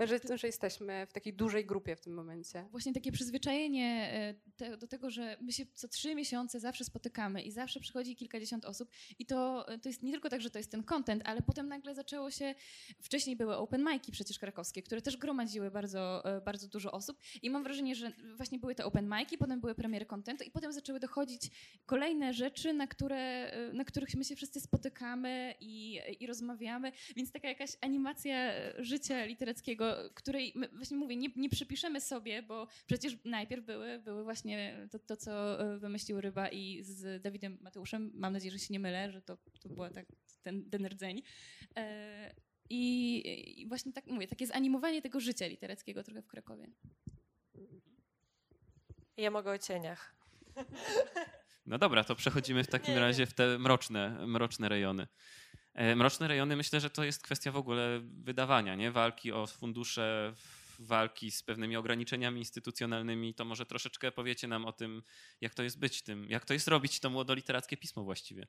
że, 0.00 0.38
że 0.38 0.46
jesteśmy 0.46 1.06
w 1.06 1.12
takiej 1.12 1.34
dużej 1.34 1.66
grupie 1.66 1.96
w 1.96 2.00
tym 2.00 2.14
momencie. 2.14 2.64
Właśnie 2.70 2.92
takie 2.92 3.12
przyzwyczajenie 3.12 4.10
e, 4.12 4.34
te, 4.56 4.76
do 4.76 4.86
tego, 4.86 5.10
że 5.10 5.36
my 5.40 5.52
się 5.52 5.66
co 5.74 5.88
trzy 5.88 6.14
miesiące 6.14 6.60
zawsze 6.60 6.84
spotykamy 6.84 7.42
i 7.42 7.50
zawsze 7.50 7.80
przychodzi 7.80 8.16
kilkadziesiąt 8.16 8.64
osób 8.64 8.90
i 9.18 9.26
to, 9.26 9.66
to 9.82 9.88
jest 9.88 10.02
nie 10.02 10.12
tylko 10.12 10.28
tak, 10.28 10.40
że 10.40 10.50
to 10.50 10.58
jest 10.58 10.70
ten 10.70 10.82
content, 10.82 11.22
ale 11.24 11.42
potem 11.42 11.68
nagle 11.68 11.94
zaczęło 11.94 12.30
się, 12.30 12.54
wcześniej 13.02 13.36
były 13.36 13.56
open 13.56 13.84
mic'i 13.84 14.10
przecież 14.12 14.38
krakowskie, 14.38 14.82
które 14.82 15.02
też 15.02 15.16
gromadziły 15.16 15.70
bardzo, 15.70 16.24
e, 16.36 16.40
bardzo 16.40 16.68
dużo 16.68 16.92
osób 16.92 17.18
i 17.42 17.50
mam 17.50 17.62
wrażenie, 17.62 17.94
że 17.94 18.12
właśnie 18.36 18.58
były 18.58 18.74
te 18.74 18.84
open 18.84 19.08
mic'i, 19.08 19.38
potem 19.38 19.60
były 19.60 19.74
premiery 19.74 20.06
contentu 20.06 20.44
i 20.44 20.50
potem 20.50 20.72
zaczęły 20.72 21.00
dochodzić 21.00 21.50
kolejne 21.86 22.34
rzeczy, 22.34 22.72
na, 22.72 22.86
które, 22.86 23.16
e, 23.16 23.72
na 23.72 23.84
których 23.84 24.14
my 24.14 24.24
się 24.24 24.36
wszyscy 24.36 24.60
spotykamy 24.60 25.54
i, 25.60 26.00
i 26.20 26.26
rozmawiamy, 26.26 26.92
więc 27.16 27.32
taka 27.32 27.48
jakaś 27.48 27.70
animacja 27.80 28.52
życia 28.78 29.24
literackiego 29.24 29.81
której 30.14 30.54
właśnie 30.72 30.96
mówię, 30.96 31.16
nie, 31.16 31.28
nie 31.36 31.48
przypiszemy 31.50 32.00
sobie, 32.00 32.42
bo 32.42 32.66
przecież 32.86 33.16
najpierw 33.24 33.64
były, 33.64 33.98
były 33.98 34.24
właśnie 34.24 34.88
to, 34.90 34.98
to, 34.98 35.16
co 35.16 35.60
e, 35.60 35.78
wymyślił 35.78 36.20
Ryba 36.20 36.48
i 36.48 36.82
z 36.82 37.22
Dawidem 37.22 37.58
Mateuszem. 37.60 38.10
Mam 38.14 38.32
nadzieję, 38.32 38.52
że 38.52 38.58
się 38.58 38.74
nie 38.74 38.80
mylę, 38.80 39.12
że 39.12 39.22
to, 39.22 39.36
to 39.60 39.68
był 39.68 39.90
tak, 39.90 40.06
ten, 40.42 40.70
ten 40.70 40.86
rdzeń. 40.86 41.22
E, 41.76 42.34
I, 42.70 43.60
I 43.60 43.68
właśnie 43.68 43.92
tak 43.92 44.06
mówię, 44.06 44.28
takie 44.28 44.46
zanimowanie 44.46 45.02
tego 45.02 45.20
życia 45.20 45.46
literackiego 45.46 46.02
trochę 46.02 46.22
w 46.22 46.28
Krakowie. 46.28 46.70
Ja 49.16 49.30
mogę 49.30 49.50
o 49.50 49.58
cieniach. 49.58 50.14
No 51.66 51.78
dobra, 51.78 52.04
to 52.04 52.14
przechodzimy 52.14 52.64
w 52.64 52.68
takim 52.68 52.94
nie, 52.94 53.00
razie 53.00 53.26
w 53.26 53.34
te 53.34 53.58
mroczne, 53.58 54.26
mroczne 54.26 54.68
rejony. 54.68 55.06
E, 55.74 55.96
mroczne 55.96 56.28
rejony 56.28 56.56
myślę, 56.56 56.80
że 56.80 56.90
to 56.90 57.04
jest 57.04 57.22
kwestia 57.22 57.52
w 57.52 57.56
ogóle 57.56 58.00
wydawania, 58.02 58.74
nie? 58.74 58.90
Walki 58.90 59.32
o 59.32 59.46
fundusze, 59.46 60.34
walki 60.78 61.30
z 61.30 61.42
pewnymi 61.42 61.76
ograniczeniami 61.76 62.38
instytucjonalnymi. 62.38 63.34
To 63.34 63.44
może 63.44 63.66
troszeczkę 63.66 64.12
powiecie 64.12 64.48
nam 64.48 64.64
o 64.64 64.72
tym, 64.72 65.02
jak 65.40 65.54
to 65.54 65.62
jest 65.62 65.78
być 65.78 66.02
tym, 66.02 66.30
jak 66.30 66.44
to 66.44 66.54
jest 66.54 66.68
robić 66.68 67.00
to 67.00 67.10
młodoliterackie 67.10 67.76
pismo 67.76 68.04
właściwie. 68.04 68.46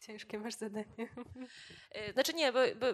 Ciężkie 0.00 0.38
masz 0.38 0.54
zadanie. 0.54 1.08
E, 1.90 2.12
znaczy 2.12 2.32
nie, 2.34 2.52
bo, 2.52 2.60
bo 2.80 2.86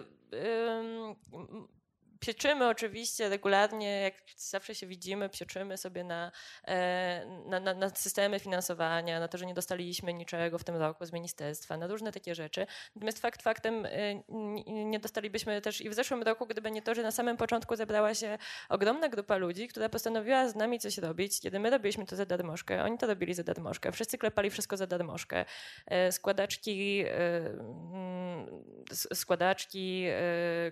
pieczymy 2.25 2.67
oczywiście 2.67 3.29
regularnie, 3.29 4.01
jak 4.01 4.13
zawsze 4.37 4.75
się 4.75 4.87
widzimy, 4.87 5.29
pieczymy 5.29 5.77
sobie 5.77 6.03
na, 6.03 6.31
e, 6.67 7.25
na, 7.45 7.59
na, 7.59 7.73
na, 7.73 7.89
systemy 7.89 8.39
finansowania, 8.39 9.19
na 9.19 9.27
to, 9.27 9.37
że 9.37 9.45
nie 9.45 9.53
dostaliśmy 9.53 10.13
niczego 10.13 10.57
w 10.57 10.63
tym 10.63 10.75
roku 10.75 11.05
z 11.05 11.13
ministerstwa, 11.13 11.77
na 11.77 11.87
różne 11.87 12.11
takie 12.11 12.35
rzeczy. 12.35 12.67
Natomiast 12.95 13.19
fakt 13.19 13.41
faktem 13.41 13.85
e, 13.85 13.89
nie 14.67 14.99
dostalibyśmy 14.99 15.61
też 15.61 15.81
i 15.81 15.89
w 15.89 15.93
zeszłym 15.93 16.23
roku, 16.23 16.45
gdyby 16.45 16.71
nie 16.71 16.81
to, 16.81 16.95
że 16.95 17.03
na 17.03 17.11
samym 17.11 17.37
początku 17.37 17.75
zebrała 17.75 18.13
się 18.13 18.37
ogromna 18.69 19.09
grupa 19.09 19.37
ludzi, 19.37 19.67
która 19.67 19.89
postanowiła 19.89 20.49
z 20.49 20.55
nami 20.55 20.79
coś 20.79 20.97
robić, 20.97 21.41
kiedy 21.41 21.59
my 21.59 21.69
robiliśmy 21.69 22.05
to 22.05 22.15
za 22.15 22.25
darmożkę, 22.25 22.83
oni 22.83 22.97
to 22.97 23.07
robili 23.07 23.33
za 23.33 23.43
darmożkę, 23.43 23.91
wszyscy 23.91 24.17
klepali 24.17 24.49
wszystko 24.49 24.77
za 24.77 24.87
darmożkę. 24.87 25.45
E, 25.85 26.11
składaczki, 26.11 27.05
składaczki, 29.13 30.05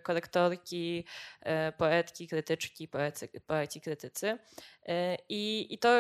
korektorki, 0.04 1.06
poetki, 1.78 2.28
krytyczki, 2.28 2.88
poecy, 2.88 3.30
poeci, 3.48 3.82
krytycy. 3.82 4.38
E, 4.86 5.18
I, 5.30 5.74
i 5.74 5.78
to, 5.78 6.00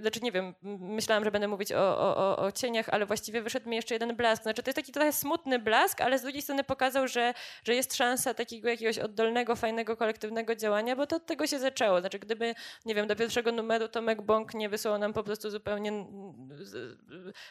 znaczy 0.00 0.20
nie 0.22 0.32
wiem, 0.32 0.54
myślałam, 0.80 1.24
że 1.24 1.30
będę 1.30 1.48
mówić 1.48 1.72
o, 1.72 1.98
o, 1.98 2.36
o 2.36 2.52
cieniach, 2.52 2.88
ale 2.88 3.06
właściwie 3.06 3.42
wyszedł 3.42 3.68
mi 3.68 3.76
jeszcze 3.76 3.94
jeden 3.94 4.16
blask. 4.16 4.42
Znaczy 4.42 4.62
to 4.62 4.68
jest 4.68 4.76
taki 4.76 4.92
trochę 4.92 5.12
smutny 5.12 5.58
blask, 5.58 6.00
ale 6.00 6.18
z 6.18 6.22
drugiej 6.22 6.42
strony 6.42 6.64
pokazał, 6.64 7.08
że, 7.08 7.34
że 7.64 7.74
jest 7.74 7.94
szansa 7.94 8.34
takiego 8.34 8.68
jakiegoś 8.68 8.98
oddolnego, 8.98 9.56
fajnego, 9.56 9.96
kolektywnego 9.96 10.54
działania, 10.54 10.96
bo 10.96 11.06
to 11.06 11.16
od 11.16 11.26
tego 11.26 11.46
się 11.46 11.58
zaczęło. 11.58 12.00
Znaczy 12.00 12.18
gdyby, 12.18 12.54
nie 12.84 12.94
wiem, 12.94 13.06
do 13.06 13.16
pierwszego 13.16 13.52
numeru 13.52 13.88
Tomek 13.88 14.22
Bąk 14.22 14.54
nie 14.54 14.68
wysłał 14.68 14.98
nam 14.98 15.12
po 15.12 15.22
prostu 15.22 15.50
zupełnie 15.50 16.06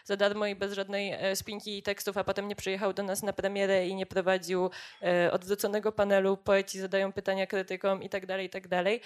za 0.06 0.16
darmo 0.16 0.46
i 0.46 0.56
bez 0.56 0.74
żadnej 0.74 1.14
e, 1.14 1.36
spinki 1.36 1.78
i 1.78 1.84
tekstów, 1.84 2.18
a 2.18 2.24
potem 2.24 2.48
nie 2.48 2.56
przyjechał 2.56 2.94
do 2.94 3.04
nas 3.04 3.24
na 3.24 3.34
premierę 3.34 3.88
i 3.88 3.96
nie 3.96 4.06
prowadził 4.06 4.70
odwróconego 5.32 5.92
panelu, 5.92 6.38
poeci 6.38 6.80
zadają 6.80 7.14
pytania 7.14 7.29
pytania 7.30 7.48
krytykom 7.48 8.04
i 8.04 8.10
tak 8.10 8.26
dalej, 8.26 8.46
i 8.46 8.50
tak 8.50 8.68
dalej. 8.68 9.02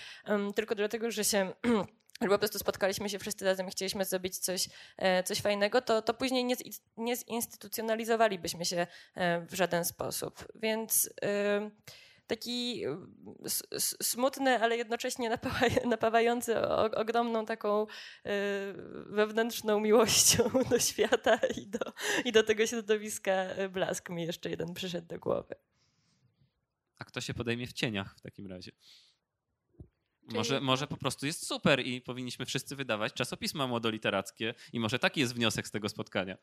Tylko 0.56 0.76
dlatego, 0.76 1.12
że 1.12 1.24
się 1.24 1.54
że 2.22 2.30
po 2.30 2.40
prostu 2.40 2.60
spotkaliśmy 2.60 3.10
się 3.10 3.20
wszyscy 3.20 3.46
razem 3.46 3.68
i 3.68 3.72
chcieliśmy 3.72 4.06
zrobić 4.06 4.38
coś, 4.38 4.70
e, 4.98 5.24
coś 5.24 5.42
fajnego, 5.42 5.82
to, 5.82 6.02
to 6.02 6.14
później 6.14 6.46
nie, 6.46 6.56
nie 6.98 7.16
zinstytucjonalizowalibyśmy 7.16 8.66
się 8.66 8.88
e, 9.16 9.42
w 9.42 9.54
żaden 9.54 9.86
sposób. 9.86 10.46
Więc 10.56 11.14
taki 12.28 12.84
smutny, 14.02 14.60
ale 14.60 14.78
jednocześnie 14.78 15.38
napawający 15.86 16.62
ogromną 16.96 17.46
taką 17.46 17.88
wewnętrzną 19.06 19.80
miłością 19.80 20.44
do 20.70 20.80
świata 20.80 21.40
i 21.58 21.68
do, 21.68 21.94
i 22.26 22.32
do 22.32 22.44
tego 22.44 22.68
środowiska 22.68 23.46
blask 23.70 24.10
mi 24.10 24.24
jeszcze 24.26 24.50
jeden 24.50 24.74
przyszedł 24.74 25.08
do 25.08 25.20
głowy. 25.20 25.56
A 27.00 27.06
kto 27.06 27.22
się 27.22 27.34
podejmie 27.34 27.68
w 27.68 27.74
cieniach 27.74 28.16
w 28.18 28.22
takim 28.22 28.48
razie? 28.48 28.72
Czyli- 30.26 30.38
Może, 30.38 30.62
może 30.62 30.88
po 30.88 30.98
prostu 30.98 31.26
jest 31.26 31.48
super 31.48 31.80
i 31.80 32.02
powinniśmy 32.02 32.46
wszyscy 32.46 32.76
wydawać 32.76 33.14
czasopisma 33.14 33.68
młodoliterackie 33.68 34.54
i 34.74 34.80
może 34.80 35.00
taki 35.00 35.20
jest 35.20 35.36
wniosek 35.36 35.68
z 35.68 35.72
tego 35.72 35.90
spotkania. 35.90 36.38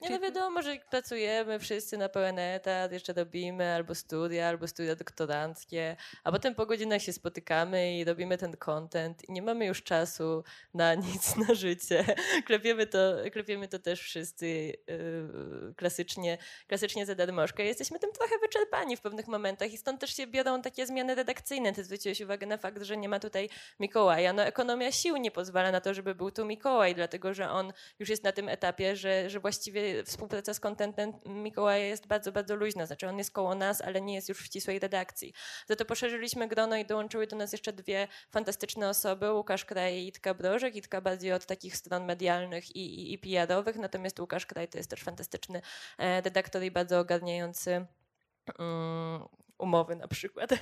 Nie 0.00 0.10
no 0.10 0.20
wiadomo, 0.20 0.62
że 0.62 0.76
pracujemy 0.90 1.58
wszyscy 1.58 1.96
na 1.96 2.08
pełen 2.08 2.38
etat, 2.38 2.92
jeszcze 2.92 3.12
robimy 3.12 3.74
albo 3.74 3.94
studia, 3.94 4.48
albo 4.48 4.68
studia 4.68 4.96
doktoranckie, 4.96 5.96
a 6.24 6.32
potem 6.32 6.54
po 6.54 6.66
godzinach 6.66 7.02
się 7.02 7.12
spotykamy 7.12 7.98
i 7.98 8.04
robimy 8.04 8.38
ten 8.38 8.56
content 8.56 9.28
i 9.28 9.32
nie 9.32 9.42
mamy 9.42 9.66
już 9.66 9.82
czasu 9.82 10.44
na 10.74 10.94
nic, 11.06 11.36
na 11.36 11.54
życie. 11.54 12.04
Klepiemy 12.46 12.86
to, 12.86 13.14
klepiemy 13.32 13.68
to 13.68 13.78
też 13.78 14.00
wszyscy 14.00 14.46
yy, 14.88 15.74
klasycznie, 15.76 16.38
klasycznie 16.66 17.06
za 17.06 17.14
darmożkę. 17.14 17.64
Jesteśmy 17.64 17.98
tym 17.98 18.12
trochę 18.12 18.38
wyczerpani 18.38 18.96
w 18.96 19.00
pewnych 19.00 19.28
momentach 19.28 19.72
i 19.72 19.78
stąd 19.78 20.00
też 20.00 20.16
się 20.16 20.26
biorą 20.26 20.62
takie 20.62 20.86
zmiany 20.86 21.14
redakcyjne. 21.14 21.72
Ty 21.72 21.84
zwróciłeś 21.84 22.20
uwagę 22.20 22.46
na 22.46 22.56
fakt, 22.58 22.82
że 22.82 22.96
nie 22.96 23.08
ma 23.08 23.20
tutaj 23.26 23.48
Mikołaja. 23.80 24.32
No 24.32 24.42
ekonomia 24.42 24.92
sił 24.92 25.16
nie 25.16 25.30
pozwala 25.30 25.72
na 25.72 25.80
to, 25.80 25.94
żeby 25.94 26.14
był 26.14 26.30
tu 26.30 26.44
Mikołaj, 26.44 26.94
dlatego 26.94 27.34
że 27.34 27.50
on 27.50 27.72
już 27.98 28.08
jest 28.08 28.24
na 28.24 28.32
tym 28.32 28.48
etapie, 28.48 28.96
że, 28.96 29.30
że 29.30 29.40
właściwie 29.40 30.04
współpraca 30.04 30.54
z 30.54 30.60
kontentem 30.60 31.12
Mikołaja 31.26 31.84
jest 31.84 32.06
bardzo, 32.06 32.32
bardzo 32.32 32.56
luźna. 32.56 32.86
Znaczy 32.86 33.08
on 33.08 33.18
jest 33.18 33.30
koło 33.30 33.54
nas, 33.54 33.82
ale 33.82 34.00
nie 34.00 34.14
jest 34.14 34.28
już 34.28 34.38
w 34.38 34.46
ścisłej 34.46 34.78
redakcji. 34.78 35.32
Za 35.66 35.76
to 35.76 35.84
poszerzyliśmy 35.84 36.48
grono 36.48 36.76
i 36.76 36.84
dołączyły 36.84 37.26
do 37.26 37.36
nas 37.36 37.52
jeszcze 37.52 37.72
dwie 37.72 38.08
fantastyczne 38.30 38.88
osoby, 38.88 39.32
Łukasz 39.32 39.64
Kraj 39.64 39.94
i 39.94 40.08
Itka 40.08 40.34
Brożek. 40.34 40.76
Itka 40.76 41.00
bardziej 41.00 41.32
od 41.32 41.46
takich 41.46 41.76
stron 41.76 42.04
medialnych 42.04 42.76
i, 42.76 42.80
i, 42.80 43.12
i 43.12 43.18
PR-owych, 43.18 43.76
natomiast 43.76 44.20
Łukasz 44.20 44.46
Kraj 44.46 44.68
to 44.68 44.78
jest 44.78 44.90
też 44.90 45.02
fantastyczny 45.02 45.62
e, 45.98 46.20
redaktor 46.20 46.62
i 46.62 46.70
bardzo 46.70 46.98
ogarniający 46.98 47.86
mm, 48.58 49.28
umowy 49.58 49.96
na 49.96 50.08
przykład 50.08 50.52
e, 50.52 50.58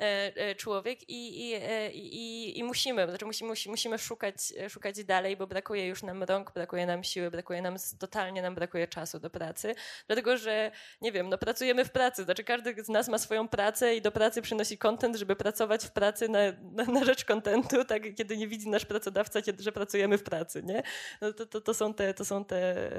e, 0.00 0.54
człowiek 0.54 1.08
i, 1.08 1.48
i, 1.48 1.54
e, 1.54 1.92
i, 1.92 2.58
i 2.58 2.64
musimy, 2.64 3.08
znaczy 3.08 3.26
musimy, 3.26 3.50
musi- 3.50 3.70
musimy 3.70 3.98
szukać, 3.98 4.36
szukać 4.68 5.04
dalej, 5.04 5.36
bo 5.36 5.46
brakuje 5.46 5.86
już 5.86 6.02
nam 6.02 6.22
rąk, 6.22 6.52
brakuje 6.52 6.86
nam 6.86 7.04
siły, 7.04 7.30
brakuje 7.30 7.62
nam, 7.62 7.76
totalnie 7.98 8.42
nam 8.42 8.54
brakuje 8.54 8.88
czasu 8.88 9.20
do 9.20 9.30
pracy, 9.30 9.74
dlatego 10.06 10.36
że, 10.36 10.70
nie 11.00 11.12
wiem, 11.12 11.28
no 11.28 11.38
pracujemy 11.38 11.84
w 11.84 11.90
pracy, 11.90 12.24
znaczy 12.24 12.44
każdy 12.44 12.84
z 12.84 12.88
nas 12.88 13.08
ma 13.08 13.18
swoją 13.18 13.48
pracę 13.48 13.94
i 13.96 14.02
do 14.02 14.12
pracy 14.12 14.42
przynosi 14.42 14.78
content, 14.78 15.16
żeby 15.16 15.36
pracować 15.36 15.84
w 15.86 15.90
pracy 15.90 16.28
na, 16.28 16.38
na, 16.62 16.84
na 16.84 17.04
rzecz 17.04 17.24
kontentu, 17.24 17.84
tak, 17.84 18.02
kiedy 18.14 18.36
nie 18.36 18.48
widzi 18.48 18.68
nasz 18.68 18.84
pracodawca, 18.84 19.42
kiedy, 19.42 19.62
że 19.62 19.72
pracujemy 19.72 20.18
w 20.18 20.22
pracy, 20.22 20.62
nie? 20.62 20.82
No 21.20 21.32
to, 21.32 21.46
to, 21.46 21.60
to 21.60 21.74
są, 21.74 21.94
te, 21.94 22.14
to 22.14 22.24
są 22.24 22.44
te, 22.44 22.90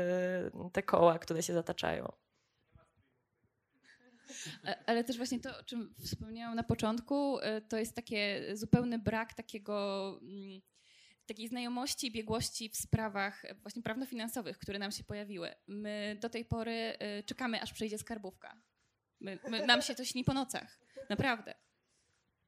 te 0.74 0.84
koła, 0.84 1.20
które 1.20 1.44
się 1.44 1.54
zataczają. 1.54 2.31
A- 4.66 4.76
Ale 4.86 5.04
też 5.04 5.18
właśnie 5.18 5.40
to, 5.40 5.60
o 5.60 5.64
czym 5.64 5.94
wspomniałam 6.06 6.56
na 6.56 6.64
początku, 6.64 7.40
e, 7.40 7.62
to 7.62 7.78
jest 7.78 7.96
takie 7.96 8.44
zupełny 8.54 9.00
brak 9.00 9.34
takiego, 9.34 10.20
mm, 10.22 10.62
takiej 11.26 11.48
znajomości 11.48 12.08
i 12.08 12.12
biegłości 12.12 12.70
w 12.70 12.76
sprawach 12.78 13.46
e, 13.46 13.56
właśnie 13.56 13.82
prawno-finansowych, 13.84 14.58
które 14.58 14.80
nam 14.80 14.92
się 14.92 15.04
pojawiły. 15.04 15.52
My 15.68 16.18
do 16.22 16.30
tej 16.30 16.46
pory 16.46 16.72
e, 17.00 17.24
czekamy, 17.24 17.62
aż 17.62 17.74
przyjdzie 17.74 17.98
skarbówka. 17.98 18.62
My, 19.20 19.40
my, 19.50 19.66
nam 19.66 19.82
się 19.82 19.96
to 19.96 20.06
śni 20.06 20.24
po 20.24 20.34
nocach. 20.34 20.80
Naprawdę. 21.10 21.54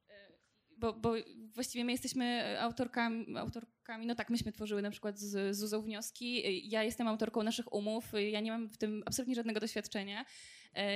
E, 0.10 0.34
Bo, 0.78 0.94
bo 0.94 1.14
właściwie 1.54 1.86
my 1.86 1.92
jesteśmy 1.92 2.58
autorkami, 2.62 3.38
autorkami, 3.38 4.06
no 4.06 4.16
tak, 4.16 4.30
myśmy 4.30 4.52
tworzyły 4.52 4.82
na 4.82 4.92
przykład 4.92 5.20
z 5.20 5.56
Zuzą 5.56 5.82
wnioski. 5.82 6.46
E, 6.46 6.52
Ja 6.52 6.84
jestem 6.84 7.08
autorką 7.08 7.44
naszych 7.44 7.74
umów, 7.74 8.14
e, 8.14 8.30
ja 8.30 8.40
nie 8.40 8.52
mam 8.52 8.70
w 8.70 8.78
tym 8.78 9.04
absolutnie 9.06 9.36
żadnego 9.36 9.60
doświadczenia 9.60 10.22
e, 10.22 10.26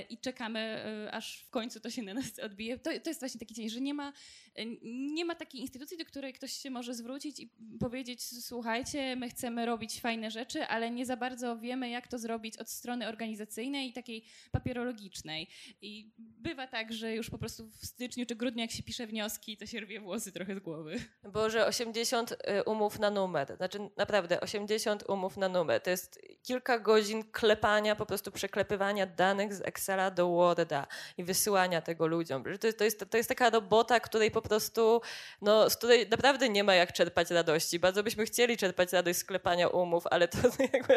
i 0.09 0.17
czekamy, 0.17 0.59
e, 0.59 1.11
aż 1.11 1.43
w 1.43 1.49
końcu 1.49 1.79
to 1.79 1.89
się 1.89 2.01
na 2.01 2.13
nas 2.13 2.39
odbije. 2.39 2.77
To, 2.77 2.99
to 3.03 3.09
jest 3.09 3.19
właśnie 3.19 3.39
taki 3.39 3.53
dzień, 3.53 3.69
że 3.69 3.81
nie 3.81 3.93
ma, 3.93 4.13
e, 4.55 4.65
nie 4.83 5.25
ma 5.25 5.35
takiej 5.35 5.61
instytucji, 5.61 5.97
do 5.97 6.05
której 6.05 6.33
ktoś 6.33 6.51
się 6.51 6.69
może 6.69 6.93
zwrócić 6.93 7.39
i 7.39 7.49
powiedzieć, 7.79 8.23
słuchajcie, 8.45 9.15
my 9.15 9.29
chcemy 9.29 9.65
robić 9.65 10.01
fajne 10.01 10.31
rzeczy, 10.31 10.63
ale 10.63 10.91
nie 10.91 11.05
za 11.05 11.17
bardzo 11.17 11.57
wiemy, 11.57 11.89
jak 11.89 12.07
to 12.07 12.19
zrobić 12.19 12.57
od 12.57 12.69
strony 12.69 13.07
organizacyjnej 13.07 13.89
i 13.89 13.93
takiej 13.93 14.23
papierologicznej. 14.51 15.47
I 15.81 16.11
bywa 16.17 16.67
tak, 16.67 16.93
że 16.93 17.15
już 17.15 17.29
po 17.29 17.37
prostu 17.37 17.67
w 17.67 17.85
styczniu 17.85 18.25
czy 18.25 18.35
grudniu, 18.35 18.61
jak 18.61 18.71
się 18.71 18.83
pisze 18.83 19.07
wnioski, 19.07 19.57
to 19.57 19.65
się 19.65 19.79
rwie 19.79 19.99
włosy 19.99 20.31
trochę 20.31 20.55
z 20.55 20.59
głowy. 20.59 20.99
Boże, 21.23 21.65
80 21.65 22.31
y, 22.31 22.63
umów 22.63 22.99
na 22.99 23.09
numer. 23.09 23.55
Znaczy 23.57 23.79
naprawdę 23.97 24.41
80 24.41 25.03
umów 25.09 25.37
na 25.37 25.49
numer. 25.49 25.81
To 25.81 25.89
jest 25.89 26.21
kilka 26.43 26.79
godzin 26.79 27.23
klepania, 27.31 27.95
po 27.95 28.05
prostu 28.05 28.31
przeklepywania 28.31 29.05
danych 29.05 29.53
z 29.53 29.66
Excela 29.67 30.11
do 30.11 30.27
Worda 30.27 30.87
i 31.17 31.23
wysyłania 31.23 31.81
tego 31.81 32.07
ludziom. 32.07 32.43
To 32.43 32.67
jest, 32.67 32.77
to 32.77 32.83
jest, 32.83 33.05
to 33.09 33.17
jest 33.17 33.29
taka 33.29 33.49
robota, 33.49 33.99
której 33.99 34.31
po 34.31 34.41
prostu, 34.41 35.01
no, 35.41 35.69
z 35.69 35.77
której 35.77 36.09
naprawdę 36.09 36.49
nie 36.49 36.63
ma 36.63 36.75
jak 36.75 36.93
czerpać 36.93 37.31
radości. 37.31 37.79
Bardzo 37.79 38.03
byśmy 38.03 38.25
chcieli 38.25 38.57
czerpać 38.57 38.93
radość 38.93 39.19
z 39.19 39.23
klepania 39.23 39.67
umów, 39.67 40.03
ale 40.11 40.27
to 40.27 40.37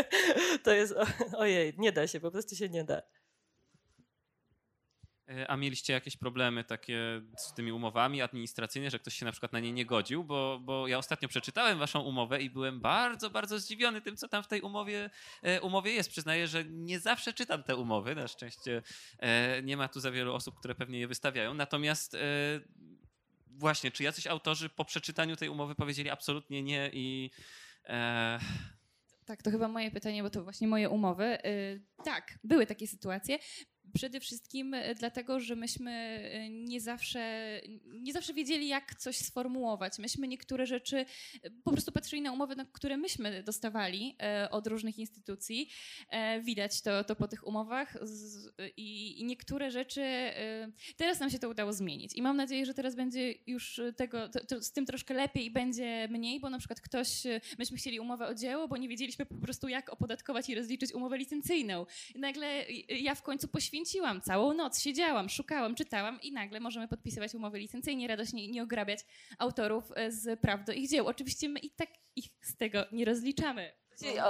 to 0.64 0.72
jest, 0.72 0.94
ojej, 1.36 1.74
nie 1.78 1.92
da 1.92 2.06
się, 2.06 2.20
po 2.20 2.30
prostu 2.30 2.56
się 2.56 2.68
nie 2.68 2.84
da. 2.84 3.02
E, 5.30 5.50
A 5.50 5.56
mieliście 5.56 5.92
jakieś 5.92 6.16
problemy 6.16 6.64
takie 6.64 7.22
z 7.36 7.54
tymi 7.54 7.72
umowami 7.72 8.22
administracyjnymi, 8.22 8.90
że 8.90 8.98
ktoś 8.98 9.14
się 9.14 9.24
na 9.24 9.32
przykład 9.32 9.52
na 9.52 9.60
nie 9.60 9.72
nie 9.72 9.86
godził? 9.86 10.24
Bo, 10.24 10.60
bo 10.62 10.88
ja 10.88 10.98
ostatnio 10.98 11.28
przeczytałem 11.28 11.78
waszą 11.78 12.00
umowę 12.00 12.42
i 12.42 12.50
byłem 12.50 12.80
bardzo, 12.80 13.30
bardzo 13.30 13.58
zdziwiony 13.58 14.00
tym, 14.00 14.16
co 14.16 14.28
tam 14.28 14.42
w 14.42 14.48
tej 14.48 14.60
umowie, 14.60 15.10
e, 15.42 15.60
umowie 15.60 15.92
jest. 15.92 16.10
Przyznaję, 16.10 16.46
że 16.46 16.64
nie 16.64 17.00
zawsze 17.00 17.32
czytam 17.32 17.62
te 17.62 17.76
umowy. 17.76 18.14
Na 18.14 18.28
szczęście 18.28 18.82
e, 19.18 19.62
nie 19.62 19.76
ma 19.76 19.88
tu 19.88 20.00
za 20.00 20.10
wielu 20.10 20.34
osób, 20.34 20.58
które 20.58 20.74
pewnie 20.74 20.98
je 21.00 21.08
wystawiają. 21.08 21.54
Natomiast 21.54 22.16
właśnie, 23.46 23.90
czy 23.90 24.02
jacyś 24.02 24.26
autorzy 24.26 24.68
po 24.68 24.84
przeczytaniu 24.84 25.36
tej 25.36 25.48
umowy 25.48 25.74
powiedzieli 25.74 26.10
absolutnie 26.10 26.62
nie 26.62 26.90
i... 26.92 27.30
Tak, 29.30 29.42
to 29.42 29.50
chyba 29.50 29.68
moje 29.68 29.90
pytanie, 29.90 30.22
bo 30.22 30.30
to 30.30 30.44
właśnie 30.44 30.68
moje 30.68 30.88
umowy. 30.88 31.38
Y, 31.46 31.82
Tak, 32.04 32.38
były 32.44 32.66
takie 32.66 32.86
sytuacje. 32.86 33.38
Przede 33.94 34.20
wszystkim 34.20 34.74
y, 34.74 34.94
dlatego, 34.98 35.40
że 35.40 35.56
myśmy 35.56 36.20
y, 36.46 36.50
nie 36.50 36.80
zawsze, 36.80 37.60
nie 37.86 38.12
zawsze 38.12 38.34
wiedzieli, 38.34 38.68
jak 38.68 38.94
coś 38.94 39.16
sformułować. 39.16 39.98
Myśmy 39.98 40.28
niektóre 40.28 40.66
rzeczy 40.66 40.96
y, 41.44 41.50
po 41.64 41.70
prostu 41.72 41.92
patrzyli 41.92 42.22
na 42.22 42.32
umowy, 42.32 42.56
na 42.56 42.64
które 42.64 42.96
myśmy 42.96 43.42
dostawali 43.42 44.16
od 44.50 44.66
różnych 44.66 44.98
instytucji. 44.98 45.68
E, 46.10 46.40
Widać 46.40 46.82
to, 46.82 47.04
to 47.04 47.16
po 47.16 47.28
tych 47.28 47.46
umowach 47.46 47.96
i, 48.76 49.20
niektóre 49.24 49.70
rzeczy 49.70 50.02
teraz 50.96 51.20
nam 51.20 51.30
się 51.30 51.38
to 51.38 51.48
udało 51.48 51.72
zmienić. 51.72 52.14
I 52.14 52.22
mam 52.22 52.36
nadzieję, 52.36 52.66
że 52.66 52.74
teraz 52.74 52.94
będzie 52.94 53.34
już 53.46 53.80
tego, 53.96 54.28
to, 54.28 54.44
to 54.44 54.62
z 54.62 54.72
tym 54.72 54.86
troszkę 54.86 55.14
lepiej 55.14 55.46
i 55.46 55.50
będzie 55.50 56.08
mniej, 56.10 56.40
bo 56.40 56.50
na 56.50 56.58
przykład 56.58 56.80
ktoś, 56.80 57.22
myśmy 57.58 57.76
chcieli 57.76 58.00
umowę 58.00 58.26
o 58.26 58.34
dzieło, 58.34 58.68
bo 58.68 58.76
nie 58.76 58.88
wiedzieliśmy 58.88 59.26
po 59.26 59.34
prostu, 59.34 59.68
jak 59.68 59.92
opodatkować 59.92 60.48
i 60.48 60.54
rozliczyć 60.54 60.94
umowę 60.94 61.18
licencyjną. 61.18 61.86
I 62.14 62.18
nagle 62.18 62.64
ja 62.88 63.14
w 63.14 63.22
końcu 63.22 63.48
poświęciłam 63.48 63.79
całą 64.20 64.54
noc, 64.54 64.80
siedziałam, 64.80 65.28
szukałam, 65.28 65.74
czytałam 65.74 66.20
i 66.22 66.32
nagle 66.32 66.60
możemy 66.60 66.88
podpisywać 66.88 67.34
umowy 67.34 67.58
licencyjnie, 67.58 68.08
radośnie 68.08 68.44
i 68.44 68.50
nie 68.50 68.62
ograbiać 68.62 69.00
autorów 69.38 69.84
y, 69.90 70.12
z 70.12 70.40
praw 70.40 70.64
do 70.64 70.72
ich 70.72 70.88
dzieł. 70.88 71.06
Oczywiście 71.06 71.48
my 71.48 71.60
i 71.60 71.70
tak 71.70 71.88
ich 72.16 72.24
z 72.42 72.56
tego 72.56 72.84
nie 72.92 73.04
rozliczamy. 73.04 73.80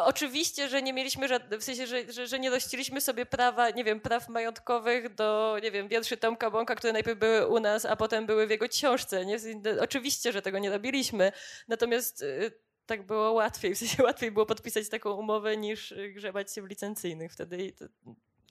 Oczywiście, 0.05 0.69
że 0.69 0.83
nie 0.83 0.93
mieliśmy 0.93 1.29
w 1.59 1.65
sensie, 1.65 1.87
że, 1.87 2.13
że, 2.13 2.27
że 2.27 2.39
nie 2.39 2.51
dościliśmy 2.51 3.01
sobie 3.01 3.27
prawa, 3.27 3.71
nie 3.71 3.85
wiem, 3.85 4.01
praw 4.01 4.29
majątkowych 4.29 5.15
do, 5.15 5.57
nie 5.63 5.71
wiem, 5.71 5.89
wierszy 5.89 6.17
Tomka 6.17 6.51
Bąka, 6.51 6.75
które 6.75 6.93
najpierw 6.93 7.19
były 7.19 7.47
u 7.47 7.61
nas, 7.61 7.85
a 7.85 7.97
potem 7.97 8.27
były 8.27 8.47
w 8.47 8.51
jego 8.51 8.69
książce. 8.69 9.27
Nie? 9.27 9.37
Oczywiście, 9.81 10.33
że 10.33 10.43
tego 10.43 10.59
nie 10.59 10.71
robiliśmy, 10.71 11.33
natomiast 11.69 12.23
y, 12.23 12.53
tak 12.87 13.07
było 13.07 13.33
łatwiej, 13.33 13.75
w 13.75 13.79
sensie 13.79 14.03
łatwiej 14.09 14.31
było 14.31 14.47
podpisać 14.47 14.89
taką 14.89 15.13
umowę 15.13 15.57
niż 15.57 15.93
y, 15.93 16.13
grzebać 16.13 16.55
się 16.55 16.63
w 16.63 16.67
licencyjnych 16.67 17.33
wtedy. 17.33 17.73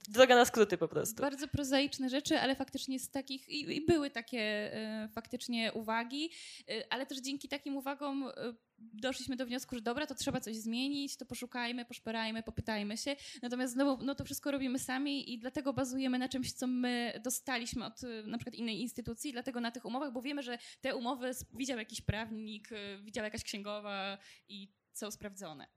Droga 0.08 0.36
na 0.36 0.46
skróty 0.46 0.78
po 0.78 0.88
prostu. 0.88 1.22
Bardzo 1.22 1.48
prozaiczne 1.48 2.10
rzeczy, 2.10 2.40
ale 2.40 2.56
faktycznie 2.56 3.00
z 3.00 3.10
takich, 3.10 3.50
i, 3.50 3.78
i 3.78 3.86
były 3.86 4.10
takie 4.10 4.40
e, 4.74 5.10
faktycznie 5.14 5.74
uwagi, 5.74 6.32
e, 6.70 6.94
ale 6.94 7.06
też 7.06 7.18
dzięki 7.20 7.48
takim 7.48 7.78
uwagom 7.78 8.24
e, 8.28 8.54
doszliśmy 8.78 9.36
do 9.36 9.46
wniosku, 9.46 9.76
że 9.76 9.82
dobra, 9.82 10.08
to 10.08 10.16
trzeba 10.16 10.40
coś 10.40 10.58
zmienić, 10.58 11.18
to 11.18 11.26
poszukajmy, 11.26 11.86
poszperajmy, 11.86 12.44
popytajmy 12.44 12.98
się. 12.98 13.16
Natomiast 13.42 13.74
znowu, 13.74 14.06
no 14.06 14.16
to 14.16 14.26
wszystko 14.26 14.52
robimy 14.52 14.80
sami 14.80 15.34
i 15.34 15.40
dlatego 15.40 15.74
bazujemy 15.74 16.20
na 16.20 16.30
czymś, 16.30 16.54
co 16.54 16.68
my 16.68 17.20
dostaliśmy 17.24 17.86
od 17.86 18.02
na 18.26 18.38
przykład 18.38 18.56
innej 18.56 18.82
instytucji, 18.82 19.32
dlatego 19.32 19.62
na 19.62 19.72
tych 19.72 19.86
umowach, 19.86 20.14
bo 20.14 20.22
wiemy, 20.22 20.44
że 20.44 20.58
te 20.82 20.96
umowy 20.96 21.32
widział 21.54 21.78
jakiś 21.78 22.02
prawnik, 22.02 22.70
widziała 23.02 23.26
jakaś 23.26 23.44
księgowa 23.44 24.18
i 24.50 24.72
są 24.94 25.12
sprawdzone. 25.12 25.68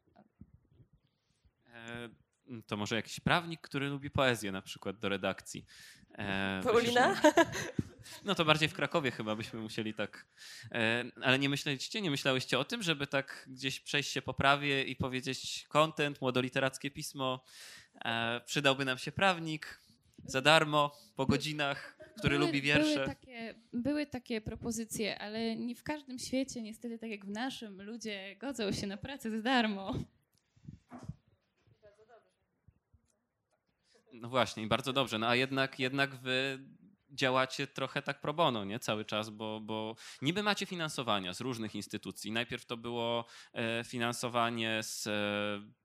e, 1.75 2.09
to 2.67 2.77
może 2.77 2.97
jakiś 2.97 3.21
prawnik, 3.21 3.61
który 3.61 3.89
lubi 3.89 4.11
poezję 4.11 4.53
na 4.53 4.63
przykład 4.63 4.99
do 4.99 5.09
redakcji. 5.09 5.67
E, 6.19 6.61
Paulina? 6.65 7.21
No 8.25 8.35
to 8.35 8.45
bardziej 8.45 8.69
w 8.69 8.75
Krakowie 8.75 9.11
chyba 9.11 9.37
byśmy 9.37 9.61
musieli 9.61 9.95
tak. 9.95 10.27
E, 10.73 11.05
ale 11.23 11.39
nie 11.39 11.49
myśleliście, 11.49 12.01
nie 12.01 12.11
myślałyście 12.11 12.59
o 12.59 12.65
tym, 12.65 12.83
żeby 12.83 13.07
tak 13.07 13.49
gdzieś 13.51 13.81
przejść 13.81 14.11
się 14.11 14.23
po 14.23 14.35
prawie 14.35 14.85
i 14.85 14.97
powiedzieć 14.97 15.67
content, 15.69 16.21
młodoliterackie 16.21 16.91
pismo, 16.91 17.45
e, 18.05 18.41
przydałby 18.47 18.85
nam 18.85 18.99
się 18.99 19.13
prawnik 19.13 19.81
za 20.25 20.41
darmo, 20.41 20.97
po 21.17 21.27
godzinach. 21.27 21.99
który 22.19 22.39
były, 22.39 22.47
lubi 22.47 22.63
wiersze. 22.63 22.95
Były 22.95 23.07
takie, 23.07 23.55
były 23.73 24.07
takie 24.07 24.41
propozycje, 24.41 25.19
ale 25.19 25.57
nie 25.57 25.75
w 25.75 25.83
każdym 25.83 26.19
świecie, 26.19 26.63
niestety, 26.63 26.99
tak 26.99 27.11
jak 27.11 27.27
w 27.27 27.31
naszym, 27.31 27.83
ludzie 27.83 28.37
godzą 28.37 28.73
się 28.73 28.87
na 28.87 28.97
pracę 28.97 29.31
za 29.31 29.43
darmo. 29.43 29.95
No 34.13 34.29
właśnie, 34.29 34.67
bardzo 34.67 34.93
dobrze. 34.93 35.19
No 35.19 35.29
a 35.29 35.35
jednak, 35.35 35.79
jednak 35.79 36.15
wy 36.15 36.59
działacie 37.11 37.67
trochę 37.67 38.03
tak 38.03 38.21
pro 38.21 38.35
bono, 38.35 38.65
nie? 38.65 38.79
Cały 38.79 39.05
czas, 39.05 39.31
bo, 39.31 39.61
bo 39.61 39.97
niby 40.23 40.43
macie 40.43 40.67
finansowania 40.67 41.35
z 41.35 41.41
różnych 41.41 41.75
instytucji. 41.75 42.33
Najpierw 42.33 42.67
to 42.67 42.77
było 42.77 43.25
e, 43.53 43.85
finansowanie 43.85 44.83
z 44.83 45.07
e, 45.07 45.82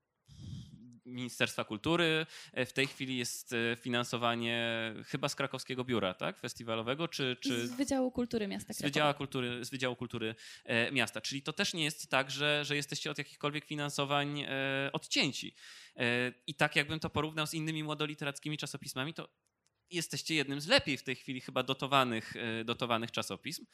Ministerstwa 1.08 1.64
Kultury. 1.64 2.26
E, 2.52 2.66
w 2.66 2.72
tej 2.72 2.86
chwili 2.86 3.16
jest 3.16 3.52
e, 3.52 3.76
finansowanie 3.76 4.68
chyba 5.06 5.28
z 5.28 5.34
krakowskiego 5.34 5.84
biura, 5.84 6.14
tak? 6.14 6.38
Festiwalowego, 6.38 7.08
czy... 7.08 7.36
czy... 7.40 7.68
Z 7.68 7.72
Wydziału 7.72 8.10
Kultury 8.10 8.48
Miasta 8.48 8.72
Z. 8.72 8.82
Wydziału 8.82 9.14
Kultury, 9.14 9.64
z 9.64 9.70
Wydziału 9.70 9.96
Kultury 9.96 10.34
e, 10.64 10.92
Miasta. 10.92 11.20
Czyli 11.20 11.42
to 11.42 11.52
też 11.52 11.74
nie 11.74 11.84
jest 11.84 12.10
tak, 12.10 12.30
że, 12.30 12.64
że 12.64 12.76
jesteście 12.76 13.10
od 13.10 13.18
jakichkolwiek 13.18 13.64
finansowań 13.64 14.40
e, 14.40 14.48
odcięci. 14.92 15.54
E, 15.96 16.32
I 16.46 16.54
tak 16.54 16.76
jakbym 16.76 17.00
to 17.00 17.10
porównał 17.10 17.46
z 17.46 17.54
innymi 17.54 17.84
młodoliterackimi 17.84 18.58
czasopismami, 18.58 19.14
to 19.14 19.28
jesteście 19.90 20.34
jednym 20.34 20.60
z 20.60 20.66
lepiej 20.66 20.96
w 20.96 21.02
tej 21.02 21.16
chwili 21.16 21.40
chyba 21.40 21.62
dotowanych, 21.62 22.36
e, 22.36 22.64
dotowanych 22.64 23.10
czasopism. 23.10 23.66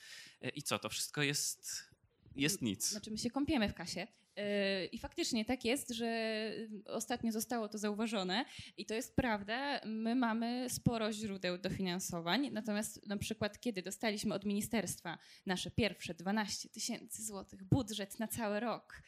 I 0.55 0.63
co, 0.63 0.79
to 0.79 0.89
wszystko 0.89 1.23
jest, 1.23 1.91
jest 2.37 2.63
nic. 2.63 2.89
Znaczy 2.89 3.11
my 3.11 3.19
się 3.19 3.31
kąpiemy 3.31 3.69
w 3.69 3.75
kasie. 3.75 4.07
Yy, 4.37 4.87
I 4.87 4.99
faktycznie 4.99 5.45
tak 5.45 5.65
jest, 5.65 5.91
że 5.91 6.51
ostatnio 6.87 7.33
zostało 7.33 7.69
to 7.69 7.79
zauważone 7.79 8.45
i 8.77 8.87
to 8.87 8.95
jest 8.95 9.17
prawda. 9.17 9.81
My 9.85 10.15
mamy 10.15 10.67
sporo 10.71 11.13
źródeł 11.13 11.59
dofinansowań, 11.59 12.51
natomiast 12.53 13.07
na 13.07 13.17
przykład 13.17 13.61
kiedy 13.61 13.83
dostaliśmy 13.83 14.35
od 14.35 14.45
ministerstwa 14.45 15.19
nasze 15.47 15.71
pierwsze 15.71 16.15
12 16.15 16.69
tysięcy 16.69 17.25
złotych 17.25 17.65
budżet 17.65 18.19
na 18.19 18.29
cały 18.29 18.61
rok, 18.61 18.95
e, 18.95 19.03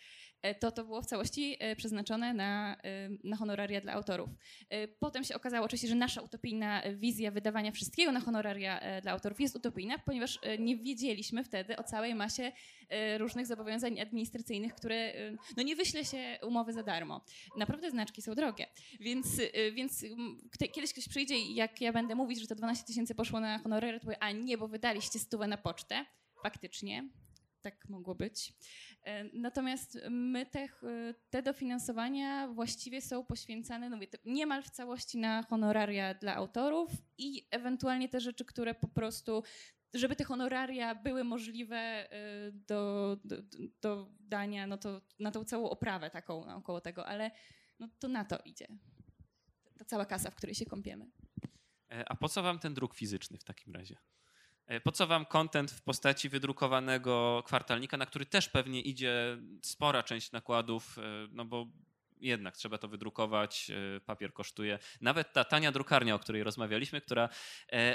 to 0.55 0.72
to 0.72 0.84
było 0.84 1.03
w 1.03 1.07
całości 1.07 1.57
e, 1.59 1.76
przeznaczone 1.76 2.34
na, 2.34 2.76
e, 2.84 3.09
na 3.24 3.36
honoraria 3.36 3.80
dla 3.80 3.92
autorów. 3.92 4.30
E, 4.70 4.88
Potem 4.88 5.24
się 5.24 5.34
okazało 5.34 5.66
oczywiście, 5.66 5.88
że 5.88 5.94
nasza 5.94 6.20
utopijna 6.22 6.82
wizja 6.94 7.30
wydawania 7.30 7.72
wszystkiego 7.72 8.12
na 8.12 8.20
honoraria 8.20 8.80
e, 8.80 9.03
dla 9.03 9.12
autorów 9.12 9.40
jest 9.40 9.57
utopijna, 9.57 9.99
ponieważ 9.99 10.38
e, 10.42 10.59
nie 10.59 10.76
wiedzieliśmy 10.76 11.44
wtedy 11.44 11.76
o 11.76 11.82
całej 11.82 12.14
masie 12.14 12.53
e, 12.88 13.18
różnych 13.18 13.47
zobowiązań 13.47 14.01
administracyjnych, 14.01 14.74
które, 14.74 14.94
e, 14.97 15.36
no 15.57 15.62
nie 15.62 15.76
wyśle 15.76 16.05
się 16.05 16.38
umowy 16.42 16.72
za 16.72 16.82
darmo. 16.82 17.24
Naprawdę 17.57 17.90
znaczki 17.90 18.22
są 18.22 18.34
drogie, 18.34 18.66
więc, 19.01 19.26
e, 19.53 19.72
więc 19.72 20.05
kiedyś 20.72 20.92
ktoś 20.92 21.09
przyjdzie 21.09 21.38
i 21.38 21.55
jak 21.55 21.80
ja 21.80 21.92
będę 21.92 22.14
mówić, 22.14 22.40
że 22.40 22.47
to 22.47 22.55
12 22.55 22.84
tysięcy 22.84 23.14
poszło 23.14 23.40
na 23.40 23.59
honoraria, 23.59 23.99
to 23.99 24.05
powie, 24.05 24.22
a 24.22 24.32
nie, 24.32 24.59
bo 24.59 24.68
wydaliście 24.68 25.18
stówę 25.18 25.47
na 25.47 25.57
pocztę. 25.57 26.05
Faktycznie, 26.42 27.09
tak 27.70 27.88
mogło 27.88 28.14
być. 28.14 28.52
E, 29.02 29.24
Natomiast 29.24 29.98
my 30.10 30.46
te, 30.46 30.68
te 31.30 31.42
dofinansowania 31.42 32.48
właściwie 32.48 33.02
są 33.02 33.24
poświęcane 33.24 33.90
no 33.90 33.96
mówię, 33.96 34.08
niemal 34.24 34.62
w 34.62 34.70
całości 34.70 35.18
na 35.18 35.42
honoraria 35.42 36.14
dla 36.14 36.34
autorów 36.34 36.90
i 37.18 37.48
ewentualnie 37.50 38.08
te 38.08 38.20
rzeczy, 38.20 38.44
które 38.44 38.74
po 38.74 38.88
prostu, 38.88 39.42
żeby 39.94 40.16
te 40.16 40.24
honoraria 40.24 40.94
były 40.94 41.24
możliwe 41.24 41.76
e, 41.76 42.08
do, 42.52 43.16
do, 43.24 43.36
do 43.80 44.08
dania, 44.20 44.66
no 44.66 44.78
to 44.78 45.00
na 45.18 45.30
tą 45.30 45.44
całą 45.44 45.70
oprawę 45.70 46.10
taką 46.10 46.44
naokoło 46.44 46.80
tego, 46.80 47.06
ale 47.06 47.30
no 47.78 47.88
to 47.98 48.08
na 48.08 48.24
to 48.24 48.38
idzie. 48.44 48.66
Ta 49.78 49.84
cała 49.84 50.04
kasa, 50.06 50.30
w 50.30 50.34
której 50.34 50.54
się 50.54 50.66
kąpiemy. 50.66 51.10
E, 51.90 52.08
A 52.08 52.14
po 52.16 52.28
co 52.28 52.42
wam 52.42 52.58
ten 52.58 52.74
druk 52.74 52.94
fizyczny 52.94 53.38
w 53.38 53.44
takim 53.44 53.72
razie? 53.74 53.96
E, 54.66 54.80
Po 54.80 54.92
co 54.92 55.06
wam 55.06 55.26
content 55.26 55.70
w 55.70 55.82
postaci 55.82 56.28
wydrukowanego 56.28 57.42
kwartalnika, 57.46 57.96
na 57.96 58.06
który 58.06 58.26
też 58.26 58.48
pewnie 58.48 58.80
idzie 58.80 59.38
spora 59.62 60.02
część 60.02 60.32
nakładów, 60.32 60.98
e, 60.98 61.02
no 61.30 61.44
bo 61.44 61.66
jednak 62.20 62.56
trzeba 62.56 62.78
to 62.78 62.88
wydrukować, 62.88 63.70
e, 63.70 64.00
papier 64.00 64.32
kosztuje. 64.32 64.78
Nawet 65.00 65.32
ta 65.32 65.44
tania 65.44 65.72
drukarnia, 65.72 66.14
o 66.14 66.18
której 66.18 66.42
rozmawialiśmy, 66.42 67.00
która 67.00 67.28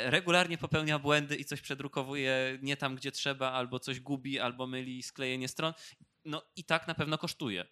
regularnie 0.05 0.57
popełnia 0.57 0.99
błędy 0.99 1.35
i 1.35 1.45
coś 1.45 1.61
przedrukowuje 1.61 2.59
nie 2.61 2.77
tam, 2.77 2.95
gdzie 2.95 3.11
trzeba, 3.11 3.51
albo 3.51 3.79
coś 3.79 3.99
gubi, 3.99 4.39
albo 4.39 4.67
myli 4.67 5.03
sklejenie 5.03 5.47
stron, 5.47 5.73
no 6.25 6.41
i 6.55 6.63
tak 6.63 6.87
na 6.87 6.95
pewno 6.95 7.17
kosztuje. 7.17 7.65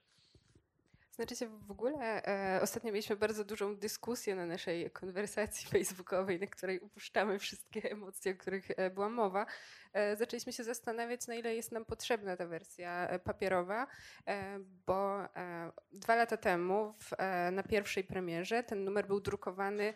Znaczy 1.19 1.35
się 1.35 1.47
w 1.47 1.71
ogóle 1.71 2.25
e, 2.27 2.61
ostatnio 2.61 2.91
mieliśmy 2.91 3.15
bardzo 3.15 3.43
dużą 3.43 3.75
dyskusję 3.75 4.35
na 4.35 4.45
naszej 4.45 4.91
konwersacji 4.91 5.69
facebookowej, 5.71 6.39
na 6.39 6.47
której 6.47 6.79
upuszczamy 6.79 7.39
wszystkie 7.39 7.91
emocje, 7.91 8.31
o 8.31 8.35
których 8.35 8.67
e, 8.77 8.89
była 8.89 9.09
mowa. 9.09 9.45
E, 9.93 10.17
zaczęliśmy 10.17 10.53
się 10.53 10.63
zastanawiać, 10.63 11.27
na 11.27 11.35
ile 11.35 11.55
jest 11.55 11.71
nam 11.71 11.85
potrzebna 11.85 12.37
ta 12.37 12.47
wersja 12.47 13.07
e, 13.07 13.19
papierowa, 13.19 13.87
e, 14.27 14.59
bo 14.85 15.23
e, 15.35 15.71
dwa 15.91 16.15
lata 16.15 16.37
temu 16.37 16.93
w, 16.99 17.11
na 17.51 17.63
pierwszej 17.63 18.03
premierze 18.03 18.63
ten 18.63 18.83
numer 18.83 19.07
był 19.07 19.21
drukowany 19.21 19.93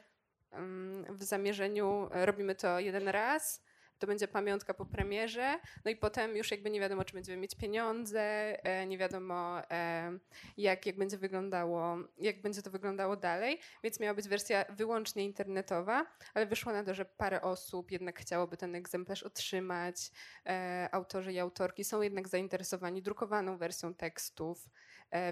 mm, 0.51 1.17
w 1.17 1.23
zamierzeniu, 1.23 2.09
robimy 2.11 2.55
to 2.55 2.79
jeden 2.79 3.07
raz, 3.07 3.63
to 4.03 4.07
będzie 4.07 4.27
pamiątka 4.27 4.73
po 4.73 4.85
premierze, 4.85 5.59
no 5.85 5.91
i 5.91 5.95
potem 5.95 6.37
już 6.37 6.51
jakby 6.51 6.69
nie 6.69 6.79
wiadomo, 6.79 7.05
czy 7.05 7.13
będziemy 7.13 7.37
mieć 7.37 7.55
pieniądze, 7.55 8.21
e, 8.65 8.87
nie 8.87 8.97
wiadomo 8.97 9.61
e, 9.71 10.11
jak, 10.57 10.85
jak 10.85 10.97
będzie 10.97 11.17
wyglądało, 11.17 11.97
jak 12.17 12.41
będzie 12.41 12.61
to 12.61 12.71
wyglądało 12.71 13.15
dalej, 13.15 13.59
więc 13.83 13.99
miała 13.99 14.13
być 14.13 14.27
wersja 14.27 14.65
wyłącznie 14.69 15.25
internetowa, 15.25 16.05
ale 16.33 16.45
wyszło 16.45 16.73
na 16.73 16.83
to, 16.83 16.93
że 16.93 17.05
parę 17.05 17.41
osób 17.41 17.91
jednak 17.91 18.19
chciałoby 18.19 18.57
ten 18.57 18.75
egzemplarz 18.75 19.23
otrzymać. 19.23 20.11
E, 20.45 20.89
autorzy 20.91 21.33
i 21.33 21.39
autorki 21.39 21.83
są 21.83 22.01
jednak 22.01 22.27
zainteresowani 22.27 23.01
drukowaną 23.01 23.57
wersją 23.57 23.93
tekstów, 23.93 24.69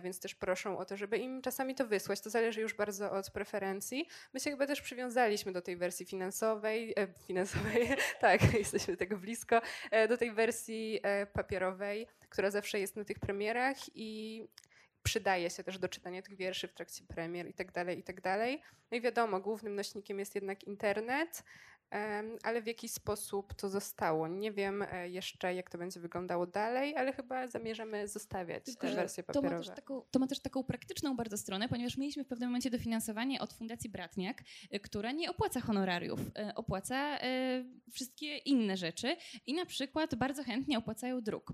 więc 0.01 0.19
też 0.19 0.35
proszą 0.35 0.77
o 0.77 0.85
to, 0.85 0.97
żeby 0.97 1.17
im 1.17 1.41
czasami 1.41 1.75
to 1.75 1.87
wysłać. 1.87 2.21
To 2.21 2.29
zależy 2.29 2.61
już 2.61 2.73
bardzo 2.73 3.11
od 3.11 3.31
preferencji. 3.31 4.07
My 4.33 4.39
się 4.39 4.51
chyba 4.51 4.67
też 4.67 4.81
przywiązaliśmy 4.81 5.51
do 5.51 5.61
tej 5.61 5.77
wersji 5.77 6.05
finansowej, 6.05 6.93
e, 6.97 7.07
finansowej, 7.27 7.89
tak, 8.21 8.53
jesteśmy 8.59 8.97
tego 8.97 9.17
blisko, 9.17 9.61
e, 9.91 10.07
do 10.07 10.17
tej 10.17 10.31
wersji 10.31 10.99
e, 11.03 11.25
papierowej, 11.25 12.07
która 12.29 12.51
zawsze 12.51 12.79
jest 12.79 12.95
na 12.95 13.03
tych 13.03 13.19
premierach 13.19 13.77
i 13.95 14.41
przydaje 15.03 15.49
się 15.49 15.63
też 15.63 15.77
do 15.77 15.89
czytania 15.89 16.21
tych 16.21 16.35
wierszy 16.35 16.67
w 16.67 16.73
trakcie 16.73 17.03
premier 17.03 17.47
i 17.47 17.53
tak 17.53 17.71
dalej, 17.71 17.99
i 17.99 18.03
tak 18.03 18.21
dalej. 18.21 18.61
No 18.91 18.97
i 18.97 19.01
wiadomo, 19.01 19.39
głównym 19.39 19.75
nośnikiem 19.75 20.19
jest 20.19 20.35
jednak 20.35 20.63
internet, 20.63 21.43
ale 22.43 22.61
w 22.61 22.67
jakiś 22.67 22.91
sposób 22.91 23.53
to 23.53 23.69
zostało. 23.69 24.27
Nie 24.27 24.51
wiem 24.51 24.81
e, 24.91 25.09
jeszcze, 25.09 25.55
jak 25.55 25.69
to 25.69 25.77
będzie 25.77 25.99
wyglądało 25.99 26.47
dalej, 26.47 26.95
ale 26.95 27.13
chyba 27.13 27.47
zamierzamy 27.47 28.07
zostawiać 28.07 28.65
Tylko, 28.65 28.81
te 28.81 28.87
że 28.87 28.95
wersje 28.95 29.23
to 29.23 29.41
ma, 29.41 29.49
też 29.49 29.67
taką, 29.67 30.01
to 30.11 30.19
ma 30.19 30.27
też 30.27 30.39
taką 30.39 30.63
praktyczną 30.63 31.15
bardzo 31.15 31.37
stronę, 31.37 31.69
ponieważ 31.69 31.97
mieliśmy 31.97 32.23
w 32.23 32.27
pewnym 32.27 32.49
momencie 32.49 32.69
dofinansowanie 32.69 33.41
od 33.41 33.53
Fundacji 33.53 33.89
Bratniak, 33.89 34.43
y, 34.73 34.79
która 34.79 35.11
nie 35.11 35.29
opłaca 35.29 35.61
honorariów, 35.61 36.19
y, 36.19 36.55
opłaca 36.55 37.19
wszystkie 37.91 38.37
inne 38.37 38.77
rzeczy 38.77 39.15
i 39.45 39.53
na 39.53 39.65
przykład 39.65 40.15
bardzo 40.15 40.43
chętnie 40.43 40.77
opłacają 40.77 41.21
druk. 41.21 41.53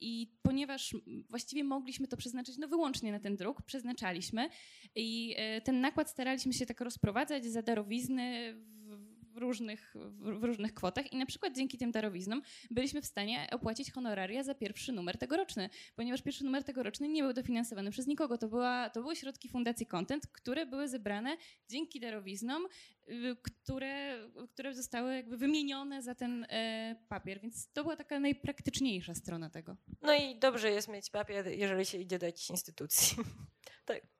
I 0.00 0.38
ponieważ 0.42 0.96
właściwie 1.30 1.64
mogliśmy 1.64 2.08
to 2.08 2.16
przeznaczyć 2.16 2.58
no 2.58 2.68
wyłącznie 2.68 3.12
na 3.12 3.20
ten 3.20 3.36
druk, 3.36 3.62
przeznaczaliśmy 3.62 4.48
i 4.94 5.36
ten 5.64 5.80
nakład 5.80 6.10
staraliśmy 6.10 6.52
się 6.52 6.66
tak 6.66 6.80
rozprowadzać 6.80 7.44
za 7.44 7.62
darowizny 7.62 8.54
w 8.54 9.13
w 9.34 9.36
różnych, 9.36 9.94
w 10.20 10.44
różnych 10.44 10.74
kwotach 10.74 11.12
i 11.12 11.16
na 11.16 11.26
przykład 11.26 11.54
dzięki 11.56 11.78
tym 11.78 11.90
darowiznom 11.90 12.42
byliśmy 12.70 13.02
w 13.02 13.06
stanie 13.06 13.48
opłacić 13.52 13.92
honoraria 13.92 14.42
za 14.42 14.54
pierwszy 14.54 14.92
numer 14.92 15.18
tegoroczny, 15.18 15.70
ponieważ 15.96 16.22
pierwszy 16.22 16.44
numer 16.44 16.64
tegoroczny 16.64 17.08
nie 17.08 17.22
był 17.22 17.32
dofinansowany 17.32 17.90
przez 17.90 18.06
nikogo. 18.06 18.38
To, 18.38 18.48
była, 18.48 18.90
to 18.90 19.02
były 19.02 19.16
środki 19.16 19.48
Fundacji 19.48 19.86
Content, 19.86 20.26
które 20.26 20.66
były 20.66 20.88
zebrane 20.88 21.36
dzięki 21.68 22.00
darowiznom, 22.00 22.66
y, 23.08 23.36
które, 23.42 24.18
które 24.52 24.74
zostały 24.74 25.14
jakby 25.16 25.36
wymienione 25.36 26.02
za 26.02 26.14
ten 26.14 26.46
e, 26.48 26.96
papier, 27.08 27.40
więc 27.40 27.72
to 27.72 27.82
była 27.82 27.96
taka 27.96 28.20
najpraktyczniejsza 28.20 29.14
strona 29.14 29.50
tego. 29.50 29.76
No 30.02 30.14
i 30.14 30.38
dobrze 30.38 30.70
jest 30.70 30.88
mieć 30.88 31.10
papier, 31.10 31.46
jeżeli 31.46 31.86
się 31.86 31.98
idzie 31.98 32.18
do 32.18 32.26
jakiejś 32.26 32.50
instytucji. 32.50 33.16
tak. 33.86 34.13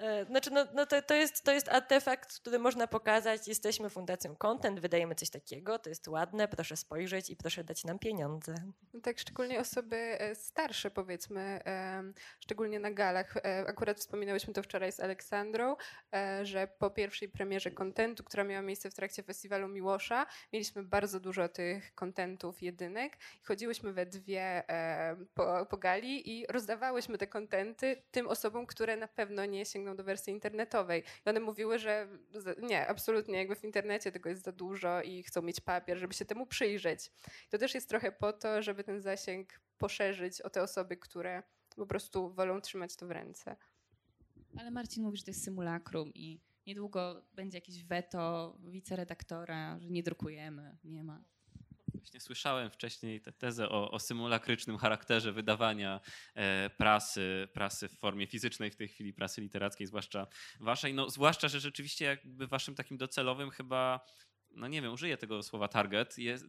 E, 0.00 0.24
Znaczy, 0.24 0.50
no, 0.50 0.66
no 0.74 0.86
to, 0.86 1.02
to, 1.02 1.14
jest, 1.14 1.44
to 1.44 1.52
jest 1.52 1.68
artefakt, 1.68 2.40
który 2.40 2.58
można 2.58 2.86
pokazać. 2.86 3.48
Jesteśmy 3.48 3.90
fundacją 3.90 4.36
Content, 4.36 4.80
wydajemy 4.80 5.14
coś 5.14 5.30
takiego, 5.30 5.78
to 5.78 5.88
jest 5.88 6.08
ładne, 6.08 6.48
proszę 6.48 6.76
spojrzeć 6.76 7.30
i 7.30 7.36
proszę 7.36 7.64
dać 7.64 7.84
nam 7.84 7.98
pieniądze. 7.98 8.54
Tak, 9.02 9.18
szczególnie 9.18 9.60
osoby 9.60 9.96
e, 9.96 10.34
starsze, 10.34 10.90
powiedzmy, 10.90 11.60
em, 11.64 12.14
szczególnie 12.40 12.80
na 12.80 12.90
galach. 12.90 13.36
E, 13.36 13.64
Akurat 13.68 13.98
wspominałyśmy 14.00 14.54
to 14.54 14.62
wczoraj 14.62 14.92
z 14.92 15.00
Aleksandrą, 15.00 15.76
e, 16.14 16.46
że 16.46 16.68
po 16.78 16.90
pierwszej 16.90 17.28
premierze 17.28 17.70
kontentu, 17.70 18.24
która 18.24 18.44
miała 18.44 18.62
miejsce 18.62 18.90
w 18.90 18.94
trakcie 18.94 19.22
festiwalu 19.22 19.68
Miłosza, 19.68 20.26
mieliśmy 20.52 20.82
bardzo 20.82 21.20
dużo 21.20 21.48
tych 21.48 21.94
kontentów 21.94 22.62
jedynek 22.62 23.18
chodziłyśmy 23.42 23.92
we 23.92 24.06
dwie 24.06 24.70
e, 24.70 25.16
po, 25.34 25.66
po 25.66 25.76
gali 25.76 26.30
i 26.38 26.46
rozdawałyśmy 26.46 27.18
te 27.18 27.26
kontenty 27.26 28.02
tym 28.10 28.28
osobom, 28.28 28.66
które 28.66 28.96
na 28.96 29.08
pewno 29.08 29.44
nie 29.44 29.66
sięgną 29.66 29.89
do 29.94 30.04
wersji 30.04 30.32
internetowej. 30.32 31.04
I 31.26 31.28
one 31.28 31.40
mówiły, 31.40 31.78
że 31.78 32.08
nie, 32.62 32.86
absolutnie, 32.86 33.38
jakby 33.38 33.54
w 33.54 33.64
internecie 33.64 34.12
tego 34.12 34.28
jest 34.28 34.42
za 34.42 34.52
dużo 34.52 35.02
i 35.02 35.22
chcą 35.22 35.42
mieć 35.42 35.60
papier, 35.60 35.98
żeby 35.98 36.14
się 36.14 36.24
temu 36.24 36.46
przyjrzeć. 36.46 37.12
To 37.50 37.58
też 37.58 37.74
jest 37.74 37.88
trochę 37.88 38.12
po 38.12 38.32
to, 38.32 38.62
żeby 38.62 38.84
ten 38.84 39.00
zasięg 39.00 39.60
poszerzyć 39.78 40.40
o 40.40 40.50
te 40.50 40.62
osoby, 40.62 40.96
które 40.96 41.42
po 41.76 41.86
prostu 41.86 42.30
wolą 42.30 42.60
trzymać 42.60 42.96
to 42.96 43.06
w 43.06 43.10
ręce. 43.10 43.56
Ale 44.58 44.70
Marcin 44.70 45.02
mówi, 45.02 45.16
że 45.16 45.24
to 45.24 45.30
jest 45.30 45.44
symulakrum 45.44 46.14
i 46.14 46.40
niedługo 46.66 47.22
będzie 47.32 47.58
jakieś 47.58 47.84
weto 47.84 48.56
wiceredaktora, 48.58 49.78
że 49.80 49.90
nie 49.90 50.02
drukujemy, 50.02 50.76
nie 50.84 51.04
ma. 51.04 51.22
Właśnie 52.00 52.20
słyszałem 52.20 52.70
wcześniej 52.70 53.20
tę 53.20 53.32
tezę 53.32 53.68
o, 53.68 53.90
o 53.90 53.98
symulakrycznym 53.98 54.78
charakterze 54.78 55.32
wydawania 55.32 56.00
e, 56.34 56.70
prasy, 56.70 57.48
prasy 57.52 57.88
w 57.88 57.98
formie 57.98 58.26
fizycznej, 58.26 58.70
w 58.70 58.76
tej 58.76 58.88
chwili 58.88 59.12
prasy 59.12 59.40
literackiej, 59.40 59.86
zwłaszcza 59.86 60.26
waszej. 60.60 60.94
No, 60.94 61.10
zwłaszcza, 61.10 61.48
że 61.48 61.60
rzeczywiście 61.60 62.04
jakby 62.04 62.46
waszym 62.46 62.74
takim 62.74 62.96
docelowym 62.96 63.50
chyba 63.50 64.00
no 64.54 64.68
nie 64.68 64.82
wiem, 64.82 64.92
użyję 64.92 65.16
tego 65.16 65.42
słowa 65.42 65.68
target, 65.68 66.18
jest, 66.18 66.44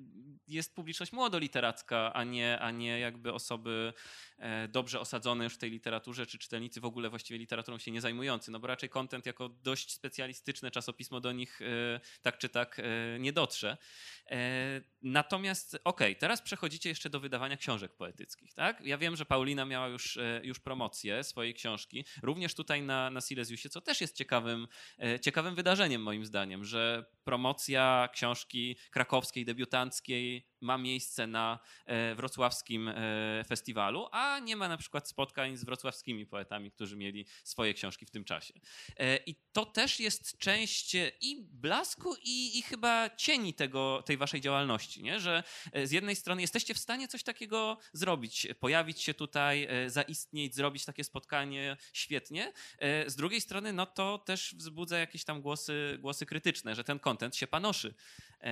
jest 0.48 0.76
publiczność 0.76 1.12
młodoliteracka, 1.12 2.14
a 2.14 2.24
nie, 2.24 2.60
a 2.60 2.72
nie 2.72 3.00
jakby 3.00 3.34
osoby 3.34 3.94
e, 4.38 4.68
dobrze 4.68 5.00
osadzone 5.00 5.44
już 5.44 5.54
w 5.54 5.58
tej 5.58 5.72
literaturze, 5.72 6.26
czy 6.26 6.38
czytelnicy 6.38 6.82
w 6.82 6.86
ogóle 6.86 7.10
właściwie 7.10 7.40
literaturą 7.40 7.78
się 7.78 7.92
nie 7.92 8.02
zajmujący, 8.02 8.52
no 8.52 8.60
bo 8.60 8.68
raczej 8.68 8.90
content 8.90 9.26
jako 9.26 9.50
dość 9.50 9.94
specjalistyczne 9.94 10.72
czasopismo 10.72 11.20
do 11.20 11.32
nich 11.32 11.62
e, 11.62 12.00
tak 12.22 12.38
czy 12.38 12.50
tak 12.50 12.80
e, 12.80 13.20
nie 13.20 13.34
dotrze. 13.34 13.78
Natomiast 15.02 15.76
okej, 15.84 16.12
okay, 16.12 16.16
teraz 16.16 16.42
przechodzicie 16.42 16.90
jeszcze 16.90 17.10
do 17.10 17.20
wydawania 17.20 17.58
książek 17.58 17.94
poetyckich, 17.94 18.54
tak? 18.54 18.82
Ja 18.86 18.98
wiem, 18.98 19.16
że 19.16 19.26
Paulina 19.26 19.66
miała 19.66 19.88
już, 19.88 20.20
już 20.44 20.60
promocję 20.60 21.24
swojej 21.24 21.54
książki, 21.54 22.06
również 22.24 22.54
tutaj 22.54 22.82
na, 22.82 23.10
na 23.10 23.22
Silesiusie, 23.22 23.70
co 23.70 23.82
też 23.82 24.02
jest 24.02 24.16
ciekawym, 24.16 24.68
ciekawym 25.22 25.56
wydarzeniem 25.56 26.02
moim 26.02 26.26
zdaniem, 26.26 26.66
że 26.66 27.06
promocja 27.24 28.10
książki 28.14 28.78
krakowskiej, 28.92 29.46
debiutanckiej 29.46 30.51
ma 30.62 30.78
miejsce 30.78 31.28
na 31.28 31.60
e, 31.86 32.16
wrocławskim 32.16 32.88
e, 32.88 32.94
festiwalu, 33.48 34.08
a 34.12 34.40
nie 34.40 34.56
ma 34.56 34.68
na 34.68 34.78
przykład 34.78 35.08
spotkań 35.08 35.58
z 35.58 35.64
wrocławskimi 35.64 36.26
poetami, 36.26 36.72
którzy 36.72 36.96
mieli 36.96 37.26
swoje 37.44 37.74
książki 37.74 38.06
w 38.06 38.12
tym 38.12 38.24
czasie. 38.24 38.54
E, 38.98 39.18
I 39.18 39.36
to 39.54 39.66
też 39.66 40.00
jest 40.00 40.38
część 40.38 40.96
i 41.22 41.42
blasku, 41.42 42.16
i, 42.24 42.60
i 42.60 42.62
chyba 42.62 43.10
cieni 43.10 43.54
tego, 43.54 44.04
tej 44.06 44.18
waszej 44.18 44.42
działalności, 44.42 45.04
nie? 45.04 45.20
że 45.20 45.44
z 45.84 45.92
jednej 45.92 46.16
strony 46.16 46.42
jesteście 46.42 46.74
w 46.74 46.78
stanie 46.78 47.08
coś 47.08 47.24
takiego 47.24 47.78
zrobić, 47.94 48.48
pojawić 48.60 49.02
się 49.02 49.14
tutaj, 49.14 49.68
zaistnieć, 49.88 50.56
zrobić 50.56 50.86
takie 50.86 51.04
spotkanie 51.04 51.78
świetnie. 51.94 52.54
Z 53.08 53.16
drugiej 53.16 53.42
strony, 53.42 53.74
no 53.74 53.86
to 53.86 54.18
też 54.18 54.56
wzbudza 54.56 54.98
jakieś 54.98 55.24
tam 55.24 55.42
głosy, 55.42 55.98
głosy 56.00 56.26
krytyczne, 56.26 56.76
że 56.76 56.84
ten 56.84 57.00
kontent 57.00 57.36
się 57.36 57.48
panoszy 57.48 57.94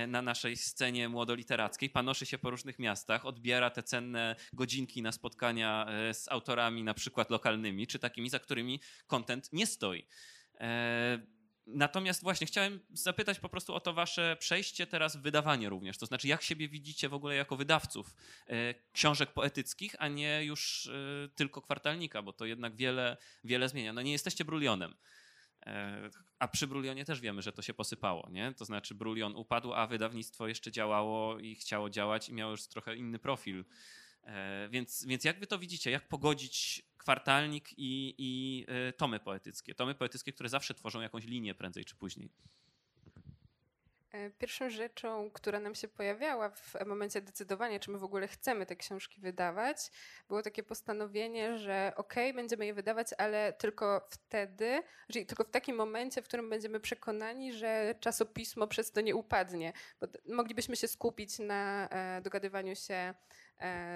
na 0.08 0.22
naszej 0.22 0.56
scenie 0.56 1.08
młodoliterackiej 1.08 1.90
panoszy 2.00 2.26
się 2.26 2.38
po 2.38 2.50
różnych 2.50 2.78
miastach, 2.78 3.26
odbiera 3.26 3.70
te 3.70 3.82
cenne 3.82 4.36
godzinki 4.52 5.02
na 5.02 5.12
spotkania 5.12 5.86
e, 5.88 6.14
z 6.14 6.28
autorami, 6.28 6.84
na 6.84 6.94
przykład 6.94 7.30
lokalnymi, 7.30 7.86
czy 7.86 7.98
takimi, 7.98 8.30
za 8.30 8.38
którymi 8.38 8.80
content 9.06 9.52
nie 9.52 9.66
stoi. 9.66 10.06
E, 10.60 11.18
natomiast 11.66 12.22
właśnie 12.22 12.46
chciałem 12.46 12.80
zapytać 12.92 13.38
po 13.38 13.48
prostu 13.48 13.74
o 13.74 13.80
to 13.80 13.92
wasze 13.92 14.36
przejście 14.40 14.86
teraz 14.86 15.16
w 15.16 15.22
wydawanie 15.22 15.68
również. 15.68 15.98
To 15.98 16.06
znaczy, 16.06 16.28
jak 16.28 16.42
siebie 16.42 16.68
widzicie 16.68 17.08
w 17.08 17.14
ogóle 17.14 17.34
jako 17.34 17.56
wydawców 17.56 18.14
e, 18.46 18.74
książek 18.92 19.32
poetyckich, 19.32 19.94
a 19.98 20.08
nie 20.08 20.44
już 20.44 20.90
tylko 21.34 21.62
kwartalnika, 21.62 22.22
bo 22.22 22.32
to 22.32 22.46
jednak 22.46 22.76
wiele, 22.76 23.16
wiele 23.44 23.68
zmienia. 23.68 23.92
No 23.92 24.02
nie 24.02 24.12
jesteście 24.12 24.44
brulionem. 24.44 24.94
E, 25.66 26.10
a 26.38 26.48
przy 26.48 26.66
Brulionie 26.66 27.04
też 27.04 27.20
wiemy, 27.20 27.42
że 27.42 27.52
to 27.52 27.62
się 27.62 27.74
posypało, 27.74 28.28
nie? 28.30 28.54
To 28.54 28.64
znaczy 28.64 28.94
Brulion 28.94 29.36
upadł, 29.36 29.72
a 29.72 29.86
wydawnictwo 29.86 30.48
jeszcze 30.48 30.72
działało 30.72 31.38
i 31.38 31.54
chciało 31.54 31.90
działać 31.90 32.28
i 32.28 32.32
miało 32.32 32.50
już 32.50 32.66
trochę 32.66 32.96
inny 32.96 33.18
profil. 33.18 33.64
E, 34.24 34.68
więc, 34.68 35.04
więc 35.04 35.24
jak 35.24 35.40
wy 35.40 35.46
to 35.46 35.58
widzicie? 35.58 35.90
Jak 35.90 36.08
pogodzić 36.08 36.82
kwartalnik 36.96 37.68
i, 37.76 38.14
i 38.18 38.64
e, 38.68 38.92
tomy 38.92 39.20
poetyckie? 39.20 39.74
Tomy 39.74 39.94
poetyckie, 39.94 40.32
które 40.32 40.48
zawsze 40.48 40.74
tworzą 40.74 41.00
jakąś 41.00 41.24
linię 41.24 41.54
prędzej 41.54 41.84
czy 41.84 41.96
później. 41.96 42.30
E, 44.12 44.30
pierwszą 44.30 44.70
rzeczą, 44.70 45.30
która 45.30 45.60
nam 45.60 45.74
się 45.74 45.88
pojawiała 45.88 46.50
w 46.50 46.86
momencie 46.86 47.20
decydowania, 47.20 47.80
czy 47.80 47.90
my 47.90 47.98
w 47.98 48.04
ogóle 48.04 48.28
chcemy 48.28 48.66
te 48.66 48.76
książki 48.76 49.20
wydawać, 49.20 49.76
było 50.28 50.42
takie 50.42 50.62
postanowienie, 50.62 51.58
że 51.58 51.92
okej, 51.96 52.30
okay, 52.30 52.42
będziemy 52.42 52.66
je 52.66 52.74
wydawać, 52.74 53.08
ale 53.18 53.52
tylko 53.52 54.06
wtedy, 54.10 54.82
czyli 55.12 55.26
tylko 55.26 55.44
w 55.44 55.50
takim 55.50 55.76
momencie, 55.76 56.22
w 56.22 56.24
którym 56.24 56.50
będziemy 56.50 56.80
przekonani, 56.80 57.52
że 57.52 57.94
czasopismo 58.00 58.66
przez 58.66 58.92
to 58.92 59.00
nie 59.00 59.16
upadnie. 59.16 59.72
Bo 60.00 60.06
moglibyśmy 60.34 60.76
się 60.76 60.88
skupić 60.88 61.38
na 61.38 61.88
e, 61.88 62.20
dogadywaniu 62.20 62.76
się 62.76 63.14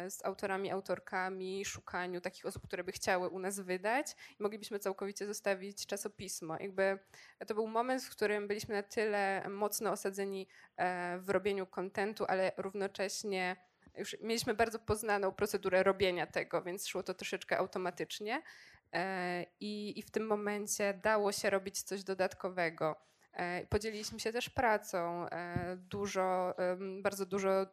z 0.08 0.24
autorami, 0.24 0.70
autorkami, 0.70 1.64
szukaniu 1.64 2.20
takich 2.20 2.46
osób, 2.46 2.66
które 2.66 2.84
by 2.84 2.92
chciały 2.92 3.28
u 3.28 3.38
nas 3.38 3.60
wydać 3.60 4.06
i 4.40 4.42
moglibyśmy 4.42 4.78
całkowicie 4.78 5.26
zostawić 5.26 5.86
czasopismo. 5.86 6.56
Jakby 6.60 6.98
to 7.46 7.54
był 7.54 7.66
moment, 7.66 8.02
w 8.02 8.10
którym 8.10 8.48
byliśmy 8.48 8.74
na 8.74 8.82
tyle 8.82 9.48
mocno 9.48 9.90
osadzeni 9.90 10.48
e, 10.76 11.18
w 11.18 11.30
robieniu 11.30 11.66
kontentu, 11.66 12.24
ale 12.28 12.52
równocześnie 12.56 13.56
już 13.98 14.16
mieliśmy 14.20 14.54
bardzo 14.54 14.78
poznaną 14.78 15.32
procedurę 15.32 15.82
robienia 15.82 16.26
tego, 16.26 16.62
więc 16.62 16.86
szło 16.86 17.02
to 17.02 17.14
troszeczkę 17.14 17.58
automatycznie. 17.58 18.42
E, 18.92 19.46
I, 19.60 19.98
I 19.98 20.02
w 20.02 20.10
tym 20.10 20.26
momencie 20.26 20.94
dało 21.02 21.32
się 21.32 21.50
robić 21.50 21.82
coś 21.82 22.04
dodatkowego. 22.04 22.96
E, 23.34 23.66
podzieliliśmy 23.66 24.20
się 24.20 24.32
też 24.32 24.50
pracą. 24.50 25.28
E, 25.28 25.76
dużo, 25.76 26.54
bardzo 27.02 27.26
dużo 27.26 27.66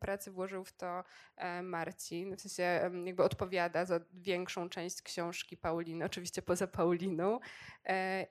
pracy 0.00 0.30
włożył 0.30 0.64
w 0.64 0.72
to 0.72 1.04
e, 1.36 1.62
Marcin. 1.62 2.36
W 2.36 2.40
sensie 2.40 2.90
jakby 3.04 3.22
odpowiada 3.22 3.84
za 3.84 4.00
większą 4.14 4.68
część 4.68 5.02
książki 5.02 5.56
Pauliny, 5.56 6.04
oczywiście 6.04 6.42
poza 6.42 6.66
Pauliną. 6.66 7.40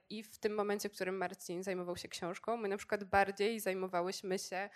I 0.10 0.24
w 0.24 0.38
tym 0.38 0.56
momencie, 0.56 0.90
w 0.90 0.92
którym 0.92 1.18
Marcin 1.18 1.64
zajmował 1.64 1.98
się 1.98 2.08
książką, 2.08 2.58
my 2.58 2.68
na 2.68 2.78
przykład 2.78 3.04
bardziej 3.04 3.60
zajmowałyśmy 3.60 4.40
się 4.40 4.70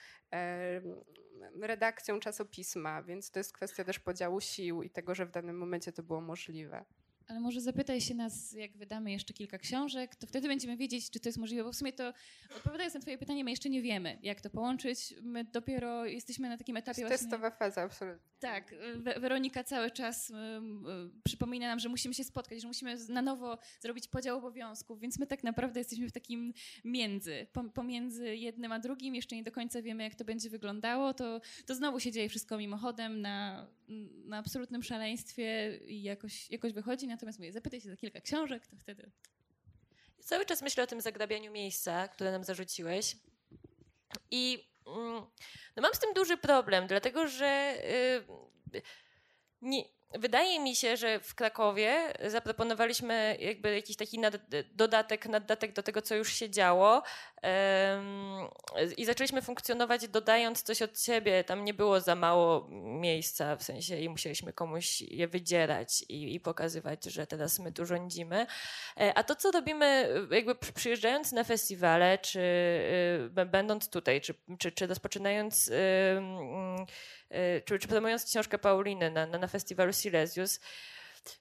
redakcją 1.61 2.19
czasopisma, 2.19 3.03
więc 3.03 3.31
to 3.31 3.39
jest 3.39 3.53
kwestia 3.53 3.83
też 3.83 3.99
podziału 3.99 4.41
sił 4.41 4.83
i 4.83 4.89
tego, 4.89 5.15
że 5.15 5.25
w 5.25 5.31
danym 5.31 5.57
momencie 5.57 5.91
to 5.91 6.03
było 6.03 6.21
możliwe. 6.21 6.85
Ale 7.29 7.39
może 7.39 7.61
zapytaj 7.61 8.01
się 8.01 8.15
nas, 8.15 8.53
jak 8.53 8.77
wydamy 8.77 9.11
jeszcze 9.11 9.33
kilka 9.33 9.57
książek, 9.57 10.15
to 10.15 10.27
wtedy 10.27 10.47
będziemy 10.47 10.77
wiedzieć, 10.77 11.09
czy 11.09 11.19
to 11.19 11.29
jest 11.29 11.37
możliwe, 11.37 11.63
bo 11.63 11.71
w 11.71 11.75
sumie 11.75 11.93
to, 11.93 12.13
odpowiadając 12.55 12.93
na 12.93 12.99
twoje 12.99 13.17
pytanie, 13.17 13.43
my 13.43 13.49
jeszcze 13.49 13.69
nie 13.69 13.81
wiemy, 13.81 14.17
jak 14.23 14.41
to 14.41 14.49
połączyć. 14.49 15.13
My 15.21 15.43
dopiero 15.43 16.05
jesteśmy 16.05 16.49
na 16.49 16.57
takim 16.57 16.77
etapie 16.77 17.01
właśnie... 17.01 17.17
Testowa 17.17 17.51
faza, 17.51 17.81
absolutnie. 17.81 18.29
Tak. 18.39 18.75
Weronika 19.17 19.63
cały 19.63 19.91
czas 19.91 20.31
przypomina 21.23 21.67
nam, 21.67 21.79
że 21.79 21.89
musimy 21.89 22.13
się 22.13 22.23
spotkać, 22.23 22.61
że 22.61 22.67
musimy 22.67 22.95
na 23.09 23.21
nowo 23.21 23.57
zrobić 23.79 24.07
podział 24.07 24.37
obowiązków, 24.37 24.99
więc 24.99 25.19
my 25.19 25.27
tak 25.27 25.43
naprawdę 25.43 25.79
jesteśmy 25.79 26.07
w 26.07 26.11
takim 26.11 26.53
między, 26.85 27.47
pomiędzy 27.73 28.35
jednym 28.35 28.71
a 28.71 28.79
drugim, 28.79 29.15
jeszcze 29.15 29.35
nie 29.35 29.43
do 29.43 29.51
końca 29.51 29.81
wiemy, 29.81 30.03
jak 30.03 30.15
to 30.15 30.25
będzie 30.25 30.49
wyglądało, 30.49 31.13
to, 31.13 31.41
to 31.65 31.75
znowu 31.75 31.99
się 31.99 32.11
dzieje 32.11 32.29
wszystko 32.29 32.57
mimochodem, 32.57 33.21
na, 33.21 33.67
na 34.25 34.37
absolutnym 34.37 34.83
szaleństwie 34.83 35.77
i 35.77 36.03
jakoś, 36.03 36.49
jakoś 36.51 36.73
wychodzi, 36.73 37.07
natomiast 37.07 37.39
mówię, 37.39 37.51
zapytaj 37.51 37.81
się 37.81 37.89
za 37.89 37.97
kilka 37.97 38.21
książek, 38.21 38.67
to 38.67 38.77
wtedy... 38.77 39.11
Cały 40.19 40.45
czas 40.45 40.61
myślę 40.61 40.83
o 40.83 40.87
tym 40.87 41.01
zagrabianiu 41.01 41.51
miejsca, 41.51 42.07
które 42.07 42.31
nam 42.31 42.43
zarzuciłeś. 42.43 43.15
I 44.31 44.69
mm, 44.87 45.25
no 45.75 45.81
mam 45.81 45.93
z 45.93 45.99
tym 45.99 46.13
duży 46.13 46.37
problem, 46.37 46.87
dlatego 46.87 47.27
że 47.27 47.77
yy, 48.73 48.81
nie, 49.61 49.83
wydaje 50.13 50.59
mi 50.59 50.75
się, 50.75 50.97
że 50.97 51.19
w 51.19 51.35
Krakowie 51.35 52.13
zaproponowaliśmy 52.27 53.37
jakby 53.39 53.75
jakiś 53.75 53.95
taki 53.95 54.19
nad, 54.19 54.35
dodatek, 54.71 55.25
naddatek 55.25 55.73
do 55.73 55.83
tego, 55.83 56.01
co 56.01 56.15
już 56.15 56.33
się 56.33 56.49
działo 56.49 57.03
i 58.97 59.05
zaczęliśmy 59.05 59.41
funkcjonować 59.41 60.07
dodając 60.07 60.63
coś 60.63 60.81
od 60.81 61.01
siebie. 61.01 61.43
Tam 61.43 61.65
nie 61.65 61.73
było 61.73 62.01
za 62.01 62.15
mało 62.15 62.67
miejsca, 63.01 63.55
w 63.55 63.63
sensie 63.63 63.97
i 63.97 64.09
musieliśmy 64.09 64.53
komuś 64.53 65.01
je 65.01 65.27
wydzierać 65.27 66.05
i, 66.09 66.35
i 66.35 66.39
pokazywać, 66.39 67.05
że 67.05 67.27
teraz 67.27 67.59
my 67.59 67.71
tu 67.71 67.85
rządzimy. 67.85 68.47
E, 68.97 69.13
a 69.17 69.23
to, 69.23 69.35
co 69.35 69.51
robimy 69.51 70.09
jakby 70.31 70.55
przyjeżdżając 70.55 71.31
na 71.31 71.43
festiwale, 71.43 72.17
czy 72.17 72.39
y, 73.39 73.45
będąc 73.45 73.89
tutaj, 73.89 74.21
czy, 74.21 74.33
czy, 74.59 74.71
czy 74.71 74.87
rozpoczynając 74.87 75.67
y, 75.67 75.71
y, 77.31 77.61
czy, 77.65 77.79
czy 77.79 77.87
promując 77.87 78.25
książkę 78.25 78.57
Pauliny 78.57 79.11
na, 79.11 79.25
na, 79.25 79.37
na 79.37 79.47
festiwalu 79.47 79.93
Silesius, 79.93 80.59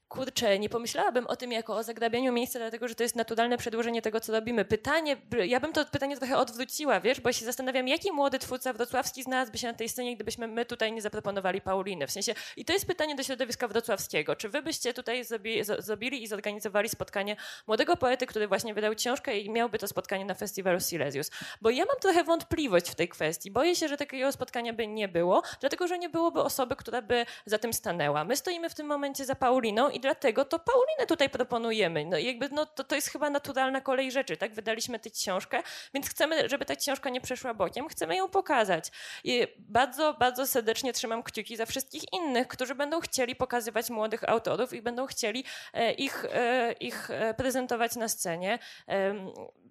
kurczę, 0.09 0.59
nie 0.59 0.69
pomyślałabym 0.69 1.27
o 1.27 1.37
tym 1.37 1.53
jako 1.53 1.77
o 1.77 1.83
zagrabianiu 1.83 2.33
miejsca, 2.33 2.59
dlatego 2.59 2.89
że 2.89 2.95
to 2.95 3.03
jest 3.03 3.17
naturalne 3.17 3.59
przedłużenie 3.59 4.03
tego, 4.03 4.21
co 4.21 4.33
robimy. 4.33 4.65
Pytanie, 4.65 5.17
ja 5.45 5.61
bym 5.61 5.73
to 5.73 5.85
pytanie 5.85 6.17
trochę 6.17 6.39
odwróciła, 6.39 7.01
wiesz, 7.01 7.21
bo 7.21 7.33
się 7.33 7.45
zastanawiam, 7.45 7.89
jaki 7.89 8.13
młody 8.13 8.39
twórca 8.39 8.73
wrocławski 8.73 9.23
znalazłby 9.23 9.59
się 9.59 9.67
na 9.67 9.75
tej 9.75 9.89
scenie, 9.89 10.15
gdybyśmy 10.15 10.49
my 10.49 10.65
tutaj 10.65 10.93
nie 10.93 11.03
zaproponowali 11.03 11.61
Pauliny. 11.61 12.07
W 12.07 12.11
sensie, 12.11 12.35
i 12.57 12.65
to 12.65 12.73
jest 12.73 12.87
pytanie 12.87 13.15
do 13.15 13.23
środowiska 13.23 13.69
wrocławskiego. 13.69 14.37
Czy 14.37 14.49
wy 14.49 14.63
byście 14.63 14.95
tutaj 14.95 15.25
zrobili, 15.25 15.65
zrobili 15.79 16.23
i 16.23 16.27
zorganizowali 16.27 16.89
spotkanie 16.89 17.37
młodego 17.67 17.97
poety, 17.97 18.27
który 18.27 18.49
właśnie 18.49 18.75
wydał 18.75 18.95
książkę 18.95 19.39
i 19.39 19.51
miałby 19.51 19.79
to 19.79 19.89
spotkanie 19.89 20.25
na 20.25 20.35
festiwalu 20.35 20.81
Silesius? 20.81 21.31
Bo 21.61 21.71
ja 21.71 21.85
mam 21.85 21.97
trochę 22.01 22.25
wątpliwość 22.25 22.91
w 22.91 22.95
tej 22.95 23.09
kwestii. 23.09 23.51
Boję 23.51 23.77
się, 23.77 23.89
że 23.89 23.97
takiego 23.97 24.33
spotkania 24.33 24.73
by 24.73 24.87
nie 24.87 25.09
było, 25.09 25.43
dlatego 25.61 25.87
że 25.87 25.99
nie 25.99 26.09
byłoby 26.09 26.41
osoby, 26.41 26.77
która 26.77 27.03
by 27.03 27.27
za 27.47 27.59
tym 27.59 27.73
stanęła. 27.73 28.25
My 28.25 28.37
stoimy 28.37 28.71
w 28.71 28.75
tym 28.75 28.87
momencie 28.87 29.25
za 29.25 29.35
Pauliną 29.35 29.78
i 29.87 30.01
dlatego 30.01 30.45
to 30.45 30.59
Paulinę 30.59 31.07
tutaj 31.09 31.31
proponujemy. 31.31 32.05
No 32.05 32.19
jakby 32.19 32.49
no, 32.49 32.67
to, 32.67 32.85
to 32.85 32.95
jest 32.95 33.09
chyba 33.09 33.31
naturalna 33.31 33.81
kolej 33.81 34.13
rzeczy, 34.13 34.37
tak? 34.37 34.55
Wydaliśmy 34.55 34.99
tę 34.99 35.11
książkę, 35.11 35.63
więc 35.95 36.11
chcemy, 36.11 36.49
żeby 36.49 36.65
ta 36.65 36.77
książka 36.77 37.11
nie 37.11 37.21
przeszła 37.21 37.55
bokiem, 37.55 37.89
chcemy 37.89 38.17
ją 38.17 38.29
pokazać. 38.29 38.91
I 39.25 39.47
bardzo, 39.59 40.15
bardzo 40.15 40.47
serdecznie 40.47 40.93
trzymam 40.93 41.23
kciuki 41.23 41.57
za 41.57 41.67
wszystkich 41.67 42.03
innych, 42.13 42.49
którzy 42.49 42.75
będą 42.75 43.01
chcieli 43.01 43.37
pokazywać 43.37 43.91
młodych 43.91 44.29
autorów 44.29 44.73
i 44.73 44.83
będą 44.83 45.07
chcieli 45.07 45.45
e, 45.73 45.93
ich, 45.93 46.25
e, 46.25 46.73
ich 46.73 47.11
e, 47.11 47.35
prezentować 47.35 47.97
na 47.97 48.09
scenie 48.09 48.59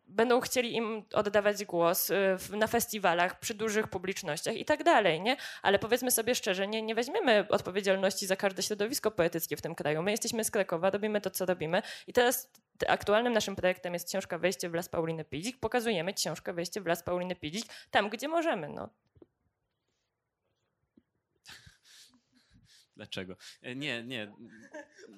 będą 0.08 0.40
chcieli 0.42 0.76
im 0.76 1.04
oddawać 1.14 1.66
głos 1.66 2.10
y, 2.10 2.38
na 2.52 2.68
festiwalach, 2.68 3.40
przy 3.40 3.54
dużych 3.54 3.88
publicznościach 3.88 4.56
i 4.56 4.66
tak 4.66 4.84
dalej, 4.84 5.22
nie? 5.22 5.38
Ale 5.62 5.80
powiedzmy 5.80 6.12
sobie 6.12 6.36
szczerze, 6.36 6.68
nie, 6.68 6.82
nie 6.82 6.96
weźmiemy 6.96 7.48
odpowiedzialności 7.50 8.28
za 8.28 8.36
każde 8.36 8.64
środowisko 8.64 9.12
poetyckie 9.12 9.58
w 9.58 9.62
tym 9.62 9.76
kraju. 9.76 10.04
My 10.04 10.12
jesteśmy 10.12 10.44
z 10.44 10.52
Krakowa, 10.52 10.90
robimy 10.90 11.22
to, 11.22 11.30
co 11.30 11.46
robimy 11.46 11.82
i 12.08 12.14
teraz 12.14 12.52
aktualnym 12.88 13.34
naszym 13.34 13.56
projektem 13.56 13.94
jest 13.94 14.08
książka 14.08 14.38
Wejście 14.38 14.70
w 14.70 14.74
las 14.74 14.90
Pauliny 14.90 15.26
Pidzik. 15.26 15.60
Pokazujemy 15.60 16.14
książkę 16.14 16.54
Wejście 16.54 16.82
w 16.82 16.86
las 16.86 17.04
Pauliny 17.04 17.36
Pidzik 17.36 17.66
tam, 17.92 18.10
gdzie 18.10 18.28
możemy, 18.28 18.70
no. 18.70 18.90
Dlaczego? 22.96 23.36
E, 23.62 23.76
nie, 23.76 24.04
nie. 24.04 24.34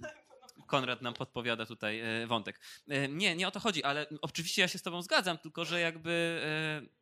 Konrad 0.68 1.02
nam 1.02 1.14
podpowiada 1.14 1.66
tutaj 1.66 2.00
e, 2.00 2.28
wątek. 2.28 2.60
E, 2.88 3.08
nie, 3.08 3.36
nie 3.36 3.48
o 3.48 3.52
to 3.52 3.60
chodzi, 3.60 3.84
ale 3.84 4.08
oczywiście 4.22 4.62
ja 4.62 4.68
się 4.68 4.78
z 4.78 4.82
tobą 4.82 5.02
zgadzam, 5.02 5.38
tylko 5.38 5.66
że 5.66 5.80
jakby 5.80 6.42
e, 6.46 7.00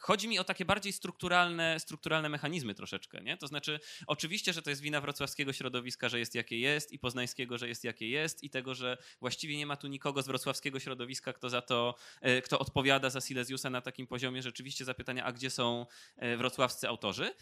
Chodzi 0.00 0.28
mi 0.28 0.38
o 0.38 0.44
takie 0.44 0.64
bardziej 0.64 0.92
strukturalne, 0.92 1.80
strukturalne 1.80 2.28
mechanizmy 2.28 2.74
troszeczkę, 2.74 3.20
nie? 3.20 3.36
To 3.36 3.46
znaczy, 3.46 3.80
oczywiście, 4.06 4.52
że 4.52 4.62
to 4.62 4.70
jest 4.70 4.82
wina 4.82 5.00
wrocławskiego 5.00 5.52
środowiska, 5.52 6.08
że 6.08 6.18
jest 6.18 6.34
jakie 6.34 6.58
jest 6.58 6.92
i 6.92 6.98
poznańskiego, 6.98 7.58
że 7.58 7.68
jest 7.68 7.84
jakie 7.84 8.08
jest 8.08 8.44
i 8.44 8.50
tego, 8.50 8.74
że 8.74 8.98
właściwie 9.20 9.56
nie 9.56 9.66
ma 9.66 9.76
tu 9.76 9.88
nikogo 9.88 10.22
z 10.22 10.26
wrocławskiego 10.26 10.80
środowiska, 10.80 11.32
kto 11.32 11.50
za 11.50 11.62
to, 11.62 11.94
kto 12.44 12.58
odpowiada 12.58 13.10
za 13.10 13.20
Silesiusa 13.20 13.70
na 13.70 13.80
takim 13.80 14.06
poziomie 14.06 14.42
rzeczywiście 14.42 14.84
zapytania, 14.84 15.24
a 15.24 15.32
gdzie 15.32 15.50
są 15.50 15.86
wrocławscy 16.36 16.88
autorzy. 16.88 17.34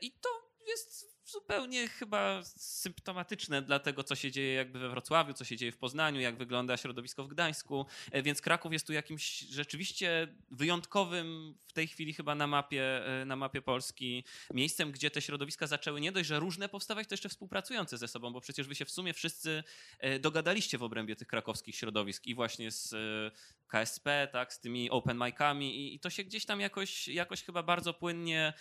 I 0.00 0.12
to 0.12 0.28
jest 0.66 1.13
zupełnie 1.34 1.88
chyba 1.88 2.42
symptomatyczne 2.56 3.62
dla 3.62 3.78
tego, 3.78 4.04
co 4.04 4.14
się 4.14 4.30
dzieje 4.30 4.54
jakby 4.54 4.78
we 4.78 4.88
Wrocławiu, 4.88 5.32
co 5.34 5.44
się 5.44 5.56
dzieje 5.56 5.72
w 5.72 5.76
Poznaniu, 5.76 6.20
jak 6.20 6.36
wygląda 6.36 6.76
środowisko 6.76 7.24
w 7.24 7.28
Gdańsku. 7.28 7.86
E, 8.12 8.22
więc 8.22 8.40
Kraków 8.40 8.72
jest 8.72 8.86
tu 8.86 8.92
jakimś 8.92 9.38
rzeczywiście 9.40 10.28
wyjątkowym 10.50 11.54
w 11.66 11.72
tej 11.72 11.88
chwili 11.88 12.14
chyba 12.14 12.34
na 12.34 12.46
mapie, 12.46 13.06
e, 13.06 13.24
na 13.24 13.36
mapie 13.36 13.62
Polski 13.62 14.24
miejscem, 14.52 14.92
gdzie 14.92 15.10
te 15.10 15.22
środowiska 15.22 15.66
zaczęły 15.66 16.00
nie 16.00 16.12
dość, 16.12 16.28
że 16.28 16.40
różne 16.40 16.68
powstawać, 16.68 17.08
to 17.08 17.14
jeszcze 17.14 17.28
współpracujące 17.28 17.98
ze 17.98 18.08
sobą, 18.08 18.32
bo 18.32 18.40
przecież 18.40 18.66
wy 18.66 18.74
się 18.74 18.84
w 18.84 18.90
sumie 18.90 19.14
wszyscy 19.14 19.64
e, 19.98 20.18
dogadaliście 20.18 20.78
w 20.78 20.82
obrębie 20.82 21.16
tych 21.16 21.28
krakowskich 21.28 21.76
środowisk 21.76 22.26
i 22.26 22.34
właśnie 22.34 22.70
z 22.70 22.94
KSP, 23.68 24.28
tak, 24.32 24.52
z 24.52 24.60
tymi 24.60 24.90
open 24.90 25.18
micami 25.18 25.94
i, 25.94 26.00
to 26.00 26.10
się 26.10 26.24
gdzieś 26.24 26.46
tam 26.46 26.60
jakoś, 26.60 27.08
jakoś 27.08 27.42
chyba 27.42 27.62
bardzo 27.62 27.94
płynnie, 27.94 28.52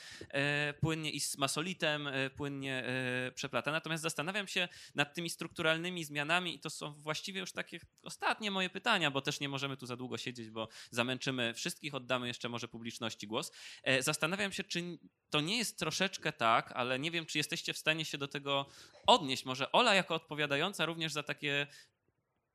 płynnie 0.82 1.12
i 1.12 1.20
z 1.20 1.38
Masolitem, 1.38 2.10
płynnie 2.36 2.54
płynnie 2.54 2.84
e, 3.28 3.32
przeplata. 3.32 3.72
Natomiast 3.72 4.04
zastanawiam 4.04 4.48
się 4.48 4.68
nad 4.96 5.14
tymi 5.14 5.30
strukturalnymi 5.30 6.04
zmianami 6.04 6.56
i 6.56 6.60
to 6.60 6.70
są 6.70 6.94
właściwie 6.94 7.40
już 7.40 7.52
takie 7.52 7.80
ostatnie 8.04 8.52
moje 8.52 8.70
pytania, 8.70 9.12
bo 9.12 9.22
też 9.22 9.40
nie 9.40 9.50
możemy 9.50 9.78
tu 9.78 9.86
za 9.86 9.96
długo 9.96 10.18
siedzieć, 10.18 10.50
bo 10.50 10.68
zamęczymy 10.92 11.54
wszystkich, 11.54 11.96
oddamy 11.96 12.28
jeszcze 12.28 12.50
może 12.50 12.68
publiczności 12.68 13.28
głos. 13.28 13.52
E, 13.84 14.04
zastanawiam 14.04 14.52
się, 14.52 14.64
czy 14.64 14.98
to 15.30 15.42
nie 15.42 15.58
jest 15.58 15.80
troszeczkę 15.80 16.32
tak, 16.32 16.72
ale 16.72 17.00
nie 17.00 17.12
wiem, 17.12 17.26
czy 17.26 17.38
jesteście 17.38 17.74
w 17.74 17.78
stanie 17.78 18.06
się 18.06 18.18
do 18.18 18.28
tego 18.28 18.66
odnieść. 19.08 19.46
Może 19.46 19.72
Ola 19.72 19.96
jako 19.96 20.16
odpowiadająca 20.16 20.86
również 20.86 21.14
za 21.14 21.24
takie 21.24 21.68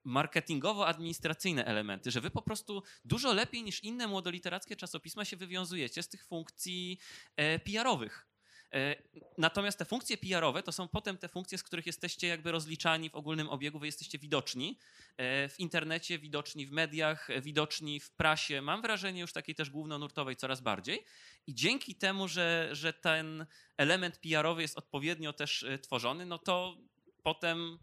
marketingowo-administracyjne 0.08 1.64
elementy, 1.64 2.10
że 2.10 2.20
wy 2.20 2.30
po 2.30 2.42
prostu 2.42 2.82
dużo 3.04 3.32
lepiej 3.32 3.62
niż 3.62 3.84
inne 3.84 4.06
młodoliterackie 4.06 4.76
czasopisma 4.76 5.24
się 5.24 5.36
wywiązujecie 5.36 6.02
z 6.02 6.08
tych 6.08 6.26
funkcji 6.26 6.98
e, 7.36 7.58
PR-owych. 7.58 8.28
E, 8.74 8.96
natomiast 9.38 9.78
te 9.78 9.84
funkcje 9.84 10.16
PR-owe 10.16 10.62
to 10.62 10.72
są 10.72 10.88
potem 10.88 11.18
te 11.18 11.28
funkcje, 11.28 11.58
z 11.58 11.62
których 11.62 11.86
jesteście 11.86 12.26
jakby 12.26 12.52
rozliczani 12.52 13.10
w 13.10 13.14
ogólnym 13.14 13.48
obiegu, 13.48 13.78
wy 13.78 13.86
jesteście 13.86 14.18
widoczni 14.18 14.78
e, 15.16 15.48
w 15.48 15.60
internecie, 15.60 16.18
widoczni 16.18 16.66
w 16.66 16.72
mediach, 16.72 17.28
widoczni 17.42 18.00
w 18.00 18.10
prasie. 18.10 18.62
Mam 18.62 18.82
wrażenie 18.82 19.20
już 19.20 19.32
takiej 19.32 19.54
też 19.54 19.70
głównonurtowej 19.70 20.36
coraz 20.36 20.60
bardziej. 20.60 21.04
I 21.46 21.54
dzięki 21.54 21.94
temu, 21.94 22.28
że, 22.28 22.68
że 22.72 22.92
ten 22.92 23.46
element 23.76 24.18
PR-owy 24.18 24.62
jest 24.62 24.78
odpowiednio 24.78 25.32
też 25.32 25.66
tworzony, 25.82 26.26
no 26.26 26.38
to 26.38 26.76
potem 27.22 27.78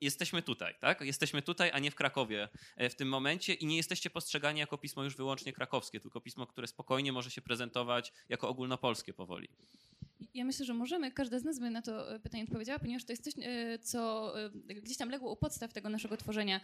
jesteśmy 0.00 0.42
tutaj, 0.42 0.74
tak? 0.80 1.00
Jesteśmy 1.00 1.42
tutaj, 1.42 1.70
a 1.72 1.78
nie 1.78 1.90
w 1.90 1.94
Krakowie 1.94 2.48
w 2.90 2.94
tym 2.94 3.08
momencie 3.08 3.54
i 3.54 3.66
nie 3.66 3.76
jesteście 3.76 4.10
postrzegani 4.10 4.60
jako 4.60 4.78
pismo 4.78 5.04
już 5.04 5.16
wyłącznie 5.16 5.52
krakowskie, 5.52 6.00
tylko 6.00 6.20
pismo, 6.20 6.46
które 6.46 6.66
spokojnie 6.66 7.12
może 7.12 7.30
się 7.30 7.42
prezentować 7.42 8.12
jako 8.28 8.48
ogólnopolskie 8.48 9.12
powoli. 9.12 9.48
Ja 10.36 10.44
myślę, 10.44 10.66
że 10.66 10.74
możemy, 10.74 11.10
każda 11.10 11.38
z 11.38 11.44
nas 11.44 11.58
by 11.58 11.70
na 11.70 11.82
to 11.82 12.14
e, 12.14 12.20
pytanie 12.20 12.44
odpowiedziała, 12.44 12.78
ponieważ 12.78 13.04
to 13.04 13.12
jest 13.12 13.24
coś, 13.24 13.34
e, 13.42 13.78
co 13.78 14.32
e, 14.44 14.50
gdzieś 14.74 14.96
tam 14.96 15.10
legło 15.10 15.32
u 15.32 15.36
podstaw 15.36 15.72
tego 15.72 15.88
naszego 15.88 16.16
tworzenia 16.16 16.60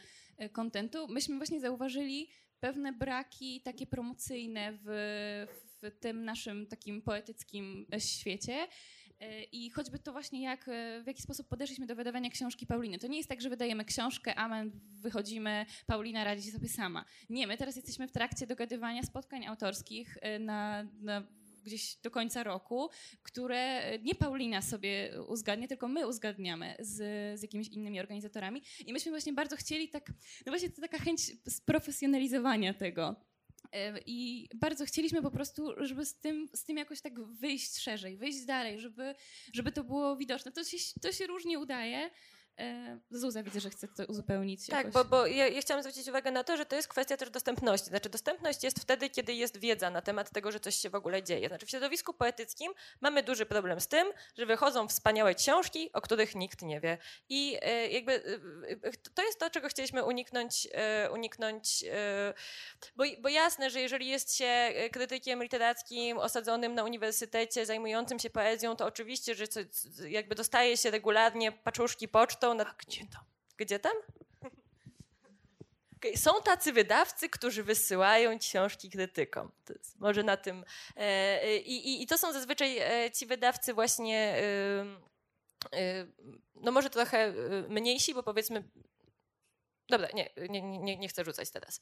kontentu. 0.52 1.08
Myśmy 1.08 1.36
właśnie 1.36 1.60
zauważyli 1.60 2.28
pewne 2.60 2.92
braki 2.92 3.60
takie 3.60 3.86
promocyjne 3.86 4.78
w, 4.84 4.86
w 5.82 5.90
tym 6.00 6.24
naszym 6.24 6.66
takim 6.66 7.02
poetyckim 7.02 7.86
świecie. 7.98 8.68
I 9.52 9.70
choćby 9.70 9.98
to 9.98 10.12
właśnie 10.12 10.42
jak, 10.42 10.70
w 11.02 11.06
jaki 11.06 11.22
sposób 11.22 11.48
podeszliśmy 11.48 11.86
do 11.86 11.96
wydawania 11.96 12.30
książki 12.30 12.66
Pauliny. 12.66 12.98
To 12.98 13.06
nie 13.06 13.16
jest 13.16 13.28
tak, 13.28 13.40
że 13.40 13.50
wydajemy 13.50 13.84
książkę, 13.84 14.34
amen, 14.34 14.70
wychodzimy, 14.92 15.66
Paulina 15.86 16.24
radzi 16.24 16.50
sobie 16.50 16.68
sama. 16.68 17.04
Nie, 17.30 17.46
my 17.46 17.56
teraz 17.56 17.76
jesteśmy 17.76 18.08
w 18.08 18.12
trakcie 18.12 18.46
dogadywania 18.46 19.02
spotkań 19.02 19.46
autorskich 19.46 20.18
na, 20.40 20.86
na 21.00 21.22
gdzieś 21.62 21.96
do 21.96 22.10
końca 22.10 22.42
roku, 22.42 22.90
które 23.22 23.82
nie 23.98 24.14
Paulina 24.14 24.62
sobie 24.62 25.10
uzgadnia, 25.28 25.68
tylko 25.68 25.88
my 25.88 26.06
uzgadniamy 26.06 26.76
z, 26.78 26.96
z 27.40 27.42
jakimiś 27.42 27.68
innymi 27.68 28.00
organizatorami. 28.00 28.62
I 28.86 28.92
myśmy 28.92 29.10
właśnie 29.10 29.32
bardzo 29.32 29.56
chcieli 29.56 29.88
tak, 29.88 30.12
no 30.46 30.52
właśnie 30.52 30.70
to 30.70 30.80
taka 30.80 30.98
chęć 30.98 31.20
sprofesjonalizowania 31.48 32.74
tego. 32.74 33.16
I 34.06 34.48
bardzo 34.54 34.84
chcieliśmy 34.84 35.22
po 35.22 35.30
prostu, 35.30 35.74
żeby 35.76 36.06
z 36.06 36.14
tym, 36.14 36.48
z 36.54 36.64
tym 36.64 36.76
jakoś 36.76 37.00
tak 37.00 37.20
wyjść 37.20 37.78
szerzej, 37.78 38.16
wyjść 38.16 38.44
dalej, 38.44 38.80
żeby, 38.80 39.14
żeby 39.52 39.72
to 39.72 39.84
było 39.84 40.16
widoczne. 40.16 40.52
To 40.52 40.64
się, 40.64 40.76
to 41.02 41.12
się 41.12 41.26
różnie 41.26 41.58
udaje, 41.58 42.10
Zuza 43.10 43.42
widzę, 43.42 43.60
że 43.60 43.70
chce 43.70 43.88
to 43.88 44.04
uzupełnić. 44.06 44.66
Tak, 44.66 44.86
jakoś. 44.86 44.92
bo, 44.92 45.04
bo 45.04 45.26
ja, 45.26 45.48
ja, 45.48 45.60
chciałam 45.60 45.82
zwrócić 45.82 46.08
uwagę 46.08 46.30
na 46.30 46.44
to, 46.44 46.56
że 46.56 46.66
to 46.66 46.76
jest 46.76 46.88
kwestia 46.88 47.16
też 47.16 47.30
dostępności. 47.30 47.88
Znaczy 47.88 48.08
dostępność 48.08 48.64
jest 48.64 48.80
wtedy, 48.80 49.10
kiedy 49.10 49.34
jest 49.34 49.56
wiedza 49.56 49.90
na 49.90 50.02
temat 50.02 50.30
tego, 50.30 50.52
że 50.52 50.60
coś 50.60 50.74
się 50.74 50.90
w 50.90 50.94
ogóle 50.94 51.22
dzieje. 51.22 51.48
Znaczy 51.48 51.66
w 51.66 51.70
środowisku 51.70 52.14
poetyckim 52.14 52.72
mamy 53.00 53.22
duży 53.22 53.46
problem 53.46 53.80
z 53.80 53.88
tym, 53.88 54.08
że 54.38 54.46
wychodzą 54.46 54.88
wspaniałe 54.88 55.34
książki, 55.34 55.90
o 55.92 56.00
których 56.00 56.34
nikt 56.34 56.62
nie 56.62 56.80
wie. 56.80 56.98
I 57.28 57.58
e, 57.62 57.88
jakby 57.88 58.12
e, 58.12 58.88
e 58.88 58.92
to 59.14 59.22
jest 59.22 59.38
to, 59.38 59.50
czego 59.50 59.68
chcieliśmy 59.68 60.04
uniknąć, 60.04 60.68
e, 60.72 61.10
uniknąć 61.10 61.84
e, 61.84 62.34
bo, 62.96 63.04
bo 63.20 63.28
jasne, 63.28 63.70
że 63.70 63.80
jeżeli 63.80 64.08
jest 64.08 64.36
się 64.36 64.72
krytykiem 64.92 65.42
literackim 65.42 66.18
osadzonym 66.18 66.74
na 66.74 66.84
uniwersytecie, 66.84 67.66
zajmującym 67.66 68.18
się 68.18 68.30
poezją, 68.30 68.76
to 68.76 68.86
oczywiście, 68.86 69.34
że 69.34 69.44
jakby 70.08 70.34
dostaje 70.34 70.76
się 70.76 70.90
regularnie 70.90 71.52
paczuszki 71.52 72.08
poczty, 72.08 72.41
Na... 72.54 72.66
A 72.66 72.74
gdzie 72.86 73.06
tam? 73.06 73.24
Gdzie 73.56 73.78
tam? 73.78 73.92
Są 76.16 76.30
tacy 76.44 76.72
wydawcy, 76.72 77.28
którzy 77.28 77.62
wysyłają 77.62 78.38
książki 78.38 78.90
krytykom. 78.90 79.52
może 79.98 80.22
na 80.22 80.36
tym. 80.36 80.64
E, 80.96 81.56
i, 81.56 82.02
I 82.02 82.06
to 82.06 82.18
są 82.18 82.32
zazwyczaj 82.32 82.78
e, 82.78 83.10
ci 83.10 83.26
wydawcy 83.26 83.74
właśnie, 83.74 84.42
e, 85.72 86.06
no 86.54 86.72
może 86.72 86.90
trochę 86.90 87.32
mniejsi, 87.68 88.14
bo 88.14 88.22
powiedzmy 88.22 88.64
Dobra, 89.88 90.08
nie, 90.14 90.30
nie, 90.48 90.62
nie, 90.62 90.96
nie 90.96 91.08
chcę 91.08 91.24
rzucać 91.24 91.50
teraz. 91.50 91.80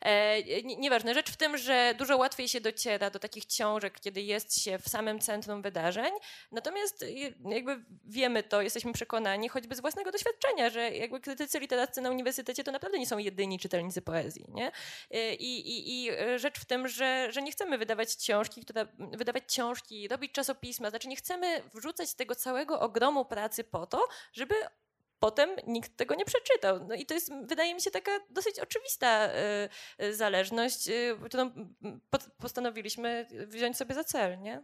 E, 0.00 0.42
nie, 0.62 0.76
nieważne. 0.76 1.14
Rzecz 1.14 1.30
w 1.30 1.36
tym, 1.36 1.58
że 1.58 1.94
dużo 1.98 2.16
łatwiej 2.16 2.48
się 2.48 2.60
dociera 2.60 3.10
do 3.10 3.18
takich 3.18 3.46
książek, 3.46 4.00
kiedy 4.00 4.22
jest 4.22 4.62
się 4.62 4.78
w 4.78 4.88
samym 4.88 5.20
centrum 5.20 5.62
wydarzeń. 5.62 6.12
Natomiast 6.52 7.04
jakby 7.44 7.84
wiemy 8.04 8.42
to, 8.42 8.62
jesteśmy 8.62 8.92
przekonani, 8.92 9.48
choćby 9.48 9.74
z 9.74 9.80
własnego 9.80 10.12
doświadczenia, 10.12 10.70
że 10.70 10.90
jakby 10.90 11.20
krytycy 11.20 11.58
literaccy 11.58 12.00
na 12.00 12.10
uniwersytecie 12.10 12.64
to 12.64 12.72
naprawdę 12.72 12.98
nie 12.98 13.06
są 13.06 13.18
jedyni 13.18 13.58
czytelnicy 13.58 14.02
poezji. 14.02 14.44
Nie? 14.48 14.72
E, 15.10 15.34
I, 15.34 15.70
i, 15.70 16.04
I 16.06 16.10
rzecz 16.36 16.60
w 16.60 16.64
tym, 16.64 16.88
że, 16.88 17.32
że 17.32 17.42
nie 17.42 17.52
chcemy 17.52 17.78
wydawać 17.78 18.16
książki, 18.16 18.60
która, 18.60 18.86
wydawać 18.98 19.44
książki, 19.44 20.08
robić 20.08 20.32
czasopisma, 20.32 20.90
znaczy 20.90 21.08
nie 21.08 21.16
chcemy 21.16 21.62
wrzucać 21.74 22.14
tego 22.14 22.34
całego 22.34 22.80
ogromu 22.80 23.24
pracy 23.24 23.64
po 23.64 23.86
to, 23.86 24.08
żeby 24.32 24.54
potem 25.22 25.50
nikt 25.66 25.96
tego 25.96 26.14
nie 26.14 26.24
przeczytał. 26.24 26.86
No 26.88 26.94
i 26.94 27.06
to 27.06 27.14
jest, 27.14 27.32
wydaje 27.46 27.74
mi 27.74 27.80
się, 27.80 27.90
taka 27.90 28.12
dosyć 28.30 28.60
oczywista 28.60 29.28
y, 30.00 30.04
y, 30.04 30.14
zależność, 30.14 30.88
y, 30.88 31.16
którą 31.24 31.50
postanowiliśmy 32.38 33.26
wziąć 33.46 33.76
sobie 33.76 33.94
za 33.94 34.04
cel, 34.04 34.40
nie? 34.40 34.62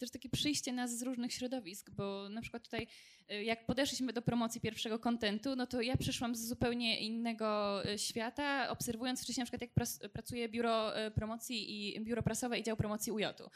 Też 0.00 0.10
takie 0.10 0.28
przyjście 0.28 0.72
nas 0.72 0.98
z 0.98 1.02
różnych 1.02 1.32
środowisk, 1.32 1.90
bo 1.90 2.28
na 2.28 2.40
przykład 2.40 2.64
tutaj 2.64 2.86
y, 3.32 3.44
jak 3.44 3.66
podeszliśmy 3.66 4.12
do 4.12 4.22
promocji 4.22 4.60
pierwszego 4.60 4.98
kontentu, 4.98 5.56
no 5.56 5.66
to 5.66 5.80
ja 5.80 5.96
przyszłam 5.96 6.34
z 6.34 6.48
zupełnie 6.48 7.00
innego 7.00 7.80
y, 7.88 7.98
świata, 7.98 8.68
obserwując 8.68 9.22
wcześniej 9.22 9.42
na 9.42 9.46
przykład 9.46 9.62
jak 9.62 10.10
pracuje 10.12 10.48
biuro 10.48 11.06
y, 11.06 11.10
promocji 11.10 11.96
i 11.96 12.00
biuro 12.00 12.22
prasowe 12.22 12.58
i 12.58 12.62
dział 12.62 12.76
promocji 12.76 13.12
UJ-u. 13.12 13.50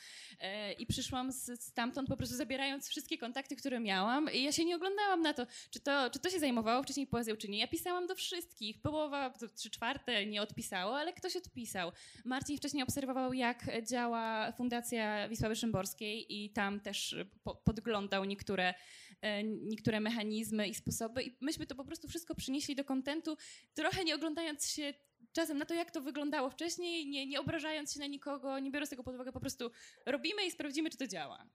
I 0.78 0.86
przyszłam 0.86 1.32
z, 1.32 1.62
stamtąd 1.62 2.08
po 2.08 2.16
prostu 2.16 2.36
zabierając 2.36 2.88
wszystkie 2.88 3.18
kontakty, 3.18 3.56
które 3.56 3.80
miałam 3.80 4.32
i 4.32 4.42
ja 4.42 4.52
się 4.52 4.64
nie 4.64 4.76
oglądałam 4.76 5.22
na 5.22 5.34
to, 5.34 5.46
czy 5.70 5.80
to, 5.80 6.10
czy 6.10 6.18
to 6.18 6.30
się 6.30 6.38
zajmowało 6.38 6.82
wcześniej 6.82 7.06
poezją, 7.06 7.36
czy 7.36 7.48
nie. 7.48 7.58
Ja 7.58 7.68
pisałam 7.68 8.06
do 8.06 8.14
wszystkich, 8.14 8.80
połowa, 8.82 9.34
trzy 9.54 9.70
czwarte 9.70 10.26
nie 10.26 10.42
odpisało, 10.42 10.98
ale 10.98 11.12
ktoś 11.12 11.36
odpisał. 11.36 11.92
Marcin 12.24 12.58
wcześniej 12.58 12.82
obserwował, 12.82 13.32
jak 13.32 13.82
działa 13.82 14.52
Fundacja 14.52 15.28
Wisławy 15.28 15.56
Szymborskiej 15.56 16.33
i 16.34 16.50
tam 16.50 16.80
też 16.80 17.12
y, 17.12 17.26
po, 17.44 17.54
podglądał 17.54 18.24
niektóre, 18.24 18.74
e, 19.20 19.44
niektóre 19.44 20.00
mechanizmy 20.00 20.68
i 20.68 20.74
sposoby. 20.74 21.22
I 21.22 21.36
myśmy 21.40 21.66
to 21.66 21.74
po 21.74 21.84
prostu 21.84 22.08
wszystko 22.08 22.34
przynieśli 22.34 22.74
do 22.76 22.84
kontentu, 22.84 23.36
trochę 23.74 24.04
nie 24.04 24.14
oglądając 24.14 24.66
się 24.66 24.94
czasem 25.32 25.58
na 25.58 25.64
to, 25.64 25.74
jak 25.74 25.90
to 25.90 26.00
wyglądało 26.00 26.50
wcześniej, 26.50 27.06
nie, 27.06 27.26
nie 27.26 27.40
obrażając 27.40 27.94
się 27.94 28.00
na 28.00 28.06
nikogo, 28.06 28.58
nie 28.58 28.70
biorąc 28.70 28.90
tego 28.90 29.02
pod 29.02 29.14
uwagę, 29.14 29.32
po 29.32 29.40
prostu 29.40 29.70
robimy 30.06 30.46
i 30.46 30.50
sprawdzimy, 30.50 30.90
czy 30.90 30.96
to 30.96 31.06
działa. 31.06 31.46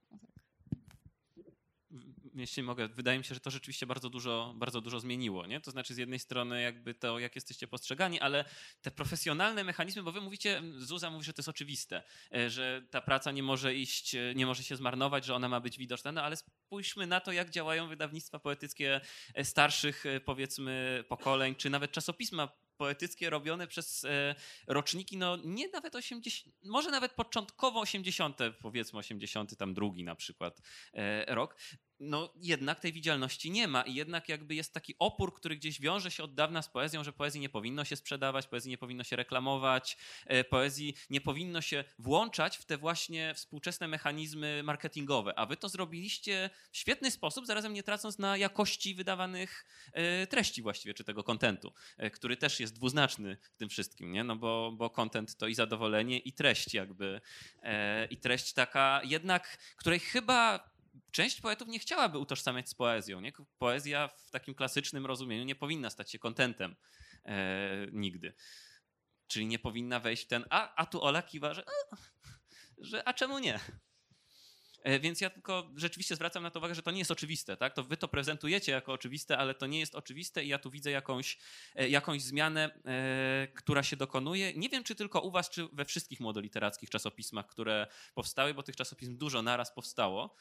Jeśli 2.39 2.63
mogę, 2.63 2.87
wydaje 2.87 3.17
mi 3.17 3.23
się, 3.23 3.33
że 3.33 3.39
to 3.39 3.51
rzeczywiście 3.51 3.85
bardzo 3.85 4.09
dużo, 4.09 4.53
bardzo 4.57 4.81
dużo 4.81 4.99
zmieniło. 4.99 5.45
Nie? 5.45 5.61
To 5.61 5.71
znaczy 5.71 5.93
z 5.93 5.97
jednej 5.97 6.19
strony 6.19 6.61
jakby 6.61 6.93
to, 6.93 7.19
jak 7.19 7.35
jesteście 7.35 7.67
postrzegani, 7.67 8.19
ale 8.19 8.45
te 8.81 8.91
profesjonalne 8.91 9.63
mechanizmy, 9.63 10.03
bo 10.03 10.11
wy 10.11 10.21
mówicie, 10.21 10.61
Zuza 10.77 11.09
mówi, 11.09 11.25
że 11.25 11.33
to 11.33 11.39
jest 11.39 11.49
oczywiste, 11.49 12.03
e, 12.35 12.49
że 12.49 12.81
ta 12.91 13.01
praca 13.01 13.31
nie 13.31 13.43
może 13.43 13.75
iść, 13.75 14.15
e, 14.15 14.33
nie 14.35 14.45
może 14.45 14.63
się 14.63 14.75
zmarnować, 14.75 15.25
że 15.25 15.35
ona 15.35 15.49
ma 15.49 15.59
być 15.59 15.77
widoczna, 15.77 16.11
no 16.11 16.23
ale 16.23 16.35
spójrzmy 16.35 17.07
na 17.07 17.19
to, 17.19 17.31
jak 17.31 17.49
działają 17.49 17.87
wydawnictwa 17.87 18.39
poetyckie 18.39 19.01
e, 19.35 19.45
starszych, 19.45 20.03
powiedzmy, 20.25 21.03
pokoleń, 21.09 21.55
czy 21.55 21.69
nawet 21.69 21.91
czasopisma 21.91 22.49
poetyckie 22.77 23.29
robione 23.29 23.67
przez 23.67 24.05
roczniki, 24.67 25.17
no 25.17 25.37
nie 25.43 25.67
nawet 25.67 25.95
80, 25.95 26.55
może 26.63 26.91
nawet 26.91 27.11
początkowo 27.11 27.79
80, 27.79 28.37
powiedzmy 28.61 28.99
80, 28.99 29.57
tam 29.57 29.73
drugi 29.73 30.03
na 30.03 30.15
przykład 30.15 30.61
rok, 31.27 31.55
no 31.99 32.33
jednak 32.41 32.79
tej 32.79 32.93
widzialności 32.93 33.51
nie 33.51 33.67
ma 33.67 33.81
i 33.81 33.93
jednak 33.93 34.29
jakby 34.29 34.55
jest 34.55 34.73
taki 34.73 34.95
opór, 34.99 35.33
który 35.33 35.55
gdzieś 35.55 35.81
wiąże 35.81 36.11
się 36.11 36.23
od 36.23 36.33
dawna 36.33 36.61
z 36.61 36.69
poezją, 36.69 37.03
że 37.03 37.13
poezji 37.13 37.41
nie 37.41 37.49
powinno 37.49 37.85
się 37.85 37.95
sprzedawać, 37.95 38.47
poezji 38.47 38.69
nie 38.69 38.77
powinno 38.77 39.03
się 39.03 39.15
reklamować, 39.15 39.97
e, 40.25 40.43
poezji 40.43 40.95
nie 41.09 41.21
powinno 41.21 41.61
się 41.61 41.83
włączać 41.99 42.57
w 42.57 42.65
te 42.65 42.77
właśnie 42.77 43.33
współczesne 43.33 43.87
mechanizmy 43.87 44.61
marketingowe, 44.63 45.39
a 45.39 45.45
wy 45.45 45.57
to 45.57 45.69
zrobiliście 45.69 46.49
w 46.71 46.77
świetny 46.77 47.11
sposób, 47.11 47.45
zarazem 47.45 47.73
nie 47.73 47.83
tracąc 47.83 48.19
na 48.19 48.37
jakości 48.37 48.95
wydawanych 48.95 49.65
treści 50.29 50.61
właściwie, 50.61 50.93
czy 50.93 51.03
tego 51.03 51.23
kontentu, 51.23 51.73
który 52.13 52.37
też 52.37 52.59
jest 52.59 52.75
dwuznaczny 52.75 53.37
w 53.41 53.57
tym 53.57 53.69
wszystkim, 53.69 54.11
nie? 54.11 54.23
No 54.23 54.35
bo, 54.35 54.71
bo 54.71 54.89
to 55.37 55.47
i 55.47 55.55
zadowolenie, 55.55 56.19
i 56.19 56.33
treść 56.33 56.73
jakby. 56.73 57.21
E, 57.63 58.05
I 58.05 58.17
treść 58.17 58.53
taka 58.53 59.01
jednak, 59.03 59.57
której 59.77 59.99
chyba 59.99 60.69
część 61.11 61.41
poetów 61.41 61.67
nie 61.67 61.79
chciałaby 61.79 62.17
utożsamiać 62.17 62.69
z 62.69 62.75
poezją. 62.75 63.21
Nie? 63.21 63.31
Poezja 63.57 64.07
w 64.07 64.31
takim 64.31 64.55
klasycznym 64.55 65.05
rozumieniu 65.05 65.43
nie 65.43 65.55
powinna 65.55 65.89
stać 65.89 66.11
się 66.11 66.19
kontentem 66.19 66.75
e, 67.25 67.87
nigdy. 67.91 68.33
Czyli 69.27 69.47
nie 69.47 69.59
powinna 69.59 69.99
wejść 69.99 70.23
w 70.23 70.27
ten, 70.27 70.45
a, 70.49 70.75
a 70.75 70.85
tu 70.85 71.03
Ola 71.03 71.21
kiwa, 71.21 71.53
że, 71.53 71.63
a, 71.67 71.95
że 72.77 73.07
a 73.07 73.13
czemu 73.13 73.39
nie? 73.39 73.59
E, 74.83 74.99
więc 74.99 75.21
ja 75.21 75.29
tylko 75.29 75.71
rzeczywiście 75.75 76.15
zwracam 76.15 76.43
na 76.43 76.51
to 76.51 76.59
uwagę, 76.59 76.75
że 76.75 76.81
to 76.81 76.91
nie 76.91 76.99
jest 76.99 77.11
oczywiste. 77.11 77.57
Tak? 77.57 77.73
To 77.73 77.83
wy 77.83 77.97
to 77.97 78.07
prezentujecie 78.07 78.71
jako 78.71 78.93
oczywiste, 78.93 79.37
ale 79.37 79.55
to 79.55 79.67
nie 79.67 79.79
jest 79.79 79.95
oczywiste 79.95 80.43
i 80.43 80.47
ja 80.47 80.59
tu 80.59 80.71
widzę 80.71 80.91
jakąś, 80.91 81.37
e, 81.75 81.89
jakąś 81.89 82.21
zmianę, 82.21 82.79
e, 82.85 83.47
która 83.55 83.83
się 83.83 83.95
dokonuje. 83.95 84.53
Nie 84.53 84.69
wiem, 84.69 84.83
czy 84.83 84.95
tylko 84.95 85.21
u 85.21 85.31
was, 85.31 85.49
czy 85.49 85.67
we 85.73 85.85
wszystkich 85.85 86.19
młodoliterackich 86.19 86.89
czasopismach, 86.89 87.47
które 87.47 87.87
powstały, 88.13 88.53
bo 88.53 88.63
tych 88.63 88.75
czasopism 88.75 89.17
dużo 89.17 89.41
naraz 89.41 89.73
powstało. 89.73 90.35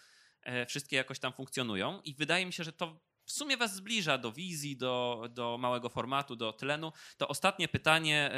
Wszystkie 0.69 0.97
jakoś 0.97 1.19
tam 1.19 1.33
funkcjonują 1.33 2.01
i 2.01 2.15
wydaje 2.15 2.47
mi 2.47 2.53
się, 2.53 2.65
że 2.65 2.73
to 2.73 3.01
w 3.25 3.33
sumie 3.33 3.57
was 3.57 3.75
zbliża 3.75 4.19
do 4.19 4.33
wizji, 4.33 4.77
do, 4.77 5.25
do 5.31 5.59
małego 5.59 5.89
formatu, 5.89 6.37
do 6.37 6.53
tlenu. 6.53 6.93
To 7.17 7.29
ostatnie 7.29 7.69
pytanie 7.69 8.31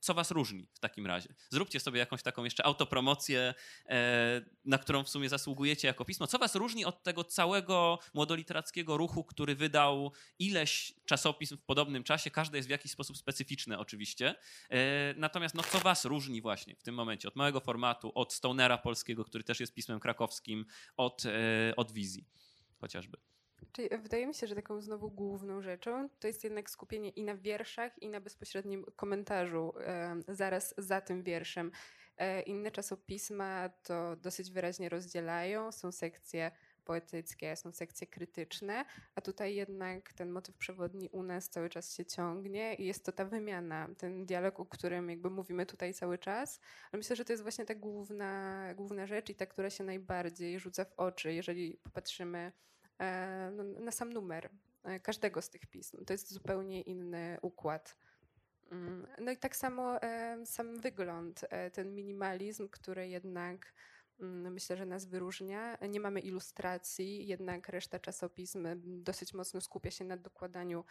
co 0.00 0.14
was 0.14 0.30
różni 0.30 0.68
w 0.74 0.78
takim 0.78 1.06
razie? 1.06 1.34
Zróbcie 1.50 1.80
sobie 1.80 1.98
jakąś 1.98 2.22
taką 2.22 2.44
jeszcze 2.44 2.66
autopromocję, 2.66 3.54
e, 3.88 4.42
na 4.64 4.78
którą 4.78 5.04
w 5.04 5.08
sumie 5.08 5.28
zasługujecie 5.28 5.88
jako 5.88 6.04
pismo. 6.04 6.26
Co 6.26 6.38
was 6.38 6.54
różni 6.54 6.84
od 6.84 7.02
tego 7.02 7.24
całego 7.24 7.98
młodoliterackiego 8.14 8.96
ruchu, 8.96 9.24
który 9.24 9.54
wydał 9.54 10.12
ileś 10.38 10.92
czasopism 11.04 11.56
w 11.56 11.62
podobnym 11.62 12.04
czasie? 12.04 12.30
Każde 12.30 12.58
jest 12.58 12.68
w 12.68 12.70
jakiś 12.70 12.92
sposób 12.92 13.16
specyficzne 13.16 13.78
oczywiście. 13.78 14.34
E, 14.70 15.14
natomiast 15.16 15.54
no, 15.54 15.62
co 15.62 15.78
was 15.78 16.04
różni 16.04 16.42
właśnie 16.42 16.76
w 16.76 16.82
tym 16.82 16.94
momencie 16.94 17.28
od 17.28 17.36
małego 17.36 17.60
formatu, 17.60 18.12
od 18.14 18.32
Stonera 18.32 18.78
polskiego, 18.78 19.24
który 19.24 19.44
też 19.44 19.60
jest 19.60 19.74
pismem 19.74 20.00
krakowskim, 20.00 20.66
od, 20.96 21.22
e, 21.26 21.76
od 21.76 21.92
wizji 21.92 22.26
chociażby? 22.80 23.35
Czyli 23.76 23.88
wydaje 24.02 24.26
mi 24.26 24.34
się, 24.34 24.46
że 24.46 24.54
taką 24.54 24.80
znowu 24.80 25.10
główną 25.10 25.62
rzeczą 25.62 26.08
to 26.20 26.26
jest 26.26 26.44
jednak 26.44 26.70
skupienie 26.70 27.10
i 27.10 27.24
na 27.24 27.36
wierszach, 27.36 28.02
i 28.02 28.08
na 28.08 28.20
bezpośrednim 28.20 28.84
komentarzu 28.96 29.72
zaraz 30.28 30.74
za 30.78 31.00
tym 31.00 31.22
wierszem. 31.22 31.70
E, 32.16 32.42
inne 32.42 32.70
czasopisma 32.70 33.68
to 33.68 34.16
dosyć 34.16 34.50
wyraźnie 34.50 34.88
rozdzielają. 34.88 35.72
Są 35.72 35.92
sekcje 35.92 36.50
poetyckie, 36.84 37.56
są 37.56 37.72
sekcje 37.72 38.06
krytyczne, 38.06 38.84
a 39.14 39.20
tutaj 39.20 39.54
jednak 39.54 40.12
ten 40.12 40.30
motyw 40.30 40.56
przewodni 40.56 41.08
u 41.12 41.22
nas 41.22 41.48
cały 41.48 41.68
czas 41.68 41.94
się 41.94 42.04
ciągnie 42.04 42.74
i 42.74 42.86
jest 42.86 43.04
to 43.04 43.12
ta 43.12 43.24
wymiana, 43.24 43.88
ten 43.98 44.26
dialog, 44.26 44.60
o 44.60 44.66
którym 44.66 45.10
jakby 45.10 45.30
mówimy 45.30 45.66
tutaj 45.66 45.94
cały 45.94 46.18
czas. 46.18 46.60
Ale 46.92 46.98
myślę, 46.98 47.16
że 47.16 47.24
to 47.24 47.32
jest 47.32 47.42
właśnie 47.42 47.64
ta 47.64 47.74
główna, 47.74 48.64
główna 48.74 49.06
rzecz 49.06 49.30
i 49.30 49.34
ta, 49.34 49.46
która 49.46 49.70
się 49.70 49.84
najbardziej 49.84 50.60
rzuca 50.60 50.84
w 50.84 50.92
oczy, 50.96 51.32
jeżeli 51.32 51.76
popatrzymy 51.82 52.52
na 53.80 53.92
sam 53.92 54.12
numer 54.12 54.50
e, 54.84 55.00
każdego 55.00 55.42
z 55.42 55.50
tych 55.50 55.66
pism. 55.66 56.04
To 56.04 56.12
jest 56.12 56.32
zupełnie 56.32 56.82
inny 56.82 57.38
układ. 57.42 57.96
Mm, 58.70 59.06
no 59.18 59.30
i 59.32 59.36
tak 59.36 59.56
samo 59.56 60.02
e, 60.02 60.46
sam 60.46 60.80
wygląd, 60.80 61.44
ten 61.72 61.94
minimalizm, 61.94 62.68
który 62.68 63.08
jednak 63.08 63.74
mm, 64.20 64.52
myślę, 64.52 64.76
że 64.76 64.86
nas 64.86 65.04
wyróżnia. 65.04 65.78
Nie 65.88 66.00
mamy 66.00 66.20
ilustracji, 66.20 67.26
jednak 67.26 67.68
reszta 67.68 67.98
czasopism 67.98 68.68
dosyć 69.02 69.34
mocno 69.34 69.60
skupia 69.60 69.90
się 69.90 70.04
na 70.04 70.16
dokładaniu 70.16 70.84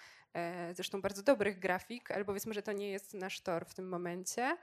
zresztą 0.74 1.01
bardzo 1.01 1.24
dobrych 1.24 1.60
grafik, 1.60 2.12
ale 2.12 2.26
powiedzmy, 2.26 2.53
że 2.53 2.62
to 2.62 2.72
nie 2.72 2.91
jest 2.91 3.14
nasz 3.14 3.41
tor 3.41 3.66
w 3.66 3.74
tym 3.74 3.89
momencie. 3.89 4.58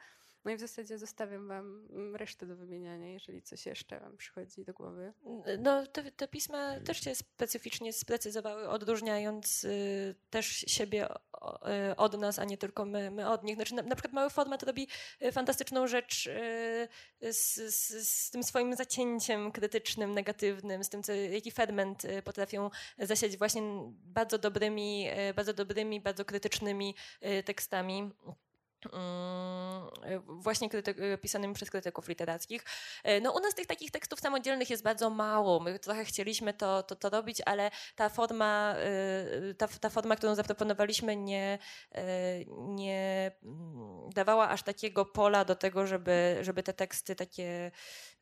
No 0.45 0.51
i 0.51 0.57
w 0.57 0.61
zasadzie 0.61 0.99
zostawiam 0.99 1.49
Wam 1.49 1.86
mm, 1.90 2.16
resztę 2.16 2.47
do 2.47 2.57
wymieniania, 2.57 3.09
jeżeli 3.09 3.43
coś 3.43 3.66
jeszcze 3.66 4.01
Wam 4.01 4.16
przychodzi 4.16 4.64
do 4.64 4.72
głowy. 4.72 5.12
No, 5.59 5.86
te, 5.86 6.12
te 6.12 6.28
pisma 6.28 6.80
też 6.80 7.01
się 7.01 7.14
specyficznie 7.14 7.93
sprecyzowały, 7.93 8.68
odróżniając 8.68 9.64
y, 9.64 10.14
też 10.30 10.47
siebie 10.47 11.09
y, 11.90 11.97
od 11.97 12.18
nas, 12.18 12.38
a 12.38 12.45
nie 12.45 12.59
tylko 12.59 12.84
my, 12.84 13.11
my 13.11 13.30
od 13.30 13.45
nich. 13.45 13.57
Znaczy, 13.57 13.74
na, 13.74 13.82
na 13.82 13.95
przykład 13.95 14.12
mały 14.12 14.30
format 14.30 14.62
robi 14.62 14.88
y, 15.22 15.32
fantastyczną 15.32 15.86
rzecz 15.86 16.26
y, 16.26 17.32
z, 17.32 17.74
z, 17.74 18.09
z, 18.09 18.30
tym 18.30 18.43
swoim 18.43 18.76
zacięciem 18.76 19.53
krytycznym, 19.53 20.14
negatywnym, 20.14 20.84
z 20.84 20.88
tym, 20.88 21.03
co, 21.03 21.12
jaki 21.12 21.51
ferment 21.51 22.05
y, 22.05 22.22
potrafią 22.22 22.70
zasiać 22.99 23.36
właśnie 23.36 23.62
bardzo 24.05 24.38
dobrymi, 24.38 25.07
bardzo 25.36 25.53
dobrymi, 25.53 26.01
bardzo 26.01 26.24
krytycznymi 26.24 26.95
tekstami. 27.45 28.11
Mm, 28.87 30.20
właśnie 30.26 30.68
kryty- 30.68 31.18
pisanymi 31.18 31.55
przez 31.55 31.70
krytyków 31.70 32.09
literackich. 32.09 32.64
E, 33.05 33.20
No 33.20 33.33
u 33.33 33.41
nas 33.41 33.55
tych 33.55 33.66
takich 33.66 33.91
tekstów 33.91 34.20
samodzielnych 34.20 34.70
jest 34.70 34.83
bardzo 34.83 35.11
mało. 35.11 35.61
My 35.61 35.78
trochę 35.78 36.05
chcieliśmy 36.05 36.55
to, 36.55 36.83
to, 36.83 36.97
to 36.97 37.11
robić, 37.11 37.43
ale 37.47 37.70
ta 37.97 38.09
forma, 38.09 38.74
e, 38.78 39.55
ta, 39.55 39.68
ta 39.68 39.91
forma, 39.91 40.16
którą 40.16 40.35
zaproponowaliśmy 40.35 41.16
nie, 41.16 41.59
e, 41.93 42.05
nie 42.49 43.30
mm, 43.43 44.11
dawała 44.11 44.49
aż 44.49 44.62
takiego 44.62 45.05
pola 45.05 45.45
do 45.45 45.55
tego, 45.55 45.87
żeby, 45.87 46.39
żeby 46.41 46.62
te 46.62 46.72
teksty 46.72 47.16
takie 47.16 47.70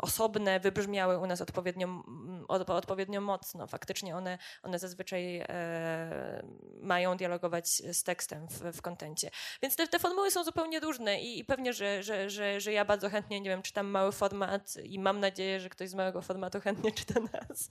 osobne 0.00 0.60
wybrzmiały 0.60 1.18
u 1.18 1.26
nas 1.26 1.40
odpowiednio, 1.40 1.86
m, 1.86 2.44
od- 2.48 2.70
odpowiednio 2.70 3.20
mocno. 3.20 3.66
Faktycznie 3.66 4.16
one, 4.16 4.38
one 4.62 4.78
zazwyczaj 4.78 5.38
e, 5.48 6.42
mają 6.80 7.16
dialogować 7.16 7.68
z 7.68 8.02
tekstem 8.02 8.48
w, 8.48 8.76
w 8.76 8.82
kontencie. 8.82 9.30
Więc 9.62 9.76
te, 9.76 9.88
te 9.88 9.98
formuły 9.98 10.30
są 10.30 10.44
zupełnie 10.44 10.80
różne 10.80 11.20
i, 11.20 11.38
i 11.38 11.44
pewnie, 11.44 11.72
że, 11.72 12.02
że, 12.02 12.30
że, 12.30 12.60
że 12.60 12.72
ja 12.72 12.84
bardzo 12.84 13.10
chętnie, 13.10 13.40
nie 13.40 13.50
wiem, 13.50 13.62
czytam 13.62 13.86
mały 13.86 14.12
format 14.12 14.76
i 14.84 14.98
mam 14.98 15.20
nadzieję, 15.20 15.60
że 15.60 15.68
ktoś 15.68 15.88
z 15.88 15.94
małego 15.94 16.22
formatu 16.22 16.60
chętnie 16.60 16.92
czyta 16.92 17.20
nas. 17.20 17.68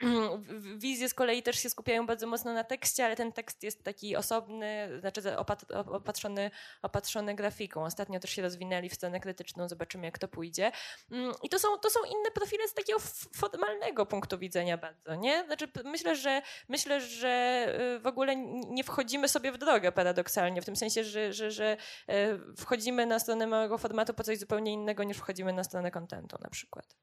W- 0.00 0.78
Wizje 0.78 1.08
z 1.08 1.14
kolei 1.14 1.42
też 1.42 1.58
się 1.58 1.70
skupiają 1.70 2.06
bardzo 2.06 2.26
mocno 2.26 2.52
na 2.52 2.64
tekście, 2.64 3.04
ale 3.04 3.16
ten 3.16 3.32
tekst 3.32 3.62
jest 3.62 3.84
taki 3.84 4.16
osobny, 4.16 4.88
znaczy 5.00 5.20
opat- 5.22 5.94
opatrzony, 5.94 6.50
opatrzony 6.82 7.34
grafiką. 7.34 7.84
Ostatnio 7.84 8.20
też 8.20 8.30
się 8.30 8.42
rozwinęli 8.42 8.88
w 8.88 8.94
stronę 8.94 9.20
krytyczną, 9.20 9.68
zobaczymy 9.68 10.11
jak 10.12 10.18
to 10.18 10.28
pójdzie. 10.28 10.72
Mm, 11.10 11.32
I 11.42 11.48
to 11.48 11.58
są, 11.58 11.78
to 11.78 11.90
są 11.90 12.00
inne 12.04 12.30
profile 12.30 12.68
z 12.68 12.74
takiego 12.74 12.98
formalnego 13.36 14.06
punktu 14.06 14.38
widzenia 14.38 14.78
bardzo, 14.78 15.14
nie? 15.14 15.44
Znaczy 15.44 15.68
myślę, 15.84 16.16
że 16.16 16.42
myślę, 16.68 17.00
że 17.00 17.66
y, 17.96 18.00
w 18.00 18.06
ogóle 18.06 18.36
nie 18.68 18.84
wchodzimy 18.84 19.28
sobie 19.28 19.52
w 19.52 19.58
drogę 19.58 19.92
paradoksalnie, 19.92 20.62
w 20.62 20.64
tym 20.64 20.76
sensie, 20.76 21.04
że, 21.04 21.32
że, 21.32 21.50
że 21.50 21.76
e, 22.08 22.38
wchodzimy 22.56 23.06
na 23.06 23.18
stronę 23.18 23.46
małego 23.46 23.78
formatu 23.78 24.14
po 24.14 24.24
coś 24.24 24.38
zupełnie 24.38 24.72
innego 24.72 25.04
niż 25.04 25.16
wchodzimy 25.16 25.52
na 25.52 25.64
stronę 25.64 25.90
kontentu 25.90 26.36
na 26.40 26.50
przykład. 26.50 26.96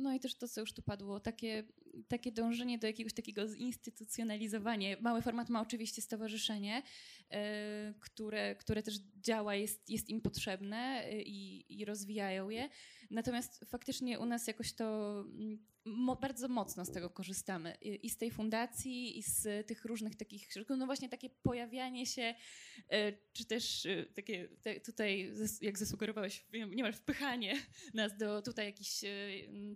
No 0.00 0.14
i 0.14 0.20
też 0.20 0.34
to, 0.34 0.48
co 0.48 0.60
już 0.60 0.72
tu 0.72 0.82
padło, 0.82 1.20
takie, 1.20 1.64
takie 2.08 2.32
dążenie 2.32 2.78
do 2.78 2.86
jakiegoś 2.86 3.12
takiego 3.12 3.48
zinstytucjonalizowania. 3.48 4.96
Mały 5.00 5.22
format 5.22 5.48
ma 5.48 5.60
oczywiście 5.60 6.02
stowarzyszenie, 6.02 6.82
e, 7.30 7.94
które, 8.00 8.56
które 8.56 8.82
też 8.82 8.98
działa, 9.22 9.54
jest, 9.54 9.90
jest 9.90 10.08
im 10.08 10.20
potrzebne 10.20 10.76
e, 11.04 11.22
i, 11.22 11.64
i 11.80 11.84
rozwijają 11.84 12.48
je. 12.48 12.68
Natomiast 13.10 13.64
faktycznie 13.64 14.18
u 14.18 14.26
nas 14.26 14.46
jakoś 14.46 14.72
to 14.72 15.20
mm, 15.20 15.58
mo, 15.88 16.16
bardzo 16.16 16.48
mocno 16.48 16.84
z 16.84 16.90
tego 16.90 17.10
korzystamy. 17.10 17.76
I, 17.82 18.06
I 18.06 18.10
z 18.10 18.16
tej 18.16 18.30
fundacji, 18.30 19.18
i 19.18 19.22
z 19.22 19.66
tych 19.66 19.84
różnych 19.84 20.16
takich, 20.16 20.48
no 20.68 20.86
właśnie 20.86 21.08
takie 21.08 21.30
pojawianie 21.30 22.06
się, 22.06 22.34
e, 22.90 23.12
czy 23.32 23.44
też 23.44 23.86
e, 23.86 24.06
takie 24.06 24.48
te, 24.48 24.80
tutaj, 24.80 25.32
jak 25.60 25.78
zasugerowałeś, 25.78 26.44
niemal 26.70 26.92
wpychanie 26.92 27.62
nas 27.94 28.16
do 28.16 28.42
tutaj 28.42 28.66
jakieś, 28.66 29.04
e, 29.04 29.08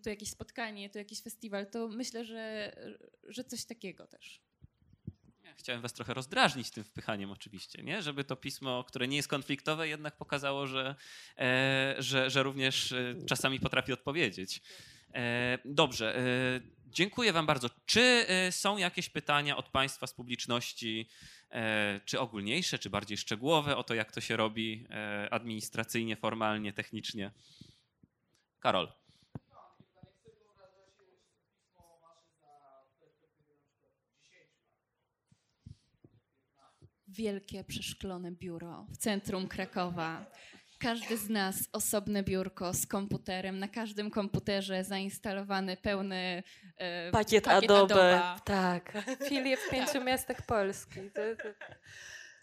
tu 0.03 0.09
jakieś 0.09 0.31
spotkanie, 0.31 0.91
tu 0.91 0.99
jakiś 0.99 1.23
festiwal, 1.23 1.71
to 1.71 1.89
myślę, 1.89 2.25
że, 2.25 2.73
że 3.29 3.45
coś 3.45 3.65
takiego 3.65 4.07
też. 4.07 4.43
Chciałem 5.57 5.83
was 5.83 5.93
trochę 5.93 6.15
rozdrażnić 6.15 6.71
tym 6.71 6.85
wpychaniem 6.85 7.31
oczywiście, 7.31 7.83
nie? 7.83 8.03
żeby 8.03 8.25
to 8.25 8.37
pismo, 8.37 8.85
które 8.85 9.09
nie 9.09 9.17
jest 9.17 9.29
konfliktowe, 9.29 9.89
jednak 9.89 10.17
pokazało, 10.17 10.67
że, 10.67 10.95
e, 11.39 11.95
że, 11.99 12.31
że 12.31 12.43
również 12.43 12.95
czasami 13.27 13.61
potrafi 13.61 13.93
odpowiedzieć. 13.93 14.63
E, 15.15 15.59
dobrze, 15.65 16.17
e, 16.17 16.23
dziękuję 16.87 17.33
wam 17.33 17.47
bardzo. 17.47 17.71
Czy 17.87 18.01
e, 18.01 18.53
są 18.53 18.77
jakieś 18.77 19.09
pytania 19.09 19.57
od 19.57 19.69
państwa 19.69 20.07
z 20.07 20.15
publiczności, 20.15 21.09
czy 22.05 22.21
ogólniejsze, 22.21 22.79
czy 22.79 22.91
bardziej 22.91 23.17
szczegółowe 23.17 23.77
o 23.77 23.85
to, 23.85 23.95
jak 23.95 24.13
to 24.13 24.21
się 24.21 24.37
robi 24.37 24.87
administracyjnie, 25.31 26.17
formalnie, 26.17 26.73
technicznie? 26.73 27.31
Karol. 28.61 28.93
Wielkie, 37.09 37.65
przeszklone 37.65 38.33
biuro 38.33 38.87
w 38.91 38.97
centrum 38.97 39.49
Krakowa. 39.49 40.27
Każdy 40.83 41.17
z 41.17 41.29
nas 41.29 41.69
osobne 41.73 42.23
biurko 42.23 42.75
z 42.75 42.87
komputerem, 42.87 43.59
na 43.59 43.69
każdym 43.69 44.11
komputerze 44.11 44.85
zainstalowany 44.85 45.77
pełny 45.77 46.43
e, 46.77 47.11
Pakiet, 47.11 47.45
pakiet 47.45 47.71
Adobe. 47.71 48.23
Tak. 48.45 48.93
Filie 49.29 49.57
w 49.57 49.71
pięciu 49.71 50.05
miastach 50.05 50.47
Polski. 50.47 51.01
To, 51.01 51.21
to, 51.43 51.49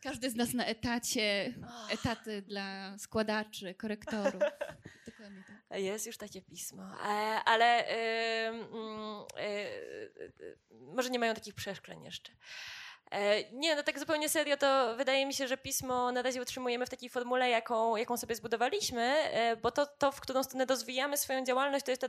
Każdy 0.03 0.29
z 0.29 0.35
nas 0.35 0.53
na 0.53 0.65
etacie, 0.65 1.53
etaty 1.89 2.41
dla 2.41 2.97
składaczy, 2.97 3.73
korektorów. 3.73 4.41
Dokładnie 5.07 5.43
tak. 5.69 5.79
Jest 5.79 6.07
już 6.07 6.17
takie 6.17 6.41
pismo, 6.41 6.83
E, 6.83 7.41
ale 7.45 7.87
mm, 7.87 9.25
e, 9.37 9.41
e, 9.41 9.69
może 10.71 11.09
nie 11.09 11.19
mają 11.19 11.33
takich 11.33 11.53
przeszkleń 11.53 12.03
jeszcze. 12.03 12.31
E, 13.11 13.43
Nie, 13.51 13.75
no 13.75 13.83
tak 13.83 13.99
zupełnie 13.99 14.29
serio, 14.29 14.57
to 14.57 14.95
wydaje 14.95 15.25
mi 15.25 15.33
się, 15.33 15.47
że 15.47 15.57
pismo 15.57 16.11
na 16.11 16.21
razie 16.21 16.41
utrzymujemy 16.41 16.85
w 16.85 16.89
takiej 16.89 17.09
formule, 17.09 17.49
jaką, 17.49 17.95
jaką 17.95 18.17
sobie 18.17 18.35
zbudowaliśmy, 18.35 19.01
e, 19.01 19.55
bo 19.55 19.71
to, 19.71 19.85
to, 19.85 20.11
w 20.11 20.21
którą 20.21 20.43
stronę 20.43 20.65
rozwijamy 20.65 21.17
swoją 21.17 21.45
działalność, 21.45 21.85
to 21.85 21.91
jest 21.91 22.07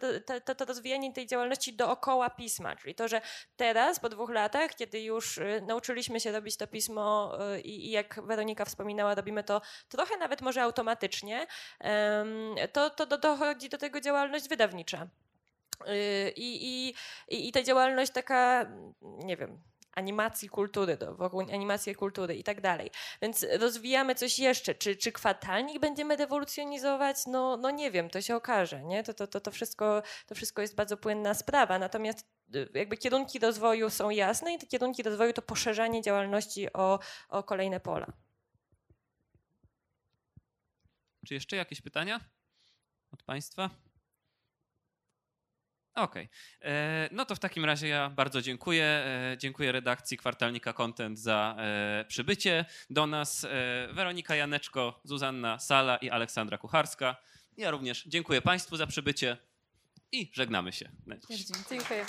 to, 0.56 0.64
rozwijanie 0.64 1.12
tej 1.12 1.26
działalności 1.26 1.72
dookoła 1.72 2.30
pisma, 2.30 2.76
czyli 2.76 2.94
to, 2.94 3.08
że 3.08 3.20
teraz, 3.56 4.00
po 4.00 4.08
dwóch 4.08 4.30
latach, 4.30 4.74
kiedy 4.74 5.00
już 5.00 5.38
e, 5.38 5.60
nauczyliśmy 5.60 6.20
się 6.20 6.32
robić 6.32 6.56
to 6.56 6.66
pismo 6.66 7.32
i, 7.64 7.86
i 7.86 7.90
jak 7.90 8.20
Weronika 8.26 8.64
wspominała, 8.64 9.14
robimy 9.14 9.44
to 9.44 9.60
trochę 9.88 10.16
nawet 10.16 10.40
może 10.40 10.62
automatycznie, 10.62 11.46
to, 12.72 12.90
to 12.90 13.06
do, 13.06 13.18
dochodzi 13.18 13.68
do 13.68 13.78
tego 13.78 14.00
działalność 14.00 14.48
wydawnicza. 14.48 15.06
I, 16.36 16.94
i, 17.28 17.48
I 17.48 17.52
ta 17.52 17.62
działalność 17.62 18.12
taka, 18.12 18.66
nie 19.02 19.36
wiem, 19.36 19.62
animacji 19.92 20.48
kultury, 20.48 20.96
do, 20.96 21.14
wokół 21.14 21.40
animacji 21.40 21.94
kultury 21.94 22.36
i 22.36 22.44
tak 22.44 22.60
dalej. 22.60 22.90
Więc 23.22 23.46
rozwijamy 23.58 24.14
coś 24.14 24.38
jeszcze. 24.38 24.74
Czy, 24.74 24.96
czy 24.96 25.12
kwartalnik 25.12 25.78
będziemy 25.78 26.16
rewolucjonizować? 26.16 27.16
No, 27.26 27.56
no 27.56 27.70
nie 27.70 27.90
wiem, 27.90 28.10
to 28.10 28.20
się 28.20 28.36
okaże. 28.36 28.82
Nie? 28.82 29.02
To, 29.02 29.14
to, 29.14 29.26
to, 29.26 29.40
to, 29.40 29.50
wszystko, 29.50 30.02
to 30.26 30.34
wszystko 30.34 30.62
jest 30.62 30.74
bardzo 30.74 30.96
płynna 30.96 31.34
sprawa. 31.34 31.78
Natomiast 31.78 32.26
y, 32.54 32.68
jakby 32.74 32.96
kierunki 32.96 33.38
rozwoju 33.38 33.90
są 33.90 34.10
jasne 34.10 34.54
i 34.54 34.58
te 34.58 34.66
kierunki 34.66 35.02
rozwoju 35.02 35.32
to 35.32 35.42
poszerzanie 35.42 36.02
działalności 36.02 36.72
o, 36.72 36.98
o 37.28 37.42
kolejne 37.42 37.80
pola. 37.80 38.06
Czy 41.26 41.34
jeszcze 41.34 41.56
jakieś 41.56 41.80
pytania 41.80 42.20
od 43.12 43.22
Państwa? 43.22 43.70
Okej. 46.00 46.28
E, 46.62 47.08
No 47.12 47.24
to 47.24 47.34
w 47.34 47.38
takim 47.38 47.64
razie 47.64 47.88
ja 47.88 48.10
bardzo 48.10 48.42
dziękuję. 48.42 48.84
E, 48.84 49.36
Dziękuję 49.38 49.72
redakcji 49.72 50.16
Kwartalnika 50.16 50.72
Content 50.72 51.18
za 51.18 51.56
e, 51.58 52.04
przybycie 52.08 52.64
do 52.90 53.06
nas. 53.06 53.46
Weronika 53.92 54.34
Janeczko, 54.34 55.00
Zuzanna 55.04 55.58
Sala 55.58 55.96
i 55.96 56.10
Aleksandra 56.10 56.58
Kucharska. 56.58 57.16
Ja 57.56 57.70
również 57.70 58.04
dziękuję 58.06 58.42
Państwu 58.42 58.76
za 58.76 58.86
przybycie 58.86 59.36
i 60.12 60.30
żegnamy 60.34 60.72
się. 60.72 60.90
Dziękuję. 61.70 62.06